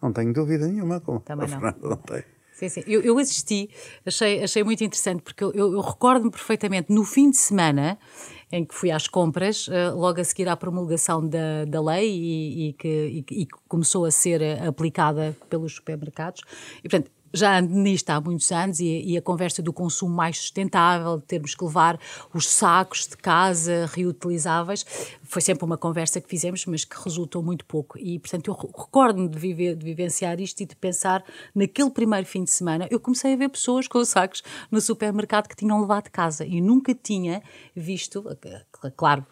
Não 0.01 0.13
tenho 0.13 0.33
dúvida 0.33 0.67
nenhuma. 0.69 1.01
Como 1.01 1.21
Também 1.21 1.49
não. 1.49 1.61
não 1.61 1.97
tem. 1.97 2.23
Sim, 2.55 2.69
sim. 2.69 2.85
Eu, 2.87 3.03
eu 3.03 3.19
assisti, 3.19 3.69
achei, 4.07 4.43
achei 4.43 4.63
muito 4.63 4.85
interessante, 4.85 5.23
porque 5.23 5.43
eu, 5.43 5.53
eu, 5.53 5.73
eu 5.73 5.81
recordo-me 5.81 6.31
perfeitamente 6.31 6.93
no 6.93 7.05
fim 7.05 7.29
de 7.29 7.37
semana 7.37 7.99
em 8.53 8.65
que 8.65 8.73
fui 8.73 8.93
às 8.93 9.09
compras, 9.09 9.67
uh, 9.67 9.97
logo 9.97 10.21
a 10.21 10.25
seguir 10.25 10.49
à 10.49 10.57
promulgação 10.57 11.27
da, 11.29 11.65
da 11.67 11.83
lei 11.83 12.09
e, 12.09 12.69
e 12.69 12.73
que 12.75 12.89
e, 13.29 13.43
e 13.43 13.47
começou 13.67 14.05
a 14.05 14.11
ser 14.13 14.41
aplicada 14.63 15.37
pelos 15.51 15.75
supermercados. 15.75 16.43
E, 16.79 16.89
portanto, 16.89 17.11
já 17.35 17.59
ando 17.59 17.75
nisto 17.75 18.09
há 18.11 18.21
muitos 18.21 18.51
anos 18.53 18.79
e, 18.79 19.03
e, 19.05 19.19
a 19.19 19.23
conversa 19.23 19.61
do 19.61 19.73
consumo 19.73 20.15
mais 20.15 20.39
sustentável, 20.39 21.19
de 21.19 21.25
termos 21.25 21.55
que 21.55 21.65
levar 21.65 21.99
os 22.33 22.49
sacos 22.49 23.09
de 23.09 23.17
casa 23.17 23.91
reutilizáveis, 23.93 24.87
foi 25.25 25.43
sempre 25.43 25.65
uma 25.65 25.77
conversa 25.77 26.21
que 26.21 26.29
fizemos, 26.29 26.65
mas 26.67 26.85
que 26.85 26.97
resultou 27.03 27.43
muito 27.43 27.65
pouco. 27.65 27.99
E, 27.99 28.21
portanto, 28.21 28.49
eu 28.49 28.55
recordo-me 28.55 29.29
de, 29.29 29.37
viver, 29.37 29.75
de 29.75 29.85
vivenciar 29.85 30.41
isto 30.41 30.61
e 30.61 30.67
de 30.67 30.77
pensar, 30.77 31.25
naquele 31.53 31.91
primeiro 31.91 32.25
fim 32.25 32.45
de 32.45 32.51
semana, 32.51 32.87
eu 32.89 33.01
comecei 33.01 33.35
a 33.35 33.37
ver 33.37 33.49
pessoas 33.49 33.89
com 33.89 34.05
sacos 34.05 34.43
no 34.71 34.81
supermercado 34.81 35.49
que 35.49 35.57
tinham 35.57 35.81
levado 35.81 36.05
de 36.05 36.11
casa 36.11 36.47
e 36.47 36.61
nunca 36.61 36.95
tinha 36.95 37.43
visto, 37.75 38.25
claro, 38.97 39.27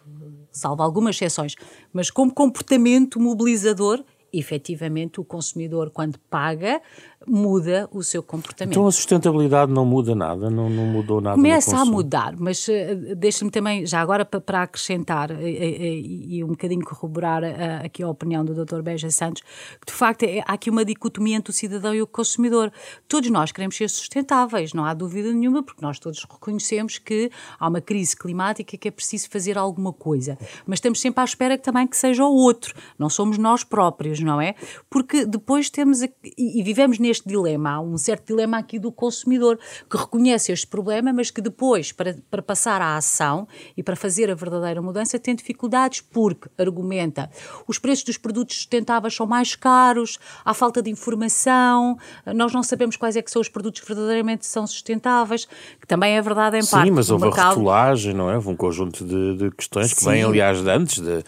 salvo 0.51 0.83
algumas 0.83 1.15
exceções, 1.15 1.55
mas 1.93 2.11
como 2.11 2.33
comportamento 2.33 3.17
mobilizador 3.17 4.03
efetivamente 4.33 5.21
o 5.21 5.23
consumidor, 5.23 5.91
quando 5.91 6.17
paga, 6.19 6.81
muda 7.27 7.87
o 7.91 8.03
seu 8.03 8.21
comportamento. 8.21 8.73
Então 8.73 8.87
a 8.87 8.91
sustentabilidade 8.91 9.71
não 9.71 9.85
muda 9.85 10.15
nada, 10.15 10.49
não, 10.49 10.69
não 10.69 10.85
mudou 10.85 11.21
nada 11.21 11.35
Começa 11.35 11.77
a 11.77 11.85
mudar, 11.85 12.35
mas 12.37 12.67
uh, 12.67 13.15
deixa-me 13.15 13.51
também, 13.51 13.85
já 13.85 14.01
agora 14.01 14.25
para, 14.25 14.41
para 14.41 14.63
acrescentar 14.63 15.31
uh, 15.31 15.35
uh, 15.35 15.39
e 15.39 16.43
um 16.43 16.49
bocadinho 16.49 16.83
corroborar 16.83 17.43
aqui 17.83 18.03
a 18.03 18.07
opinião 18.07 18.43
do 18.43 18.53
Dr. 18.53 18.81
Beja 18.81 19.09
Santos, 19.09 19.41
que 19.79 19.91
de 19.91 19.93
facto 19.93 20.23
é, 20.23 20.39
há 20.39 20.53
aqui 20.53 20.69
uma 20.69 20.85
dicotomia 20.85 21.37
entre 21.37 21.51
o 21.51 21.53
cidadão 21.53 21.93
e 21.93 22.01
o 22.01 22.07
consumidor. 22.07 22.71
Todos 23.07 23.29
nós 23.29 23.51
queremos 23.51 23.75
ser 23.75 23.89
sustentáveis, 23.89 24.73
não 24.73 24.85
há 24.85 24.93
dúvida 24.93 25.31
nenhuma, 25.31 25.63
porque 25.63 25.83
nós 25.83 25.99
todos 25.99 26.23
reconhecemos 26.23 26.97
que 26.97 27.31
há 27.59 27.67
uma 27.67 27.81
crise 27.81 28.15
climática 28.15 28.77
que 28.77 28.87
é 28.87 28.91
preciso 28.91 29.29
fazer 29.29 29.57
alguma 29.57 29.93
coisa, 29.93 30.37
mas 30.65 30.77
estamos 30.77 30.99
sempre 30.99 31.21
à 31.21 31.23
espera 31.23 31.57
que 31.57 31.63
também 31.63 31.87
que 31.87 31.97
seja 31.97 32.25
o 32.25 32.33
outro, 32.33 32.73
não 32.97 33.09
somos 33.09 33.37
nós 33.37 33.63
próprios, 33.63 34.19
não 34.19 34.39
é? 34.41 34.55
Porque 34.89 35.25
depois 35.25 35.69
temos, 35.69 36.01
e, 36.01 36.11
e 36.37 36.63
vivemos 36.63 36.99
neste 36.99 37.12
este 37.13 37.27
dilema, 37.27 37.71
há 37.71 37.79
um 37.79 37.97
certo 37.97 38.27
dilema 38.27 38.57
aqui 38.57 38.77
do 38.77 38.91
consumidor 38.91 39.57
que 39.89 39.97
reconhece 39.97 40.51
este 40.51 40.67
problema, 40.67 41.13
mas 41.13 41.31
que 41.31 41.41
depois, 41.41 41.91
para, 41.91 42.17
para 42.29 42.41
passar 42.41 42.81
à 42.81 42.97
ação 42.97 43.47
e 43.77 43.81
para 43.81 43.95
fazer 43.95 44.29
a 44.29 44.35
verdadeira 44.35 44.81
mudança, 44.81 45.17
tem 45.17 45.35
dificuldades 45.35 46.01
porque, 46.01 46.49
argumenta, 46.57 47.29
os 47.67 47.79
preços 47.79 48.03
dos 48.03 48.17
produtos 48.17 48.57
sustentáveis 48.57 49.15
são 49.15 49.25
mais 49.25 49.55
caros, 49.55 50.19
há 50.43 50.53
falta 50.53 50.81
de 50.81 50.89
informação, 50.89 51.97
nós 52.35 52.51
não 52.51 52.63
sabemos 52.63 52.97
quais 52.97 53.15
é 53.15 53.21
que 53.21 53.31
são 53.31 53.41
os 53.41 53.49
produtos 53.49 53.81
que 53.81 53.87
verdadeiramente 53.87 54.45
são 54.45 54.65
sustentáveis, 54.67 55.47
que 55.79 55.87
também 55.87 56.17
é 56.17 56.21
verdade 56.21 56.57
em 56.57 56.61
Sim, 56.61 56.71
parte. 56.71 56.87
Sim, 56.87 56.91
mas 56.91 57.09
houve 57.09 57.25
mercado... 57.25 57.45
a 57.45 57.49
rotulagem, 57.49 58.13
não 58.13 58.29
é? 58.29 58.35
Houve 58.35 58.49
um 58.49 58.55
conjunto 58.55 59.05
de, 59.05 59.37
de 59.37 59.51
questões 59.51 59.89
Sim. 59.89 59.95
que 59.95 60.05
vêm, 60.05 60.23
aliás, 60.23 60.61
de 60.61 60.69
antes 60.69 60.99
de, 60.99 61.23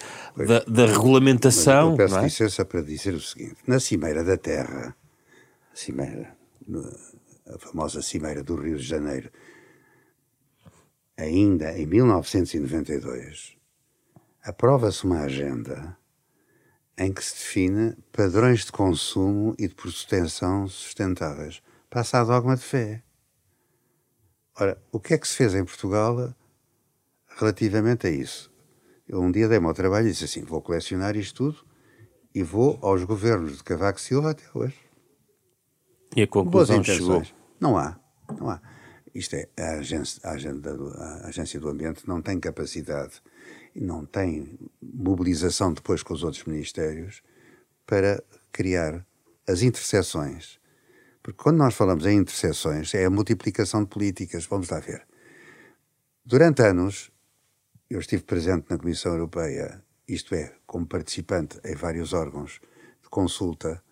da, 0.45 0.63
da 0.67 0.85
regulamentação. 0.85 1.91
eu 1.91 1.97
peço 1.97 2.17
é? 2.17 2.23
licença 2.23 2.65
para 2.65 2.81
dizer 2.81 3.13
o 3.13 3.21
seguinte: 3.21 3.55
na 3.67 3.79
Cimeira 3.79 4.23
da 4.23 4.37
Terra, 4.37 4.95
cimeira, 5.75 6.35
a 7.47 7.59
famosa 7.59 8.01
cimeira 8.01 8.41
do 8.41 8.55
Rio 8.55 8.77
de 8.77 8.83
Janeiro, 8.83 9.29
ainda 11.17 11.77
em 11.77 11.85
1992, 11.85 13.57
aprova-se 14.41 15.03
uma 15.03 15.21
agenda 15.21 15.97
em 16.97 17.11
que 17.11 17.23
se 17.23 17.35
define 17.35 17.95
padrões 18.11 18.65
de 18.65 18.71
consumo 18.71 19.53
e 19.59 19.67
de 19.67 19.75
proteção 19.75 20.67
sustentáveis. 20.67 21.61
Passa 21.89 22.21
a 22.21 22.23
dogma 22.23 22.55
de 22.55 22.63
fé. 22.63 23.03
Ora, 24.57 24.81
o 24.91 24.99
que 24.99 25.13
é 25.13 25.17
que 25.17 25.27
se 25.27 25.35
fez 25.35 25.53
em 25.53 25.65
Portugal 25.65 26.33
relativamente 27.37 28.07
a 28.07 28.09
isso? 28.09 28.51
Eu 29.07 29.21
um 29.21 29.29
dia 29.29 29.49
dei-me 29.49 29.67
ao 29.67 29.73
trabalho 29.73 30.07
e 30.07 30.11
disse 30.11 30.23
assim: 30.23 30.43
vou 30.43 30.61
colecionar 30.61 31.17
isto 31.17 31.51
tudo 31.51 31.65
e 32.33 32.41
vou 32.41 32.79
aos 32.81 33.03
governos 33.03 33.57
de 33.57 33.63
Cavaco 33.63 33.99
Silva 33.99 34.31
até 34.31 34.43
hoje. 34.53 34.84
E 36.15 36.23
a 36.23 36.27
conclusão 36.27 36.83
chegou? 36.83 37.23
Não 37.59 37.77
há, 37.77 37.99
não 38.39 38.49
há. 38.49 38.61
Isto 39.13 39.35
é, 39.35 39.47
a 39.57 39.79
agência, 39.79 40.21
a, 40.23 40.31
a 40.31 41.27
agência 41.27 41.59
do 41.59 41.69
Ambiente 41.69 42.07
não 42.07 42.21
tem 42.21 42.39
capacidade 42.39 43.21
e 43.73 43.81
não 43.81 44.05
tem 44.05 44.57
mobilização 44.81 45.73
depois 45.73 46.03
com 46.03 46.13
os 46.13 46.23
outros 46.23 46.43
ministérios 46.45 47.21
para 47.85 48.23
criar 48.51 49.05
as 49.47 49.61
interseções. 49.61 50.59
Porque 51.21 51.41
quando 51.41 51.57
nós 51.57 51.73
falamos 51.73 52.05
em 52.05 52.17
interseções, 52.17 52.93
é 52.93 53.05
a 53.05 53.09
multiplicação 53.09 53.83
de 53.83 53.89
políticas. 53.89 54.45
Vamos 54.45 54.69
lá 54.69 54.79
ver. 54.79 55.05
Durante 56.25 56.61
anos, 56.61 57.11
eu 57.89 57.99
estive 57.99 58.23
presente 58.23 58.67
na 58.69 58.77
Comissão 58.77 59.13
Europeia, 59.13 59.83
isto 60.07 60.35
é, 60.35 60.53
como 60.65 60.85
participante 60.85 61.59
em 61.63 61.75
vários 61.75 62.13
órgãos 62.13 62.59
de 63.01 63.09
consulta 63.09 63.83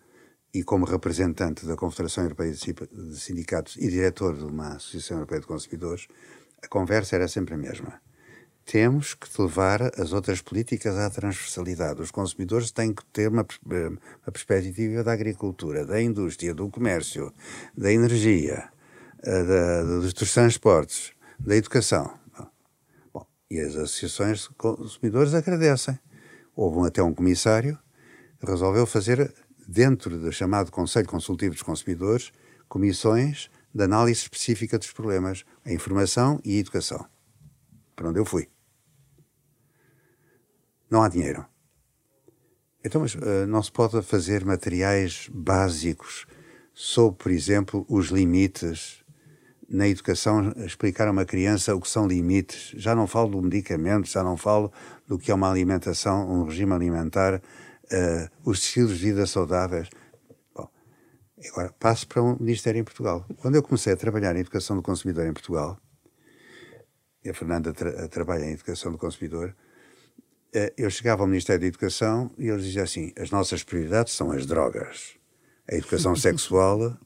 e 0.54 0.62
como 0.62 0.86
representante 0.86 1.66
da 1.66 1.74
Confederação 1.74 2.22
Europeia 2.22 2.52
de 2.52 3.18
Sindicatos 3.18 3.76
e 3.76 3.88
diretor 3.88 4.36
de 4.36 4.44
uma 4.44 4.76
Associação 4.76 5.16
Europeia 5.16 5.40
de 5.40 5.48
Consumidores, 5.48 6.06
a 6.62 6.68
conversa 6.68 7.16
era 7.16 7.26
sempre 7.26 7.54
a 7.54 7.58
mesma. 7.58 8.00
Temos 8.64 9.14
que 9.14 9.28
levar 9.42 9.82
as 10.00 10.12
outras 10.12 10.40
políticas 10.40 10.96
à 10.96 11.10
transversalidade. 11.10 12.00
Os 12.00 12.12
consumidores 12.12 12.70
têm 12.70 12.94
que 12.94 13.04
ter 13.06 13.28
uma, 13.28 13.44
uma 13.66 14.32
perspectiva 14.32 15.02
da 15.02 15.12
agricultura, 15.12 15.84
da 15.84 16.00
indústria, 16.00 16.54
do 16.54 16.70
comércio, 16.70 17.34
da 17.76 17.92
energia, 17.92 18.70
eh, 19.22 19.42
da, 19.42 19.82
dos 19.82 20.14
transportes, 20.14 21.12
da 21.38 21.56
educação. 21.56 22.16
Bom, 23.12 23.26
e 23.50 23.60
as 23.60 23.74
associações 23.74 24.44
de 24.44 24.50
consumidores 24.50 25.34
agradecem. 25.34 25.98
Houve 26.56 26.86
até 26.86 27.02
um 27.02 27.12
comissário 27.12 27.76
resolveu 28.44 28.86
fazer 28.86 29.32
dentro 29.66 30.18
do 30.18 30.32
chamado 30.32 30.70
Conselho 30.70 31.08
Consultivo 31.08 31.54
dos 31.54 31.62
Consumidores, 31.62 32.32
comissões 32.68 33.50
de 33.74 33.82
análise 33.82 34.20
específica 34.20 34.78
dos 34.78 34.92
problemas, 34.92 35.44
a 35.64 35.72
informação 35.72 36.40
e 36.44 36.56
a 36.56 36.60
educação. 36.60 37.04
Para 37.96 38.08
onde 38.08 38.20
eu 38.20 38.24
fui. 38.24 38.48
Não 40.90 41.02
há 41.02 41.08
dinheiro. 41.08 41.44
Então, 42.84 43.00
mas 43.00 43.14
uh, 43.14 43.46
não 43.48 43.62
se 43.62 43.72
pode 43.72 44.00
fazer 44.02 44.44
materiais 44.44 45.28
básicos 45.32 46.26
sobre, 46.72 47.22
por 47.22 47.32
exemplo, 47.32 47.86
os 47.88 48.08
limites 48.08 49.02
na 49.68 49.88
educação, 49.88 50.52
explicar 50.58 51.08
a 51.08 51.10
uma 51.10 51.24
criança 51.24 51.74
o 51.74 51.80
que 51.80 51.88
são 51.88 52.06
limites. 52.06 52.72
Já 52.76 52.94
não 52.94 53.06
falo 53.06 53.30
do 53.30 53.42
medicamento, 53.42 54.06
já 54.06 54.22
não 54.22 54.36
falo 54.36 54.70
do 55.06 55.18
que 55.18 55.30
é 55.30 55.34
uma 55.34 55.50
alimentação, 55.50 56.30
um 56.30 56.44
regime 56.44 56.72
alimentar 56.72 57.40
uh, 57.92 58.30
os 58.50 58.58
estilos 58.58 58.98
de 58.98 59.06
vida 59.06 59.26
saudáveis. 59.26 59.88
Bom, 60.54 60.68
agora 61.50 61.72
passo 61.78 62.06
para 62.06 62.22
um 62.22 62.36
ministério 62.38 62.80
em 62.80 62.84
Portugal. 62.84 63.26
Quando 63.38 63.54
eu 63.56 63.62
comecei 63.62 63.92
a 63.92 63.96
trabalhar 63.96 64.34
em 64.36 64.40
educação 64.40 64.76
do 64.76 64.82
consumidor 64.82 65.26
em 65.26 65.32
Portugal, 65.32 65.78
e 67.24 67.30
a 67.30 67.34
Fernanda 67.34 67.72
tra 67.72 68.08
trabalha 68.08 68.44
em 68.44 68.52
educação 68.52 68.92
do 68.92 68.98
consumidor, 68.98 69.54
uh, 70.54 70.72
eu 70.76 70.90
chegava 70.90 71.22
ao 71.22 71.26
Ministério 71.26 71.60
da 71.60 71.66
Educação 71.66 72.30
e 72.38 72.48
eles 72.48 72.64
diziam 72.64 72.84
assim: 72.84 73.12
as 73.18 73.30
nossas 73.30 73.62
prioridades 73.62 74.12
são 74.14 74.30
as 74.30 74.46
drogas, 74.46 75.16
a 75.70 75.74
educação 75.74 76.14
sexual 76.16 76.96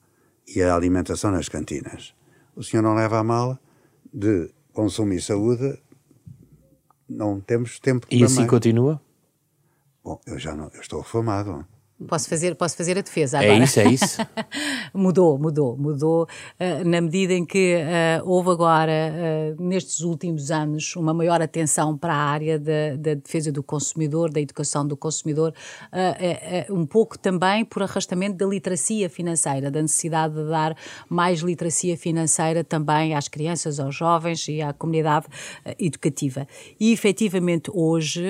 e 0.47 0.63
a 0.63 0.75
alimentação 0.75 1.31
nas 1.31 1.49
cantinas. 1.49 2.15
O 2.57 2.63
senhor 2.63 2.83
não 2.83 2.95
leva 2.95 3.19
a 3.19 3.25
mal 3.25 3.59
de 4.13 4.51
consumo 4.73 5.13
e 5.13 5.21
saúde, 5.21 5.81
não 7.09 7.41
temos 7.41 7.79
tempo 7.79 8.07
E 8.11 8.25
assim 8.25 8.39
mais. 8.39 8.51
continua? 8.51 9.01
Bom, 10.09 10.19
eu 10.27 10.39
já 10.39 10.57
não, 10.57 10.71
eu 10.73 10.81
estou 10.81 11.03
afamado. 11.03 11.67
Posso 12.07 12.29
fazer, 12.29 12.55
posso 12.55 12.77
fazer 12.77 12.97
a 12.97 13.01
defesa 13.01 13.39
é 13.39 13.41
agora. 13.41 13.61
É 13.61 13.65
isso, 13.65 13.81
é 13.81 13.89
isso. 13.89 14.27
mudou, 14.95 15.37
mudou, 15.37 15.77
mudou 15.77 16.23
uh, 16.23 16.89
na 16.89 17.01
medida 17.01 17.33
em 17.33 17.45
que 17.45 17.75
uh, 17.75 18.29
houve 18.29 18.51
agora, 18.51 18.93
uh, 18.93 19.61
nestes 19.61 20.01
últimos 20.03 20.53
anos, 20.53 20.95
uma 20.95 21.13
maior 21.13 21.43
atenção 21.43 21.99
para 21.99 22.15
a 22.15 22.17
área 22.17 22.57
da, 22.57 22.95
da 22.97 23.15
defesa 23.15 23.51
do 23.51 23.65
consumidor, 23.65 24.31
da 24.31 24.41
educação 24.41 24.87
do 24.87 24.97
consumidor, 24.97 25.53
um 26.71 26.87
pouco 26.87 27.19
também 27.19 27.65
por 27.65 27.83
arrastamento 27.83 28.37
da 28.37 28.47
literacia 28.47 29.11
financeira, 29.11 29.71
da 29.71 29.83
necessidade 29.83 30.35
de 30.35 30.49
dar 30.49 30.77
mais 31.09 31.41
literacia 31.41 31.97
financeira 31.97 32.63
também 32.63 33.15
às 33.15 33.27
crianças, 33.27 33.81
aos 33.81 33.95
jovens 33.95 34.47
e 34.49 34.63
à 34.63 34.73
comunidade 34.73 35.27
educativa. 35.79 36.47
E 36.79 36.93
efetivamente 36.93 37.71
hoje 37.75 38.25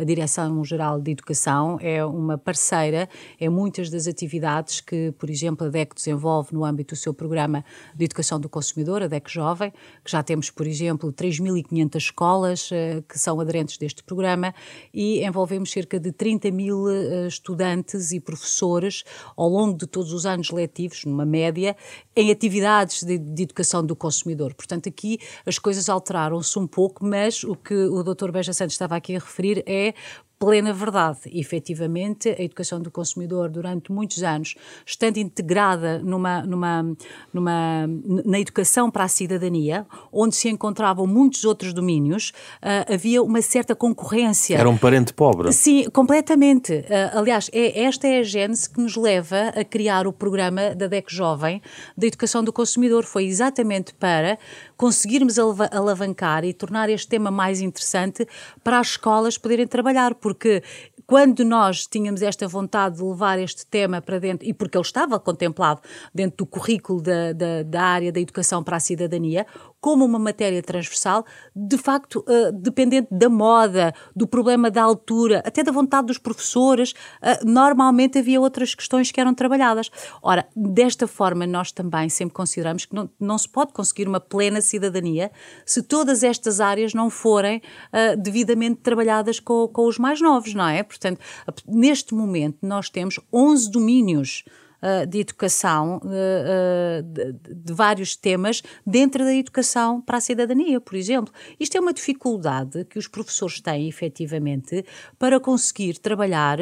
a 0.00 0.04
Direção-Geral 0.04 1.00
de 1.00 1.10
Educação 1.12 1.78
é 1.80 2.04
uma 2.04 2.38
parceira 2.38 2.69
terceira 2.70 3.08
é 3.38 3.48
muitas 3.48 3.90
das 3.90 4.06
atividades 4.06 4.80
que, 4.80 5.12
por 5.18 5.28
exemplo, 5.28 5.66
a 5.66 5.70
DEC 5.70 5.94
desenvolve 5.94 6.54
no 6.54 6.64
âmbito 6.64 6.94
do 6.94 6.98
seu 6.98 7.12
programa 7.12 7.64
de 7.94 8.04
educação 8.04 8.38
do 8.38 8.48
consumidor, 8.48 9.02
a 9.02 9.08
DEC 9.08 9.28
Jovem, 9.28 9.72
que 10.04 10.10
já 10.10 10.22
temos, 10.22 10.50
por 10.50 10.66
exemplo, 10.66 11.12
3.500 11.12 11.96
escolas 11.96 12.70
uh, 12.70 13.02
que 13.08 13.18
são 13.18 13.40
aderentes 13.40 13.76
deste 13.76 14.02
programa 14.02 14.54
e 14.94 15.24
envolvemos 15.24 15.70
cerca 15.70 15.98
de 15.98 16.12
30 16.12 16.50
mil 16.50 16.84
uh, 16.84 17.26
estudantes 17.26 18.12
e 18.12 18.20
professores 18.20 19.02
ao 19.36 19.48
longo 19.48 19.76
de 19.76 19.86
todos 19.86 20.12
os 20.12 20.24
anos 20.24 20.50
letivos, 20.50 21.04
numa 21.04 21.24
média, 21.24 21.76
em 22.14 22.30
atividades 22.30 23.02
de, 23.02 23.18
de 23.18 23.42
educação 23.42 23.84
do 23.84 23.96
consumidor. 23.96 24.54
Portanto, 24.54 24.88
aqui 24.88 25.18
as 25.44 25.58
coisas 25.58 25.88
alteraram-se 25.88 26.58
um 26.58 26.66
pouco, 26.66 27.04
mas 27.04 27.42
o 27.42 27.56
que 27.56 27.74
o 27.74 28.02
Dr. 28.02 28.30
Beja 28.30 28.52
Santos 28.52 28.74
estava 28.74 28.96
aqui 28.96 29.16
a 29.16 29.18
referir 29.18 29.62
é 29.66 29.94
plena 30.40 30.72
verdade. 30.72 31.18
E, 31.26 31.38
efetivamente, 31.38 32.30
a 32.30 32.42
educação 32.42 32.80
do 32.80 32.90
consumidor, 32.90 33.50
durante 33.50 33.92
muitos 33.92 34.22
anos, 34.22 34.54
estando 34.86 35.18
integrada 35.18 35.98
numa, 35.98 36.42
numa, 36.42 36.96
numa, 37.30 37.86
na 38.24 38.40
educação 38.40 38.90
para 38.90 39.04
a 39.04 39.08
cidadania, 39.08 39.86
onde 40.10 40.34
se 40.34 40.48
encontravam 40.48 41.06
muitos 41.06 41.44
outros 41.44 41.74
domínios, 41.74 42.32
uh, 42.62 42.94
havia 42.94 43.22
uma 43.22 43.42
certa 43.42 43.76
concorrência. 43.76 44.56
Era 44.56 44.70
um 44.70 44.78
parente 44.78 45.12
pobre. 45.12 45.52
Sim, 45.52 45.90
completamente. 45.90 46.72
Uh, 46.72 47.18
aliás, 47.18 47.50
é, 47.52 47.82
esta 47.82 48.08
é 48.08 48.20
a 48.20 48.22
gênese 48.22 48.70
que 48.70 48.80
nos 48.80 48.96
leva 48.96 49.48
a 49.48 49.62
criar 49.62 50.06
o 50.06 50.12
programa 50.12 50.74
da 50.74 50.86
DEC 50.86 51.12
Jovem 51.12 51.60
da 51.94 52.06
Educação 52.06 52.42
do 52.42 52.50
Consumidor. 52.50 53.04
Foi 53.04 53.26
exatamente 53.26 53.92
para 53.92 54.38
conseguirmos 54.80 55.36
alavancar 55.38 56.42
e 56.42 56.54
tornar 56.54 56.88
este 56.88 57.06
tema 57.06 57.30
mais 57.30 57.60
interessante 57.60 58.26
para 58.64 58.78
as 58.78 58.92
escolas 58.92 59.36
poderem 59.36 59.66
trabalhar, 59.66 60.14
porque 60.14 60.62
quando 61.06 61.44
nós 61.44 61.86
tínhamos 61.86 62.22
esta 62.22 62.48
vontade 62.48 62.96
de 62.96 63.02
levar 63.02 63.38
este 63.38 63.66
tema 63.66 64.00
para 64.00 64.18
dentro, 64.18 64.48
e 64.48 64.54
porque 64.54 64.78
ele 64.78 64.86
estava 64.86 65.20
contemplado 65.20 65.82
dentro 66.14 66.38
do 66.38 66.46
currículo 66.46 67.02
da, 67.02 67.34
da, 67.34 67.62
da 67.62 67.82
área 67.82 68.10
da 68.10 68.20
educação 68.20 68.64
para 68.64 68.78
a 68.78 68.80
cidadania, 68.80 69.44
como 69.80 70.04
uma 70.04 70.18
matéria 70.18 70.62
transversal, 70.62 71.24
de 71.54 71.78
facto, 71.78 72.24
uh, 72.28 72.52
dependente 72.52 73.08
da 73.10 73.28
moda, 73.28 73.94
do 74.14 74.26
problema 74.26 74.70
da 74.70 74.82
altura, 74.82 75.42
até 75.44 75.62
da 75.62 75.72
vontade 75.72 76.08
dos 76.08 76.18
professores, 76.18 76.92
uh, 76.92 77.44
normalmente 77.44 78.18
havia 78.18 78.40
outras 78.40 78.74
questões 78.74 79.10
que 79.10 79.20
eram 79.20 79.34
trabalhadas. 79.34 79.90
Ora, 80.22 80.46
desta 80.54 81.06
forma, 81.06 81.46
nós 81.46 81.72
também 81.72 82.08
sempre 82.08 82.34
consideramos 82.34 82.84
que 82.84 82.94
não, 82.94 83.08
não 83.18 83.38
se 83.38 83.48
pode 83.48 83.72
conseguir 83.72 84.06
uma 84.06 84.20
plena 84.20 84.60
cidadania 84.60 85.30
se 85.64 85.82
todas 85.82 86.22
estas 86.22 86.60
áreas 86.60 86.92
não 86.92 87.08
forem 87.08 87.58
uh, 87.58 88.20
devidamente 88.20 88.80
trabalhadas 88.82 89.40
com, 89.40 89.66
com 89.68 89.86
os 89.86 89.98
mais 89.98 90.20
novos, 90.20 90.54
não 90.54 90.68
é? 90.68 90.82
Portanto, 90.82 91.20
neste 91.66 92.14
momento 92.14 92.58
nós 92.62 92.90
temos 92.90 93.18
11 93.32 93.70
domínios 93.70 94.44
uh, 94.82 95.06
de 95.06 95.20
educação 95.20 96.00
uh, 96.04 97.02
de, 97.02 97.32
de, 97.32 97.72
vários 97.72 98.16
temas 98.16 98.62
dentro 98.86 99.24
da 99.24 99.34
educação 99.34 100.00
para 100.00 100.18
a 100.18 100.20
cidadania, 100.20 100.80
por 100.80 100.96
exemplo. 100.96 101.32
Isto 101.58 101.76
é 101.76 101.80
uma 101.80 101.92
dificuldade 101.92 102.84
que 102.84 102.98
os 102.98 103.06
professores 103.06 103.60
têm, 103.60 103.88
efetivamente, 103.88 104.84
para 105.18 105.38
conseguir 105.40 105.98
trabalhar 105.98 106.58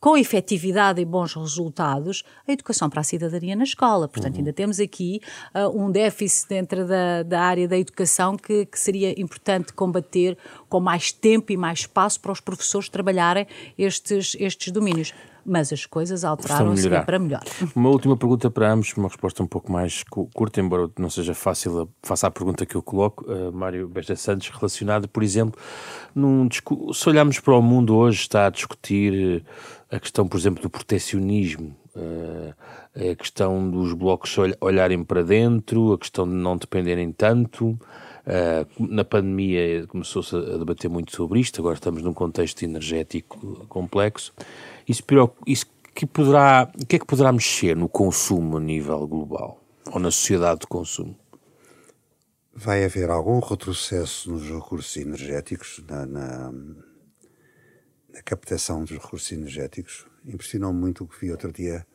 com 0.00 0.16
efetividade 0.16 1.00
e 1.00 1.04
bons 1.04 1.34
resultados 1.34 2.22
a 2.46 2.52
educação 2.52 2.88
para 2.88 3.00
a 3.00 3.04
cidadania 3.04 3.56
na 3.56 3.64
escola. 3.64 4.08
Portanto, 4.08 4.34
uhum. 4.34 4.40
ainda 4.40 4.52
temos 4.52 4.80
aqui 4.80 5.20
um 5.74 5.90
déficit 5.90 6.48
dentro 6.48 6.86
da, 6.86 7.22
da 7.22 7.40
área 7.40 7.68
da 7.68 7.78
educação 7.78 8.36
que, 8.36 8.66
que 8.66 8.78
seria 8.78 9.18
importante 9.20 9.72
combater 9.72 10.36
com 10.68 10.80
mais 10.80 11.12
tempo 11.12 11.52
e 11.52 11.56
mais 11.56 11.80
espaço 11.80 12.20
para 12.20 12.32
os 12.32 12.40
professores 12.40 12.88
trabalharem 12.88 13.46
estes, 13.78 14.36
estes 14.38 14.72
domínios. 14.72 15.12
Mas 15.46 15.72
as 15.72 15.86
coisas 15.86 16.24
alteraram-se 16.24 16.88
para 16.88 17.18
melhor. 17.18 17.40
Uma 17.74 17.90
última 17.90 18.16
pergunta 18.16 18.50
para 18.50 18.72
ambos, 18.72 18.92
uma 18.96 19.08
resposta 19.08 19.42
um 19.42 19.46
pouco 19.46 19.70
mais 19.70 20.02
curta, 20.02 20.60
embora 20.60 20.90
não 20.98 21.08
seja 21.08 21.34
fácil, 21.34 21.88
faça 22.02 22.26
a 22.26 22.30
pergunta 22.30 22.66
que 22.66 22.74
eu 22.74 22.82
coloco, 22.82 23.24
uh, 23.30 23.52
Mário 23.52 23.88
Besta 23.88 24.16
Santos, 24.16 24.48
relacionada, 24.48 25.06
por 25.06 25.22
exemplo, 25.22 25.60
num, 26.14 26.48
se 26.92 27.08
olharmos 27.08 27.38
para 27.38 27.54
o 27.54 27.62
mundo 27.62 27.94
hoje, 27.94 28.22
está 28.22 28.46
a 28.46 28.50
discutir 28.50 29.44
a 29.90 30.00
questão, 30.00 30.26
por 30.26 30.36
exemplo, 30.36 30.62
do 30.62 30.68
protecionismo, 30.68 31.76
uh, 31.94 32.54
a 33.12 33.14
questão 33.14 33.70
dos 33.70 33.92
blocos 33.92 34.36
olharem 34.60 35.04
para 35.04 35.22
dentro, 35.22 35.92
a 35.92 35.98
questão 35.98 36.26
de 36.26 36.34
não 36.34 36.56
dependerem 36.56 37.12
tanto. 37.12 37.78
Uh, 38.26 38.66
na 38.92 39.04
pandemia 39.04 39.86
começou-se 39.86 40.34
a 40.34 40.58
debater 40.58 40.90
muito 40.90 41.14
sobre 41.14 41.38
isto, 41.38 41.60
agora 41.60 41.74
estamos 41.76 42.02
num 42.02 42.12
contexto 42.12 42.64
energético 42.64 43.64
complexo. 43.68 44.32
Isso, 44.88 45.02
isso 45.46 45.66
que 45.94 46.06
poderá, 46.06 46.70
o 46.80 46.86
que 46.86 46.96
é 46.96 46.98
que 46.98 47.06
poderá 47.06 47.32
mexer 47.32 47.76
no 47.76 47.88
consumo 47.88 48.58
a 48.58 48.60
nível 48.60 49.06
global 49.06 49.62
ou 49.90 49.98
na 49.98 50.10
sociedade 50.10 50.60
de 50.60 50.66
consumo? 50.66 51.18
Vai 52.54 52.84
haver 52.84 53.10
algum 53.10 53.38
retrocesso 53.40 54.30
nos 54.30 54.48
recursos 54.48 54.96
energéticos, 54.96 55.82
na, 55.86 56.06
na, 56.06 56.52
na 58.12 58.22
captação 58.24 58.82
dos 58.82 58.92
recursos 58.92 59.30
energéticos. 59.32 60.06
Impressionou 60.24 60.72
muito 60.72 61.04
o 61.04 61.08
que 61.08 61.20
vi 61.20 61.30
outro 61.30 61.52
dia. 61.52 61.86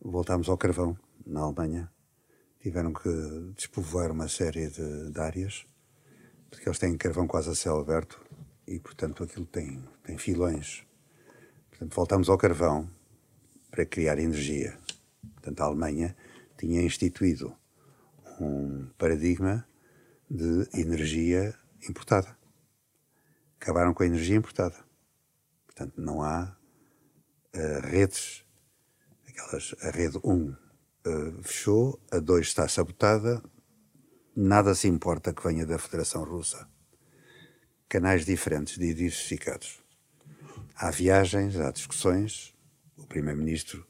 Voltámos 0.00 0.48
ao 0.48 0.56
carvão, 0.56 0.96
na 1.26 1.40
Alemanha. 1.40 1.90
Tiveram 2.60 2.92
que 2.92 3.08
despovoar 3.56 4.12
uma 4.12 4.28
série 4.28 4.68
de, 4.68 5.10
de 5.10 5.20
áreas 5.20 5.66
porque 6.54 6.68
eles 6.68 6.78
têm 6.78 6.96
carvão 6.96 7.26
quase 7.26 7.50
a 7.50 7.54
céu 7.54 7.78
aberto 7.78 8.20
e, 8.66 8.78
portanto, 8.78 9.24
aquilo 9.24 9.44
tem, 9.44 9.84
tem 10.04 10.16
filões. 10.16 10.86
Portanto, 11.74 11.94
voltamos 11.96 12.28
ao 12.28 12.38
carvão 12.38 12.88
para 13.68 13.84
criar 13.84 14.16
energia. 14.20 14.78
Portanto, 15.34 15.60
a 15.60 15.64
Alemanha 15.64 16.16
tinha 16.56 16.80
instituído 16.80 17.52
um 18.40 18.86
paradigma 18.96 19.66
de 20.30 20.68
energia 20.72 21.52
importada. 21.88 22.38
Acabaram 23.60 23.92
com 23.92 24.04
a 24.04 24.06
energia 24.06 24.36
importada. 24.36 24.76
Portanto, 25.66 26.00
não 26.00 26.22
há 26.22 26.56
uh, 27.56 27.80
redes, 27.88 28.44
aquelas, 29.26 29.74
a 29.80 29.90
rede 29.90 30.18
1 30.22 30.30
uh, 30.30 30.56
eh, 31.06 31.42
fechou, 31.42 32.00
a 32.12 32.20
2 32.20 32.46
está 32.46 32.68
sabotada, 32.68 33.42
nada 34.36 34.76
se 34.76 34.86
importa 34.86 35.34
que 35.34 35.42
venha 35.42 35.66
da 35.66 35.76
Federação 35.76 36.22
Russa. 36.22 36.68
Canais 37.88 38.24
diferentes 38.24 38.78
diversificados. 38.78 39.83
Há 40.76 40.90
viagens, 40.90 41.56
há 41.58 41.70
discussões. 41.70 42.54
O 42.96 43.06
Primeiro-Ministro 43.06 43.86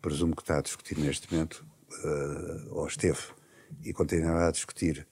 presumo 0.00 0.34
que 0.34 0.42
está 0.42 0.58
a 0.58 0.62
discutir 0.62 0.98
neste 0.98 1.32
momento, 1.32 1.64
uh, 2.04 2.74
ou 2.74 2.86
esteve, 2.86 3.20
e 3.84 3.92
continuará 3.92 4.48
a 4.48 4.50
discutir 4.50 5.06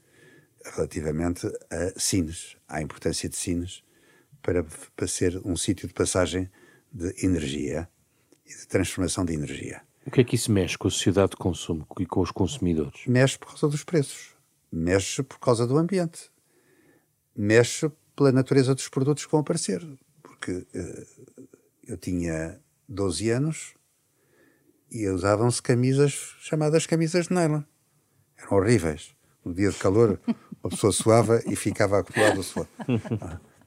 relativamente 0.64 1.46
a 1.70 1.98
Sines, 1.98 2.56
à 2.68 2.82
importância 2.82 3.28
de 3.28 3.36
Sines 3.36 3.84
para, 4.42 4.64
para 4.96 5.06
ser 5.06 5.40
um 5.44 5.56
sítio 5.56 5.86
de 5.86 5.94
passagem 5.94 6.50
de 6.92 7.14
energia 7.24 7.88
e 8.44 8.50
de 8.50 8.66
transformação 8.66 9.24
de 9.24 9.32
energia. 9.32 9.80
O 10.04 10.10
que 10.10 10.22
é 10.22 10.24
que 10.24 10.34
isso 10.34 10.50
mexe 10.50 10.76
com 10.76 10.88
a 10.88 10.90
sociedade 10.90 11.30
de 11.30 11.36
consumo 11.36 11.86
e 12.00 12.06
com 12.06 12.20
os 12.20 12.32
consumidores? 12.32 13.06
Mexe 13.06 13.38
por 13.38 13.48
causa 13.48 13.68
dos 13.68 13.84
preços 13.84 14.40
mexe 14.70 15.22
por 15.22 15.38
causa 15.38 15.66
do 15.66 15.76
ambiente, 15.76 16.30
mexe 17.34 17.90
pela 18.14 18.30
natureza 18.30 18.74
dos 18.74 18.88
produtos 18.88 19.24
que 19.24 19.32
vão 19.32 19.40
aparecer. 19.40 19.86
Porque 20.40 20.52
uh, 20.52 21.06
eu 21.86 21.98
tinha 21.98 22.58
12 22.88 23.28
anos 23.30 23.74
e 24.90 25.06
usavam-se 25.08 25.60
camisas 25.60 26.34
chamadas 26.40 26.86
camisas 26.86 27.28
de 27.28 27.34
nylon. 27.34 27.62
Eram 28.38 28.56
horríveis. 28.56 29.14
No 29.44 29.54
dia 29.54 29.70
de 29.70 29.76
calor, 29.76 30.18
a 30.64 30.68
pessoa 30.68 30.92
suava 30.92 31.42
e 31.46 31.54
ficava 31.54 32.00
acumulado 32.00 32.40
o 32.40 32.42
suor. 32.42 32.66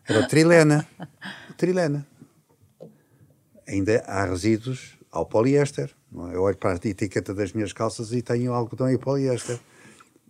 Era 0.06 0.20
o 0.20 0.28
trilena. 0.28 0.88
O 1.50 1.54
trilena. 1.54 2.08
Ainda 3.68 4.04
há 4.08 4.26
resíduos 4.26 4.98
ao 5.12 5.26
poliéster. 5.26 5.96
É? 6.12 6.36
Eu 6.36 6.42
olho 6.42 6.58
para 6.58 6.74
a 6.74 6.76
etiqueta 6.76 7.34
das 7.34 7.54
minhas 7.54 7.72
calças 7.72 8.12
e 8.12 8.22
tenho 8.22 8.52
algodão 8.52 8.90
e 8.90 8.98
poliéster 8.98 9.60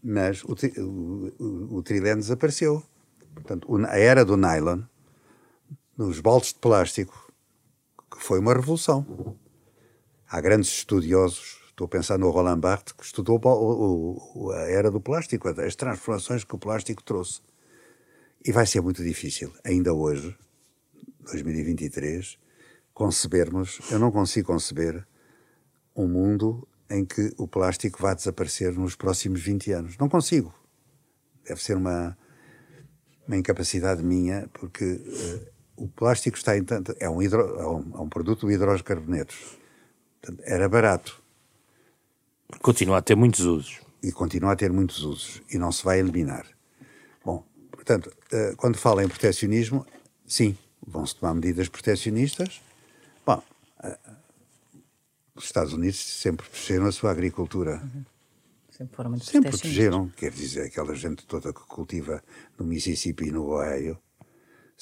mas 0.03 0.43
o, 0.43 0.53
o, 0.81 1.77
o, 1.77 1.81
trilene 1.81 2.19
desapareceu. 2.19 2.83
Portanto, 3.33 3.73
a 3.87 3.97
era 3.97 4.25
do 4.25 4.35
nylon, 4.35 4.81
nos 5.97 6.19
baldes 6.19 6.53
de 6.53 6.59
plástico, 6.59 7.31
que 8.11 8.23
foi 8.23 8.39
uma 8.39 8.53
revolução. 8.53 9.37
Há 10.27 10.41
grandes 10.41 10.69
estudiosos, 10.69 11.61
estou 11.69 11.85
a 11.85 11.87
pensar 11.87 12.17
no 12.17 12.29
Roland 12.29 12.59
Barthes, 12.59 12.93
que 12.93 13.03
estudou 13.03 13.39
a 14.53 14.59
era 14.61 14.89
do 14.89 14.99
plástico, 14.99 15.47
as 15.47 15.75
transformações 15.75 16.43
que 16.43 16.55
o 16.55 16.59
plástico 16.59 17.03
trouxe. 17.03 17.41
E 18.43 18.51
vai 18.51 18.65
ser 18.65 18.81
muito 18.81 19.03
difícil, 19.03 19.53
ainda 19.63 19.93
hoje, 19.93 20.35
2023, 21.31 22.37
concebermos, 22.93 23.79
eu 23.91 23.99
não 23.99 24.11
consigo 24.11 24.47
conceber 24.47 25.07
um 25.95 26.07
mundo 26.07 26.67
em 26.89 27.05
que 27.05 27.33
o 27.37 27.47
plástico 27.47 28.01
vai 28.01 28.15
desaparecer 28.15 28.73
nos 28.73 28.95
próximos 28.95 29.41
20 29.41 29.71
anos. 29.71 29.97
Não 29.97 30.09
consigo. 30.09 30.53
Deve 31.45 31.61
ser 31.61 31.77
uma, 31.77 32.17
uma 33.27 33.37
incapacidade 33.37 34.03
minha, 34.03 34.49
porque 34.53 34.83
uh, 34.83 35.52
o 35.75 35.87
plástico 35.87 36.37
está 36.37 36.57
em 36.57 36.63
tanto. 36.63 36.95
É 36.99 37.09
um, 37.09 37.21
hidro, 37.21 37.41
é 37.59 37.67
um, 37.67 37.91
é 37.95 38.01
um 38.01 38.09
produto 38.09 38.47
de 38.47 38.53
hidrocarbonetos. 38.53 39.57
Portanto, 40.21 40.43
era 40.45 40.69
barato. 40.69 41.21
Continua 42.61 42.97
a 42.97 43.01
ter 43.01 43.15
muitos 43.15 43.41
usos. 43.41 43.81
E 44.01 44.11
continua 44.11 44.53
a 44.53 44.55
ter 44.55 44.71
muitos 44.71 45.03
usos. 45.03 45.41
E 45.49 45.57
não 45.57 45.71
se 45.71 45.83
vai 45.83 45.99
eliminar. 45.99 46.45
Bom, 47.23 47.43
portanto, 47.71 48.07
uh, 48.07 48.55
quando 48.57 48.77
fala 48.77 49.03
em 49.03 49.07
protecionismo, 49.07 49.85
sim, 50.27 50.57
vão-se 50.85 51.15
tomar 51.15 51.33
medidas 51.33 51.67
protecionistas. 51.67 52.61
Bom, 53.25 53.41
uh, 53.83 54.13
os 55.35 55.45
Estados 55.45 55.73
Unidos 55.73 55.99
sempre 55.99 56.47
protegeram 56.47 56.85
a 56.85 56.91
sua 56.91 57.11
agricultura. 57.11 57.81
Uhum. 57.83 58.05
Sempre 58.69 58.95
foram 58.95 59.09
muito 59.11 59.25
Sempre 59.25 59.51
protegeram, 59.51 60.09
quer 60.09 60.31
dizer, 60.31 60.63
aquela 60.63 60.95
gente 60.95 61.25
toda 61.25 61.53
que 61.53 61.61
cultiva 61.61 62.23
no 62.57 62.65
Mississippi 62.65 63.27
e 63.27 63.31
no 63.31 63.51
Ohio, 63.51 63.97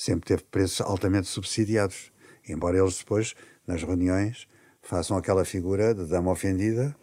sempre 0.02 0.26
teve 0.26 0.44
preços 0.44 0.82
altamente 0.82 1.28
subsidiados. 1.28 2.12
Embora 2.50 2.78
eles 2.78 2.98
depois, 2.98 3.36
nas 3.68 3.84
reuniões, 3.84 4.48
façam 4.82 5.16
aquela 5.16 5.46
figura 5.46 5.94
de 5.94 6.06
dama 6.08 6.32
ofendida, 6.32 6.96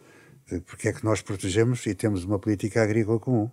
de 0.45 0.59
porque 0.59 0.89
é 0.89 0.93
que 0.93 1.05
nós 1.05 1.21
protegemos 1.21 1.85
e 1.85 1.95
temos 1.95 2.25
uma 2.25 2.37
política 2.37 2.83
agrícola 2.83 3.17
comum, 3.17 3.49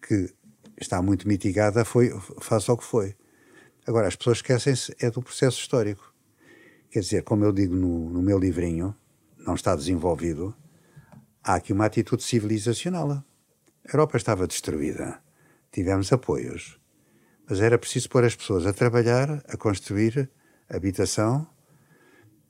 que 0.00 0.32
está 0.80 1.02
muito 1.02 1.26
mitigada 1.26 1.84
foi, 1.84 2.10
face 2.40 2.70
ao 2.70 2.78
que 2.78 2.84
foi. 2.84 3.16
Agora, 3.84 4.06
as 4.06 4.14
pessoas 4.14 4.38
esquecem-se 4.38 4.94
é 5.00 5.10
do 5.10 5.22
processo 5.22 5.58
histórico. 5.58 6.14
Quer 6.88 7.00
dizer, 7.00 7.24
como 7.24 7.44
eu 7.44 7.52
digo 7.52 7.74
no, 7.74 8.08
no 8.10 8.22
meu 8.22 8.38
livrinho, 8.38 8.94
não 9.38 9.54
está 9.54 9.74
desenvolvido, 9.74 10.54
há 11.42 11.54
aqui 11.54 11.72
uma 11.72 11.86
atitude 11.86 12.22
civilizacional. 12.22 13.10
A 13.10 13.24
Europa 13.92 14.16
estava 14.16 14.46
destruída. 14.46 15.20
Tivemos 15.72 16.12
apoios. 16.12 16.78
Mas 17.48 17.60
era 17.60 17.78
preciso 17.78 18.08
pôr 18.10 18.24
as 18.24 18.34
pessoas 18.34 18.66
a 18.66 18.72
trabalhar, 18.72 19.42
a 19.48 19.56
construir 19.56 20.30
habitação 20.68 21.46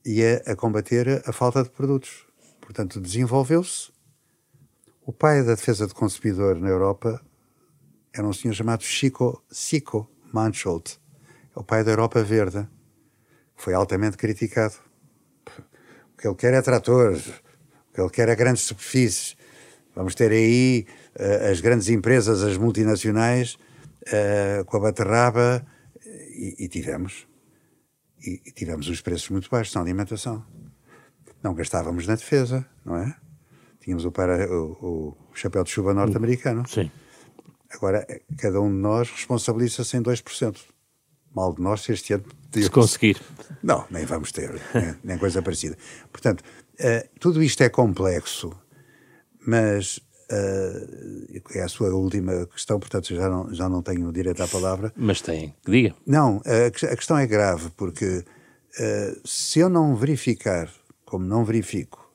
e 0.05 0.23
a, 0.25 0.53
a 0.53 0.57
combater 0.57 1.23
a 1.25 1.33
falta 1.33 1.63
de 1.63 1.71
produtos. 1.71 2.27
Portanto, 2.61 3.01
desenvolveu-se. 3.01 3.91
O 5.07 5.13
pai 5.13 5.43
da 5.43 5.55
defesa 5.55 5.87
do 5.87 5.95
consumidor 5.95 6.61
na 6.61 6.69
Europa 6.69 7.25
era 8.13 8.27
um 8.27 8.33
senhor 8.33 8.55
chamado 8.55 8.83
Chico, 8.83 9.43
Mansholt, 10.33 10.97
é 11.57 11.59
o 11.59 11.63
pai 11.63 11.83
da 11.85 11.93
Europa 11.93 12.23
Verde. 12.23 12.69
Foi 13.57 13.75
altamente 13.75 14.17
criticado. 14.17 14.75
O 16.13 16.17
que 16.21 16.27
ele 16.27 16.35
quer 16.35 16.55
é 16.55 16.61
tratores, 16.61 17.29
o 17.29 17.95
que 17.95 18.01
ele 18.01 18.11
quer 18.11 18.29
é 18.29 18.37
grandes 18.37 18.63
superfícies. 18.63 19.37
Vamos 19.95 20.15
ter 20.15 20.31
aí 20.31 20.87
uh, 21.19 21.51
as 21.51 21.61
grandes 21.61 21.89
empresas, 21.89 22.43
as 22.43 22.57
multinacionais, 22.57 23.57
uh, 24.09 24.65
com 24.65 24.77
a 24.77 24.81
baterraba, 24.81 25.67
e, 26.39 26.65
e 26.65 26.69
tivemos. 26.69 27.27
E, 28.21 28.43
e, 28.47 28.53
tivemos 28.53 28.89
os 28.89 29.01
preços 29.01 29.29
muito 29.31 29.49
baixos 29.51 29.75
na 29.75 29.81
alimentação. 29.81 30.45
Não 31.43 31.55
gastávamos 31.55 32.07
na 32.07 32.15
defesa, 32.17 32.67
não 32.85 32.97
é? 32.97 33.15
Tínhamos 33.81 34.05
o, 34.05 34.11
para, 34.11 34.51
o, 34.53 35.17
o 35.31 35.35
chapéu 35.35 35.63
de 35.63 35.71
chuva 35.71 35.95
norte-americano. 35.95 36.67
Sim. 36.69 36.91
Agora, 37.71 38.07
cada 38.39 38.61
um 38.61 38.69
de 38.69 38.81
nós 38.81 39.11
responsabiliza-se 39.11 39.97
em 39.97 40.03
2%. 40.03 40.59
Mal 41.35 41.55
de 41.55 41.63
nós 41.63 41.83
se 41.83 41.93
este 41.93 42.15
ano... 42.15 42.25
Se 42.53 42.71
conseguir. 42.71 43.21
Não, 43.63 43.87
nem 43.91 44.05
vamos 44.05 44.33
ter, 44.33 44.51
nem, 44.75 44.97
nem 45.05 45.19
coisa 45.19 45.43
parecida. 45.43 45.77
Portanto, 46.11 46.41
uh, 46.41 47.19
tudo 47.21 47.43
isto 47.43 47.63
é 47.63 47.69
complexo, 47.69 48.51
mas 49.47 50.01
Uh, 50.31 51.41
é 51.55 51.63
a 51.63 51.69
sua 51.69 51.89
última 51.89 52.47
questão, 52.47 52.79
portanto 52.79 53.15
já 53.15 53.29
não, 53.31 53.55
já 53.55 53.69
não 53.69 53.83
tenho 53.83 54.13
direito 54.13 54.43
à 54.43 54.49
palavra. 54.49 54.93
Mas 54.95 55.23
tem, 55.23 55.55
que 55.65 55.71
diga. 55.71 55.95
Não, 56.07 56.43
a, 56.45 56.67
a 56.67 56.97
questão 56.97 57.17
é 57.17 57.27
grave, 57.27 57.71
porque 57.77 58.19
uh, 58.19 59.21
se 59.29 59.61
eu 59.61 59.71
não 59.71 59.97
verificar, 59.97 60.71
como 61.07 61.25
não 61.25 61.45
verifico, 61.45 62.13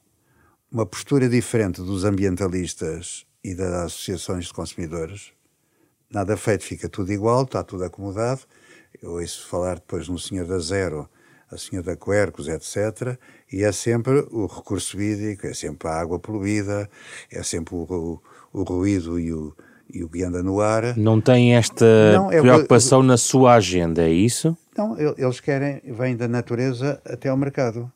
uma 0.72 0.86
postura 0.86 1.28
diferente 1.28 1.82
dos 1.82 2.04
ambientalistas 2.04 3.26
e 3.44 3.54
das 3.56 3.72
associações 3.74 4.46
de 4.46 4.54
consumidores, 4.54 5.32
nada 6.10 6.38
feito, 6.38 6.64
fica 6.64 6.88
tudo 6.88 7.12
igual, 7.12 7.44
está 7.44 7.64
tudo 7.64 7.84
acomodado. 7.84 8.42
Eu 9.02 9.14
ouço 9.14 9.48
falar 9.48 9.76
depois 9.76 10.08
no 10.08 10.20
senhor 10.20 10.46
da 10.46 10.60
Zero, 10.60 11.10
a 11.50 11.58
senhora 11.58 11.88
da 11.88 11.96
Quercos, 11.96 12.48
etc. 12.48 13.18
E 13.54 13.64
é 13.64 13.72
sempre 13.72 14.26
o 14.32 14.48
recurso 14.48 15.00
hídrico, 15.00 15.46
é 15.46 15.54
sempre 15.54 15.88
a 15.88 15.92
água 15.92 16.18
poluída, 16.18 16.90
é 17.32 17.44
sempre 17.44 17.76
o, 17.76 17.84
o, 17.84 18.22
o 18.52 18.64
ruído 18.64 19.20
e 19.20 19.32
o, 19.32 19.56
e 19.94 20.04
o 20.04 20.10
que 20.10 20.24
anda 20.24 20.42
no 20.42 20.60
ar. 20.60 20.98
Não 20.98 21.22
tem 21.22 21.56
esta 21.56 22.14
não, 22.14 22.32
é, 22.32 22.42
preocupação 22.42 23.04
na 23.04 23.16
sua 23.16 23.54
agenda, 23.54 24.02
é 24.02 24.12
isso? 24.12 24.58
Não, 24.76 24.98
eles 25.00 25.40
querem, 25.40 25.84
vêm 25.86 26.18
da 26.18 26.28
natureza 26.28 27.00
até 27.06 27.30
ao 27.30 27.38
mercado. 27.38 27.92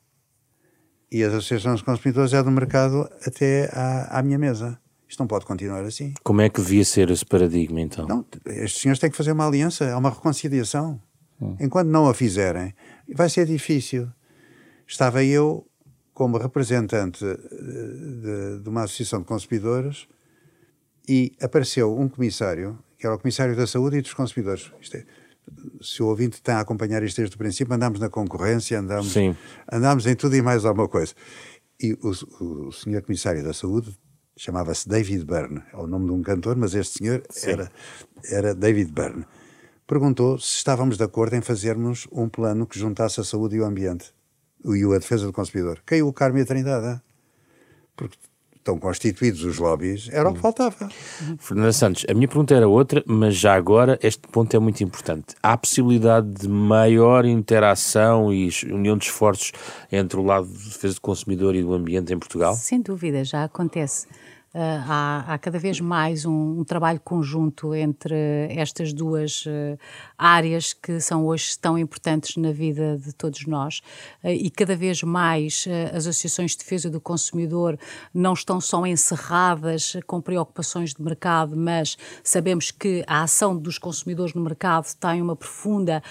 E 1.12 1.24
as 1.24 1.34
associações 1.34 1.80
de 1.80 1.86
consumidores 1.86 2.34
é 2.34 2.44
do 2.44 2.52
mercado 2.52 3.10
até 3.26 3.68
à, 3.74 4.20
à 4.20 4.22
minha 4.22 4.38
mesa. 4.38 4.78
Isto 5.10 5.22
não 5.22 5.28
pode 5.28 5.48
continuar 5.48 5.84
assim. 5.86 6.14
Como 6.24 6.40
é 6.40 6.50
que 6.50 6.62
devia 6.62 6.86
ser 6.86 7.10
esse 7.10 7.26
paradigma, 7.26 7.82
então? 7.82 8.06
Não, 8.06 8.24
estes 8.46 8.80
senhores 8.80 9.00
têm 9.00 9.10
que 9.10 9.18
fazer 9.18 9.32
uma 9.32 9.48
aliança, 9.48 9.86
é 9.86 9.96
uma 9.96 10.12
reconciliação. 10.12 11.02
Hum. 11.42 11.56
Enquanto 11.60 11.88
não 11.88 12.08
a 12.08 12.14
fizerem, 12.14 12.76
vai 13.12 13.28
ser 13.28 13.48
difícil. 13.48 14.08
Estava 14.88 15.24
eu, 15.24 15.68
como 16.14 16.38
representante 16.38 17.26
eh, 17.26 17.36
de, 17.36 18.64
de 18.64 18.70
uma 18.70 18.84
associação 18.84 19.20
de 19.20 19.26
consumidores, 19.26 20.08
e 21.08 21.34
apareceu 21.42 21.98
um 21.98 22.10
comissário, 22.10 22.78
que 22.98 23.06
era 23.06 23.16
o 23.16 23.20
comissário 23.20 23.56
da 23.56 23.68
saúde 23.68 23.98
e 23.98 24.02
dos 24.02 24.14
consumidores. 24.14 24.72
É, 24.94 25.06
se 25.82 26.02
o 26.04 26.08
ouvinte 26.08 26.36
está 26.38 26.58
a 26.58 26.62
acompanhar 26.62 27.02
isto 27.04 27.18
desde 27.18 27.36
o 27.36 27.38
princípio, 27.38 27.74
andamos 27.74 28.00
na 28.00 28.10
concorrência, 28.10 28.80
andamos, 28.80 29.14
andamos 29.72 30.06
em 30.06 30.16
tudo 30.16 30.36
e 30.36 30.42
mais 30.42 30.66
alguma 30.66 30.88
coisa. 30.88 31.14
E 31.80 31.94
o, 31.94 32.68
o 32.68 32.72
senhor 32.72 33.02
comissário 33.04 33.44
da 33.44 33.54
saúde 33.54 33.98
chamava-se 34.36 34.88
David 34.88 35.26
Byrne, 35.26 35.64
é 35.74 35.78
o 35.78 35.88
nome 35.88 36.06
de 36.06 36.12
um 36.12 36.22
cantor, 36.22 36.56
mas 36.56 36.76
este 36.76 37.00
senhor 37.00 37.24
era, 37.44 37.72
era 38.26 38.56
David 38.56 38.92
Byrne. 38.92 39.26
Perguntou 39.88 40.38
se 40.38 40.58
estávamos 40.58 40.98
de 40.98 41.04
acordo 41.04 41.36
em 41.36 41.42
fazermos 41.42 42.08
um 42.12 42.28
plano 42.28 42.68
que 42.68 42.78
juntasse 42.78 43.20
a 43.20 43.24
saúde 43.24 43.56
e 43.56 43.62
o 43.62 43.66
ambiente, 43.66 44.14
e 44.66 44.84
a 44.84 45.00
defesa 45.00 45.26
do 45.26 45.34
consumidor. 45.34 45.82
Caiu 45.86 46.08
o 46.08 46.14
Carme 46.14 46.40
e 46.40 46.44
a 46.44 46.46
Trindade, 46.46 47.02
porque 47.96 48.18
estão 48.68 48.78
constituídos 48.78 49.44
os 49.46 49.58
lobbies, 49.58 50.10
era 50.12 50.30
o 50.30 50.34
que 50.34 50.42
faltava. 50.42 50.90
Fernanda 51.40 51.72
Santos, 51.72 52.06
a 52.10 52.14
minha 52.14 52.28
pergunta 52.28 52.54
era 52.54 52.68
outra, 52.68 53.02
mas 53.08 53.36
já 53.36 53.56
agora 53.56 53.98
este 54.04 54.28
ponto 54.28 54.56
é 54.56 54.60
muito 54.60 54.84
importante. 54.84 55.36
Há 55.42 55.58
possibilidade 55.58 56.28
de 56.28 56.50
maior 56.50 57.26
interação 57.26 58.34
e 58.34 58.50
união 58.70 58.98
de 58.98 59.06
esforços 59.06 59.54
entre 59.90 60.20
o 60.20 60.24
lado 60.24 60.48
de 60.48 60.66
defesa 60.66 60.96
do 60.96 61.02
consumidor 61.02 61.56
e 61.56 61.62
do 61.62 61.74
ambiente 61.74 62.14
em 62.14 62.20
Portugal? 62.20 62.54
Sem 62.56 62.82
dúvida, 62.82 63.24
já 63.24 63.46
acontece. 63.46 64.08
Uh, 64.54 64.60
há, 64.88 65.34
há, 65.34 65.38
cada 65.38 65.60
vez 65.60 65.82
mais 65.82 66.26
um, 66.26 66.62
um, 66.62 66.64
trabalho 66.64 67.02
conjunto 67.02 67.76
entre 67.76 68.16
estas 68.50 68.94
duas 68.94 69.46
uh, 69.46 69.78
áreas 70.18 70.72
que 70.72 71.02
são 71.02 71.26
hoje 71.26 71.60
tão 71.60 71.78
importantes 71.78 72.38
na 72.38 72.54
vida 72.54 72.98
de 72.98 73.12
todos 73.12 73.46
nós. 73.46 73.82
Uh, 74.24 74.30
e 74.30 74.50
cada 74.50 74.74
vez 74.74 75.04
mais 75.04 75.66
as 75.94 76.08
associações 76.08 76.52
de 76.52 76.60
defesa 76.60 76.90
do 76.90 77.02
consumidor 77.02 77.78
não 78.14 78.34
estão 78.34 78.62
só 78.62 78.86
encerradas 78.86 79.98
com 80.08 80.22
preocupações 80.22 80.94
de 80.94 81.02
mercado, 81.02 81.56
mas 81.58 81.98
sabemos 82.24 82.72
que 82.72 83.04
a 83.06 83.24
ação 83.24 83.56
dos 83.56 83.78
consumidores 83.78 84.34
no 84.34 84.42
mercado 84.42 84.88
tem 84.96 85.22
uma 85.22 85.36
profunda 85.36 86.02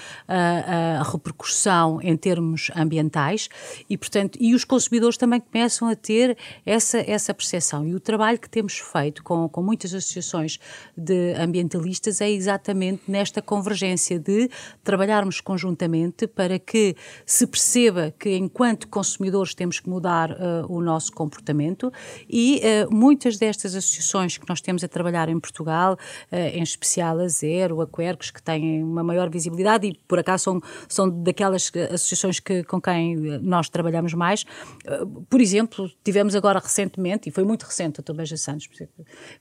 repercussão 1.11 2.01
em 2.03 2.17
termos 2.17 2.71
ambientais 2.77 3.49
e, 3.89 3.97
portanto, 3.97 4.39
e 4.41 4.55
os 4.55 4.65
consumidores 4.65 5.17
também 5.17 5.41
começam 5.41 5.89
a 5.89 5.97
ter 5.97 6.37
essa, 6.65 6.99
essa 6.99 7.33
percepção. 7.33 7.87
E 7.87 7.95
o 7.95 8.01
trabalho 8.01 8.26
trabalho 8.27 8.41
que 8.41 8.51
temos 8.51 8.79
feito 8.79 9.23
com, 9.23 9.49
com 9.49 9.63
muitas 9.63 9.95
associações 9.95 10.59
de 10.97 11.33
ambientalistas 11.35 12.21
é 12.21 12.29
exatamente 12.29 13.03
nesta 13.07 13.41
convergência 13.41 14.19
de 14.19 14.51
trabalharmos 14.83 15.41
conjuntamente 15.41 16.27
para 16.27 16.59
que 16.59 16.97
se 17.25 17.47
perceba 17.47 18.13
que, 18.19 18.37
enquanto 18.37 18.89
consumidores, 18.89 19.55
temos 19.55 19.79
que 19.79 19.89
mudar 19.89 20.33
uh, 20.33 20.67
o 20.69 20.81
nosso 20.81 21.13
comportamento 21.13 21.93
e 22.29 22.61
uh, 22.61 22.93
muitas 22.93 23.39
destas 23.39 23.77
associações 23.77 24.37
que 24.37 24.49
nós 24.49 24.61
temos 24.61 24.83
a 24.83 24.89
trabalhar 24.89 25.29
em 25.29 25.39
Portugal, 25.39 25.95
uh, 26.33 26.37
em 26.37 26.63
especial 26.63 27.21
a 27.21 27.29
Zero, 27.29 27.81
a 27.81 27.87
Quercos, 27.87 28.33
que 28.33 28.43
têm 28.43 28.83
uma 28.83 29.05
maior 29.05 29.31
visibilidade 29.31 29.87
e, 29.87 29.95
por 30.09 30.19
acaso, 30.19 30.45
são, 30.45 30.61
são 30.89 31.23
daquelas 31.23 31.71
associações 31.93 32.41
que, 32.41 32.65
com 32.65 32.81
quem 32.81 33.17
nós 33.41 33.69
trabalhamos 33.69 34.15
mais. 34.15 34.45
Por 35.31 35.41
exemplo, 35.41 35.89
tivemos 36.03 36.35
agora 36.35 36.59
recentemente, 36.59 37.29
e 37.29 37.33
foi 37.33 37.45
muito 37.45 37.65
recente, 37.65 38.01
Beja 38.17 38.37
Santos, 38.37 38.69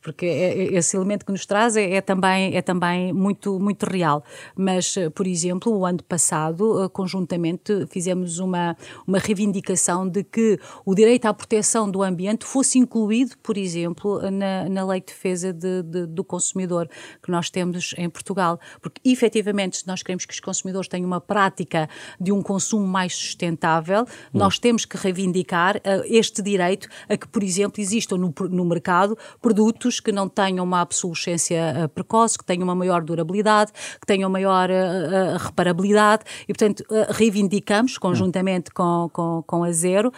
porque 0.02 0.26
é, 0.26 0.30
é, 0.30 0.64
esse 0.76 0.96
elemento 0.96 1.26
que 1.26 1.32
nos 1.32 1.46
traz 1.46 1.76
é, 1.76 1.96
é, 1.96 2.02
também, 2.02 2.56
é 2.56 2.62
também 2.62 3.14
muito, 3.14 3.60
muito 3.60 3.84
real. 3.84 4.24
Mas, 4.56 4.96
eh, 4.98 5.10
por 5.10 5.26
exemplo, 5.28 5.72
o 5.76 5.86
ano 5.86 6.04
passado, 6.04 6.84
eh, 6.84 6.90
conjuntamente, 6.90 7.86
fizemos 7.90 8.40
uma, 8.40 8.76
uma 9.08 9.18
reivindicação 9.18 10.08
de 10.08 10.24
que 10.24 10.60
o 10.86 10.94
direito 10.94 11.26
à 11.26 11.34
proteção 11.34 11.90
do 11.90 12.04
ambiente 12.04 12.46
fosse 12.46 12.78
incluído, 12.78 13.38
por 13.42 13.58
exemplo, 13.58 14.20
na, 14.30 14.68
na 14.70 14.86
lei 14.86 15.00
de 15.00 15.08
defesa 15.08 15.54
de, 15.54 15.84
de, 15.84 16.06
do 16.06 16.24
consumidor 16.24 16.90
que 17.22 17.32
nós 17.32 17.50
temos 17.50 17.94
em 17.98 18.10
Portugal. 18.10 18.60
Porque, 18.82 19.02
efetivamente, 19.04 19.78
se 19.78 19.88
nós 19.88 20.04
queremos 20.04 20.26
que 20.26 20.34
os 20.34 20.40
consumidores 20.40 20.88
tenham 20.88 21.08
uma 21.08 21.22
prática 21.22 21.90
de 22.20 22.32
um 22.32 22.42
consumo 22.42 22.86
mais 22.86 23.16
sustentável, 23.16 24.04
hum. 24.04 24.06
nós 24.34 24.60
temos 24.60 24.86
que 24.86 24.98
reivindicar 24.98 25.78
uh, 25.78 26.04
este 26.06 26.42
direito 26.42 26.88
a 27.08 27.18
que, 27.18 27.28
por 27.28 27.44
exemplo, 27.44 27.82
existam 27.82 28.18
no, 28.18 28.34
no 28.50 28.65
mercado 28.66 29.18
produtos 29.42 30.00
que 30.00 30.12
não 30.12 30.28
tenham 30.28 30.64
uma 30.64 30.82
obsolescência 30.82 31.56
eh, 31.56 31.88
precoce, 31.88 32.38
que 32.38 32.46
tenham 32.46 32.64
uma 32.64 32.76
maior 32.76 33.04
durabilidade, 33.04 33.72
que 34.00 34.06
tenham 34.06 34.30
maior 34.30 34.70
uh, 34.70 35.38
reparabilidade 35.38 36.24
e, 36.48 36.54
portanto, 36.54 36.84
reivindicamos 37.10 37.98
conjuntamente 37.98 38.72
com, 38.72 39.10
com, 39.12 39.44
com 39.46 39.64
a 39.64 39.72
Zero, 39.72 40.12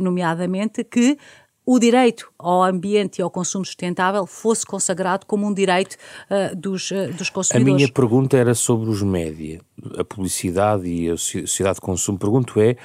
nomeadamente, 0.00 0.84
que 0.84 1.16
o 1.64 1.78
direito 1.78 2.30
ao 2.38 2.62
ambiente 2.62 3.18
e 3.18 3.22
ao 3.22 3.30
consumo 3.30 3.64
sustentável 3.64 4.26
fosse 4.26 4.66
consagrado 4.66 5.26
como 5.26 5.46
um 5.46 5.54
direito 5.54 5.96
uh, 6.28 6.56
dos, 6.56 6.90
uh, 6.90 7.12
dos 7.16 7.30
consumidores. 7.30 7.74
A 7.74 7.76
minha 7.76 7.92
pergunta 7.92 8.36
era 8.36 8.54
sobre 8.54 8.90
os 8.90 9.02
média, 9.02 9.60
a 9.96 10.04
publicidade 10.04 10.88
e 10.88 11.10
a 11.10 11.16
sociedade 11.16 11.76
de 11.76 11.80
consumo. 11.80 12.18
Pergunto 12.18 12.60
é, 12.60 12.76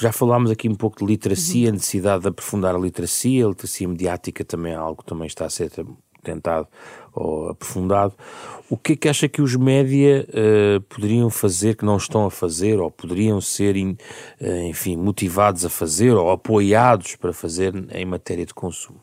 já 0.00 0.12
falámos 0.12 0.50
aqui 0.50 0.68
um 0.68 0.74
pouco 0.74 0.98
de 0.98 1.06
literacia, 1.06 1.68
uhum. 1.68 1.70
a 1.70 1.72
necessidade 1.72 2.22
de 2.22 2.28
aprofundar 2.28 2.74
a 2.74 2.78
literacia, 2.78 3.46
a 3.46 3.48
literacia 3.48 3.88
mediática 3.88 4.44
também 4.44 4.72
é 4.72 4.76
algo 4.76 5.02
que 5.02 5.08
também 5.08 5.26
está 5.26 5.46
a 5.46 5.50
ser 5.50 5.70
tentado 6.26 6.66
ou 7.12 7.50
aprofundado. 7.50 8.14
O 8.68 8.76
que 8.76 8.92
é 8.92 8.96
que 8.96 9.08
acha 9.08 9.28
que 9.28 9.40
os 9.40 9.54
média 9.54 10.26
uh, 10.28 10.80
poderiam 10.82 11.30
fazer 11.30 11.76
que 11.76 11.84
não 11.84 11.96
estão 11.96 12.26
a 12.26 12.30
fazer, 12.30 12.78
ou 12.78 12.90
poderiam 12.90 13.40
ser, 13.40 13.76
in, 13.76 13.96
uh, 14.40 14.62
enfim, 14.68 14.96
motivados 14.96 15.64
a 15.64 15.70
fazer, 15.70 16.12
ou 16.12 16.30
apoiados 16.30 17.16
para 17.16 17.32
fazer 17.32 17.72
em 17.92 18.04
matéria 18.04 18.44
de 18.44 18.52
consumo? 18.52 19.00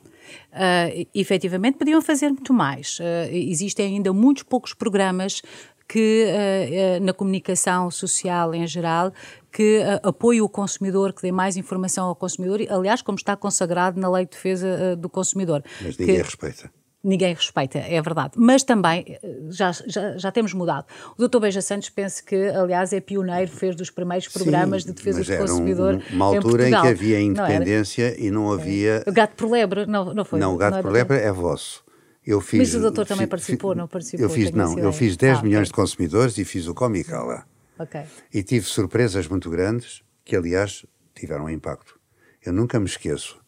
Uh, 0.52 1.08
efetivamente 1.16 1.78
podiam 1.78 2.02
fazer 2.02 2.30
muito 2.30 2.54
mais. 2.54 3.00
Uh, 3.00 3.32
existem 3.32 3.96
ainda 3.96 4.14
muitos 4.14 4.44
poucos 4.44 4.74
programas 4.74 5.42
que 5.88 6.26
uh, 6.28 7.04
na 7.04 7.14
comunicação 7.14 7.90
social 7.92 8.54
em 8.54 8.66
geral 8.66 9.12
que 9.52 9.80
uh, 9.80 10.08
apoie 10.08 10.42
o 10.42 10.50
consumidor, 10.50 11.14
que 11.14 11.22
dê 11.22 11.32
mais 11.32 11.58
informação 11.58 12.08
ao 12.08 12.16
consumidor, 12.16 12.60
aliás, 12.70 13.02
como 13.02 13.18
está 13.18 13.36
consagrado 13.36 14.00
na 14.00 14.10
Lei 14.10 14.26
de 14.26 14.32
Defesa 14.32 14.68
uh, 14.68 14.96
do 14.96 15.10
Consumidor. 15.10 15.64
Mas 15.82 15.98
ninguém 15.98 16.16
que, 16.16 16.22
respeita 16.22 16.72
ninguém 17.04 17.34
respeita, 17.34 17.80
é 17.80 18.02
verdade. 18.02 18.34
Mas 18.38 18.64
também 18.64 19.20
já, 19.50 19.72
já, 19.72 20.18
já 20.18 20.32
temos 20.32 20.54
mudado. 20.54 20.86
O 21.18 21.28
Dr. 21.28 21.40
Beja 21.40 21.62
Santos 21.62 21.90
penso 21.90 22.24
que, 22.24 22.36
aliás, 22.36 22.94
é 22.94 23.02
pioneiro, 23.02 23.52
fez 23.52 23.76
dos 23.76 23.90
primeiros 23.90 24.28
programas 24.30 24.84
Sim, 24.84 24.90
de 24.90 24.96
defesa 24.96 25.24
do 25.24 25.38
consumidor. 25.38 25.96
Um, 25.96 26.16
uma 26.16 26.26
altura 26.26 26.70
em, 26.70 26.74
em, 26.74 26.82
que 26.82 26.88
havia 26.88 27.20
independência 27.20 28.12
não 28.12 28.26
e 28.26 28.32
não 28.32 28.52
havia. 28.52 29.04
O 29.06 29.12
gato 29.12 29.36
por 29.36 29.52
lebre, 29.52 29.86
não, 29.86 30.14
não 30.14 30.24
foi? 30.24 30.40
Não, 30.40 30.56
o 30.56 30.58
gato 30.58 30.76
não 30.76 30.82
por 30.82 30.92
lebre 30.92 31.18
é 31.18 31.32
vosso. 31.32 31.84
Eu 32.26 32.40
fiz, 32.40 32.60
mas 32.60 32.76
o 32.76 32.80
doutor 32.80 33.06
também 33.06 33.28
participou, 33.28 33.76
não 33.76 33.86
participou? 33.86 34.26
Eu 34.26 34.30
fiz, 34.30 34.50
não, 34.52 34.80
eu 34.80 34.94
fiz 34.94 35.18
10 35.18 35.40
ah, 35.40 35.42
milhões 35.42 35.68
okay. 35.68 35.72
de 35.72 35.74
consumidores 35.74 36.38
e 36.38 36.46
fiz 36.46 36.68
o 36.68 36.74
Comica 36.74 37.22
lá. 37.22 37.46
Okay. 37.78 38.04
E 38.34 38.42
tive 38.42 38.66
surpresas 38.66 39.28
muito 39.28 39.50
grandes, 39.50 40.02
que 40.24 40.34
aliás 40.34 40.86
tiveram 41.14 41.50
impacto. 41.50 42.00
Eu 42.42 42.54
nunca 42.54 42.80
me 42.80 42.86
esqueço. 42.86 43.42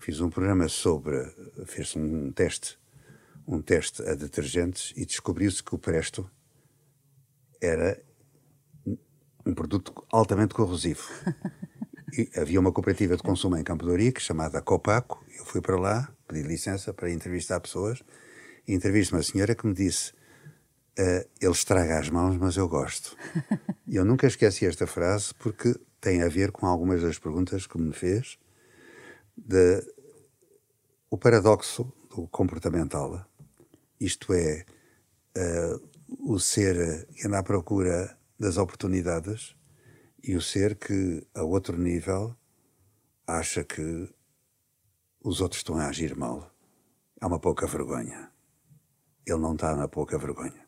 Fiz 0.00 0.20
um 0.20 0.28
programa 0.28 0.68
sobre. 0.68 1.24
fez 1.66 1.94
um 1.94 2.32
teste 2.32 2.78
um 3.46 3.62
teste 3.62 4.02
a 4.02 4.14
detergentes 4.14 4.92
e 4.96 5.06
descobriu-se 5.06 5.62
que 5.62 5.74
o 5.74 5.78
Presto 5.78 6.28
era 7.60 8.02
um 9.44 9.54
produto 9.54 9.92
altamente 10.10 10.54
corrosivo. 10.54 11.02
E 12.18 12.30
havia 12.34 12.58
uma 12.58 12.72
cooperativa 12.72 13.14
de 13.14 13.22
consumo 13.22 13.58
em 13.58 13.64
Campo 13.64 13.84
de 13.84 13.90
Ourique 13.90 14.22
chamada 14.22 14.62
Copaco. 14.62 15.22
Eu 15.36 15.44
fui 15.44 15.60
para 15.60 15.78
lá, 15.78 16.10
pedi 16.26 16.40
licença 16.40 16.94
para 16.94 17.10
entrevistar 17.10 17.60
pessoas 17.60 18.02
e 18.66 18.72
entrevistei 18.72 19.18
uma 19.18 19.22
senhora 19.22 19.54
que 19.54 19.66
me 19.66 19.74
disse 19.74 20.12
uh, 20.98 21.28
ele 21.40 21.52
estraga 21.52 21.98
as 21.98 22.08
mãos, 22.08 22.38
mas 22.38 22.56
eu 22.56 22.68
gosto. 22.68 23.16
E 23.88 23.94
eu 23.94 24.04
nunca 24.04 24.26
esqueci 24.26 24.66
esta 24.66 24.84
frase 24.84 25.32
porque 25.34 25.72
tem 26.00 26.20
a 26.20 26.28
ver 26.28 26.50
com 26.50 26.66
algumas 26.66 27.02
das 27.02 27.20
perguntas 27.20 27.68
que 27.68 27.78
me 27.78 27.92
fez 27.92 28.36
de 29.36 29.80
o 31.08 31.16
paradoxo 31.16 31.92
do 32.10 32.26
comportamental 32.26 33.24
isto 34.00 34.32
é, 34.32 34.64
uh, 35.36 36.32
o 36.32 36.38
ser 36.38 37.06
que 37.14 37.26
anda 37.26 37.38
à 37.38 37.42
procura 37.42 38.18
das 38.38 38.56
oportunidades 38.56 39.56
e 40.22 40.36
o 40.36 40.40
ser 40.40 40.76
que, 40.76 41.26
a 41.34 41.42
outro 41.42 41.78
nível, 41.78 42.36
acha 43.26 43.64
que 43.64 44.08
os 45.20 45.40
outros 45.40 45.60
estão 45.60 45.78
a 45.78 45.88
agir 45.88 46.16
mal. 46.16 46.52
É 47.20 47.26
uma 47.26 47.38
pouca 47.38 47.66
vergonha. 47.66 48.30
Ele 49.26 49.38
não 49.38 49.54
está 49.54 49.74
na 49.74 49.88
pouca 49.88 50.18
vergonha. 50.18 50.65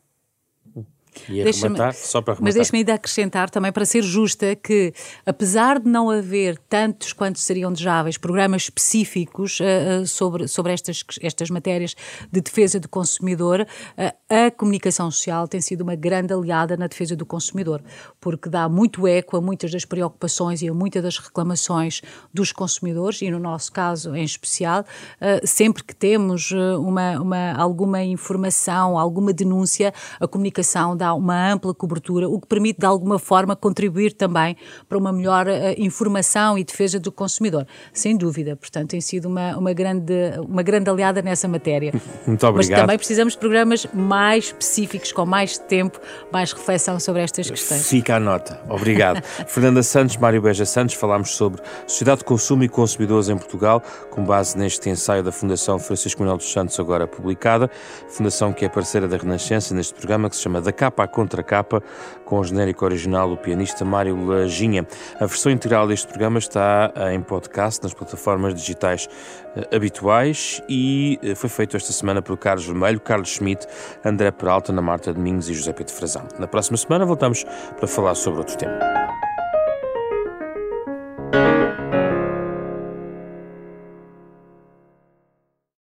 E 1.27 1.41
arrematar, 1.41 1.93
só 1.93 2.21
para 2.21 2.33
arrematar. 2.33 2.43
Mas 2.43 2.55
deixe-me 2.55 2.79
ainda 2.79 2.93
acrescentar 2.93 3.49
também, 3.49 3.71
para 3.71 3.85
ser 3.85 4.03
justa, 4.03 4.55
que 4.55 4.93
apesar 5.25 5.79
de 5.79 5.89
não 5.89 6.09
haver 6.09 6.57
tantos 6.69 7.13
quantos 7.13 7.43
seriam 7.43 7.71
desejáveis 7.71 8.17
programas 8.17 8.63
específicos 8.63 9.59
uh, 9.59 10.05
sobre, 10.05 10.47
sobre 10.47 10.73
estas, 10.73 11.03
estas 11.21 11.49
matérias 11.49 11.95
de 12.31 12.41
defesa 12.41 12.79
do 12.79 12.87
consumidor, 12.87 13.61
uh, 13.97 14.18
a 14.29 14.51
comunicação 14.51 15.09
social 15.09 15.47
tem 15.47 15.59
sido 15.59 15.81
uma 15.81 15.95
grande 15.95 16.31
aliada 16.31 16.77
na 16.77 16.85
defesa 16.85 17.15
do 17.15 17.25
consumidor, 17.25 17.81
porque 18.21 18.47
dá 18.47 18.69
muito 18.69 19.07
eco 19.07 19.35
a 19.35 19.41
muitas 19.41 19.71
das 19.71 19.85
preocupações 19.85 20.61
e 20.61 20.69
a 20.69 20.73
muitas 20.73 21.01
das 21.01 21.17
reclamações 21.17 22.01
dos 22.31 22.51
consumidores, 22.51 23.23
e 23.23 23.31
no 23.31 23.39
nosso 23.39 23.71
caso 23.71 24.15
em 24.15 24.23
especial, 24.23 24.81
uh, 24.81 25.47
sempre 25.47 25.83
que 25.83 25.95
temos 25.95 26.51
uma, 26.51 27.19
uma, 27.19 27.53
alguma 27.53 28.03
informação, 28.03 28.99
alguma 28.99 29.33
denúncia, 29.33 29.91
a 30.19 30.27
comunicação 30.27 30.95
dá 30.95 31.11
uma 31.15 31.53
ampla 31.53 31.73
cobertura, 31.73 32.29
o 32.29 32.39
que 32.39 32.47
permite 32.47 32.81
de 32.81 32.85
alguma 32.85 33.17
forma 33.17 33.55
contribuir 33.55 34.13
também 34.13 34.55
para 34.87 34.97
uma 34.97 35.11
melhor 35.11 35.47
uh, 35.47 35.51
informação 35.77 36.55
e 36.55 36.63
defesa 36.63 36.99
do 36.99 37.11
consumidor. 37.11 37.65
Sem 37.91 38.15
dúvida, 38.15 38.55
portanto, 38.55 38.91
tem 38.91 39.01
sido 39.01 39.27
uma, 39.27 39.57
uma, 39.57 39.73
grande, 39.73 40.13
uma 40.47 40.61
grande 40.61 40.87
aliada 40.87 41.19
nessa 41.23 41.47
matéria. 41.47 41.93
Muito 42.27 42.45
obrigado. 42.45 42.69
Mas 42.69 42.79
também 42.81 42.97
precisamos 42.97 43.33
de 43.33 43.39
programas 43.39 43.87
mais 43.91 44.18
específicos, 44.45 45.11
com 45.11 45.25
mais 45.25 45.57
tempo, 45.57 45.99
mais 46.31 46.51
reflexão 46.51 46.99
sobre 46.99 47.21
estas 47.21 47.49
questões. 47.49 47.87
Fica 47.87 48.17
a 48.17 48.19
nota. 48.19 48.59
Obrigado. 48.69 49.23
Fernanda 49.47 49.81
Santos, 49.81 50.17
Mário 50.17 50.41
Beja 50.41 50.65
Santos, 50.65 50.95
falámos 50.95 51.31
sobre 51.31 51.61
sociedade 51.87 52.19
de 52.19 52.25
consumo 52.25 52.63
e 52.63 52.69
consumidores 52.69 53.29
em 53.29 53.37
Portugal, 53.37 53.81
com 54.11 54.23
base 54.23 54.57
neste 54.57 54.89
ensaio 54.89 55.23
da 55.23 55.31
Fundação 55.31 55.79
Francisco 55.79 56.21
Manuel 56.21 56.37
dos 56.37 56.51
Santos, 56.51 56.79
agora 56.79 57.07
publicada, 57.07 57.69
fundação 58.09 58.51
que 58.51 58.65
é 58.65 58.69
parceira 58.69 59.07
da 59.07 59.17
Renascença 59.17 59.73
neste 59.73 59.93
programa 59.93 60.29
que 60.29 60.35
se 60.35 60.41
chama 60.41 60.61
Da 60.61 60.71
Capa 60.71 60.89
capa 60.89 61.03
a 61.03 61.07
contracapa, 61.07 61.83
com 62.25 62.39
o 62.39 62.43
genérico 62.43 62.83
original 62.83 63.29
do 63.29 63.37
pianista 63.37 63.85
Mário 63.85 64.25
Lajinha. 64.25 64.87
A 65.19 65.25
versão 65.25 65.51
integral 65.51 65.87
deste 65.87 66.07
programa 66.07 66.39
está 66.39 66.91
em 67.13 67.21
podcast 67.21 67.81
nas 67.83 67.93
plataformas 67.93 68.53
digitais 68.53 69.07
eh, 69.55 69.75
habituais 69.75 70.61
e 70.67 71.19
eh, 71.21 71.35
foi 71.35 71.49
feito 71.49 71.77
esta 71.77 71.93
semana 71.93 72.21
por 72.21 72.37
Carlos 72.37 72.65
Vermelho, 72.65 72.99
Carlos 72.99 73.29
Schmidt, 73.29 73.67
André 74.09 74.31
Peralta, 74.31 74.71
Ana 74.71 74.81
Marta 74.81 75.13
Domingos 75.13 75.49
e 75.49 75.53
José 75.53 75.73
Pedro 75.73 75.93
Frazão. 75.93 76.23
Na 76.37 76.47
próxima 76.47 76.77
semana 76.77 77.05
voltamos 77.05 77.45
para 77.77 77.87
falar 77.87 78.15
sobre 78.15 78.39
outro 78.39 78.57
tema. 78.57 78.98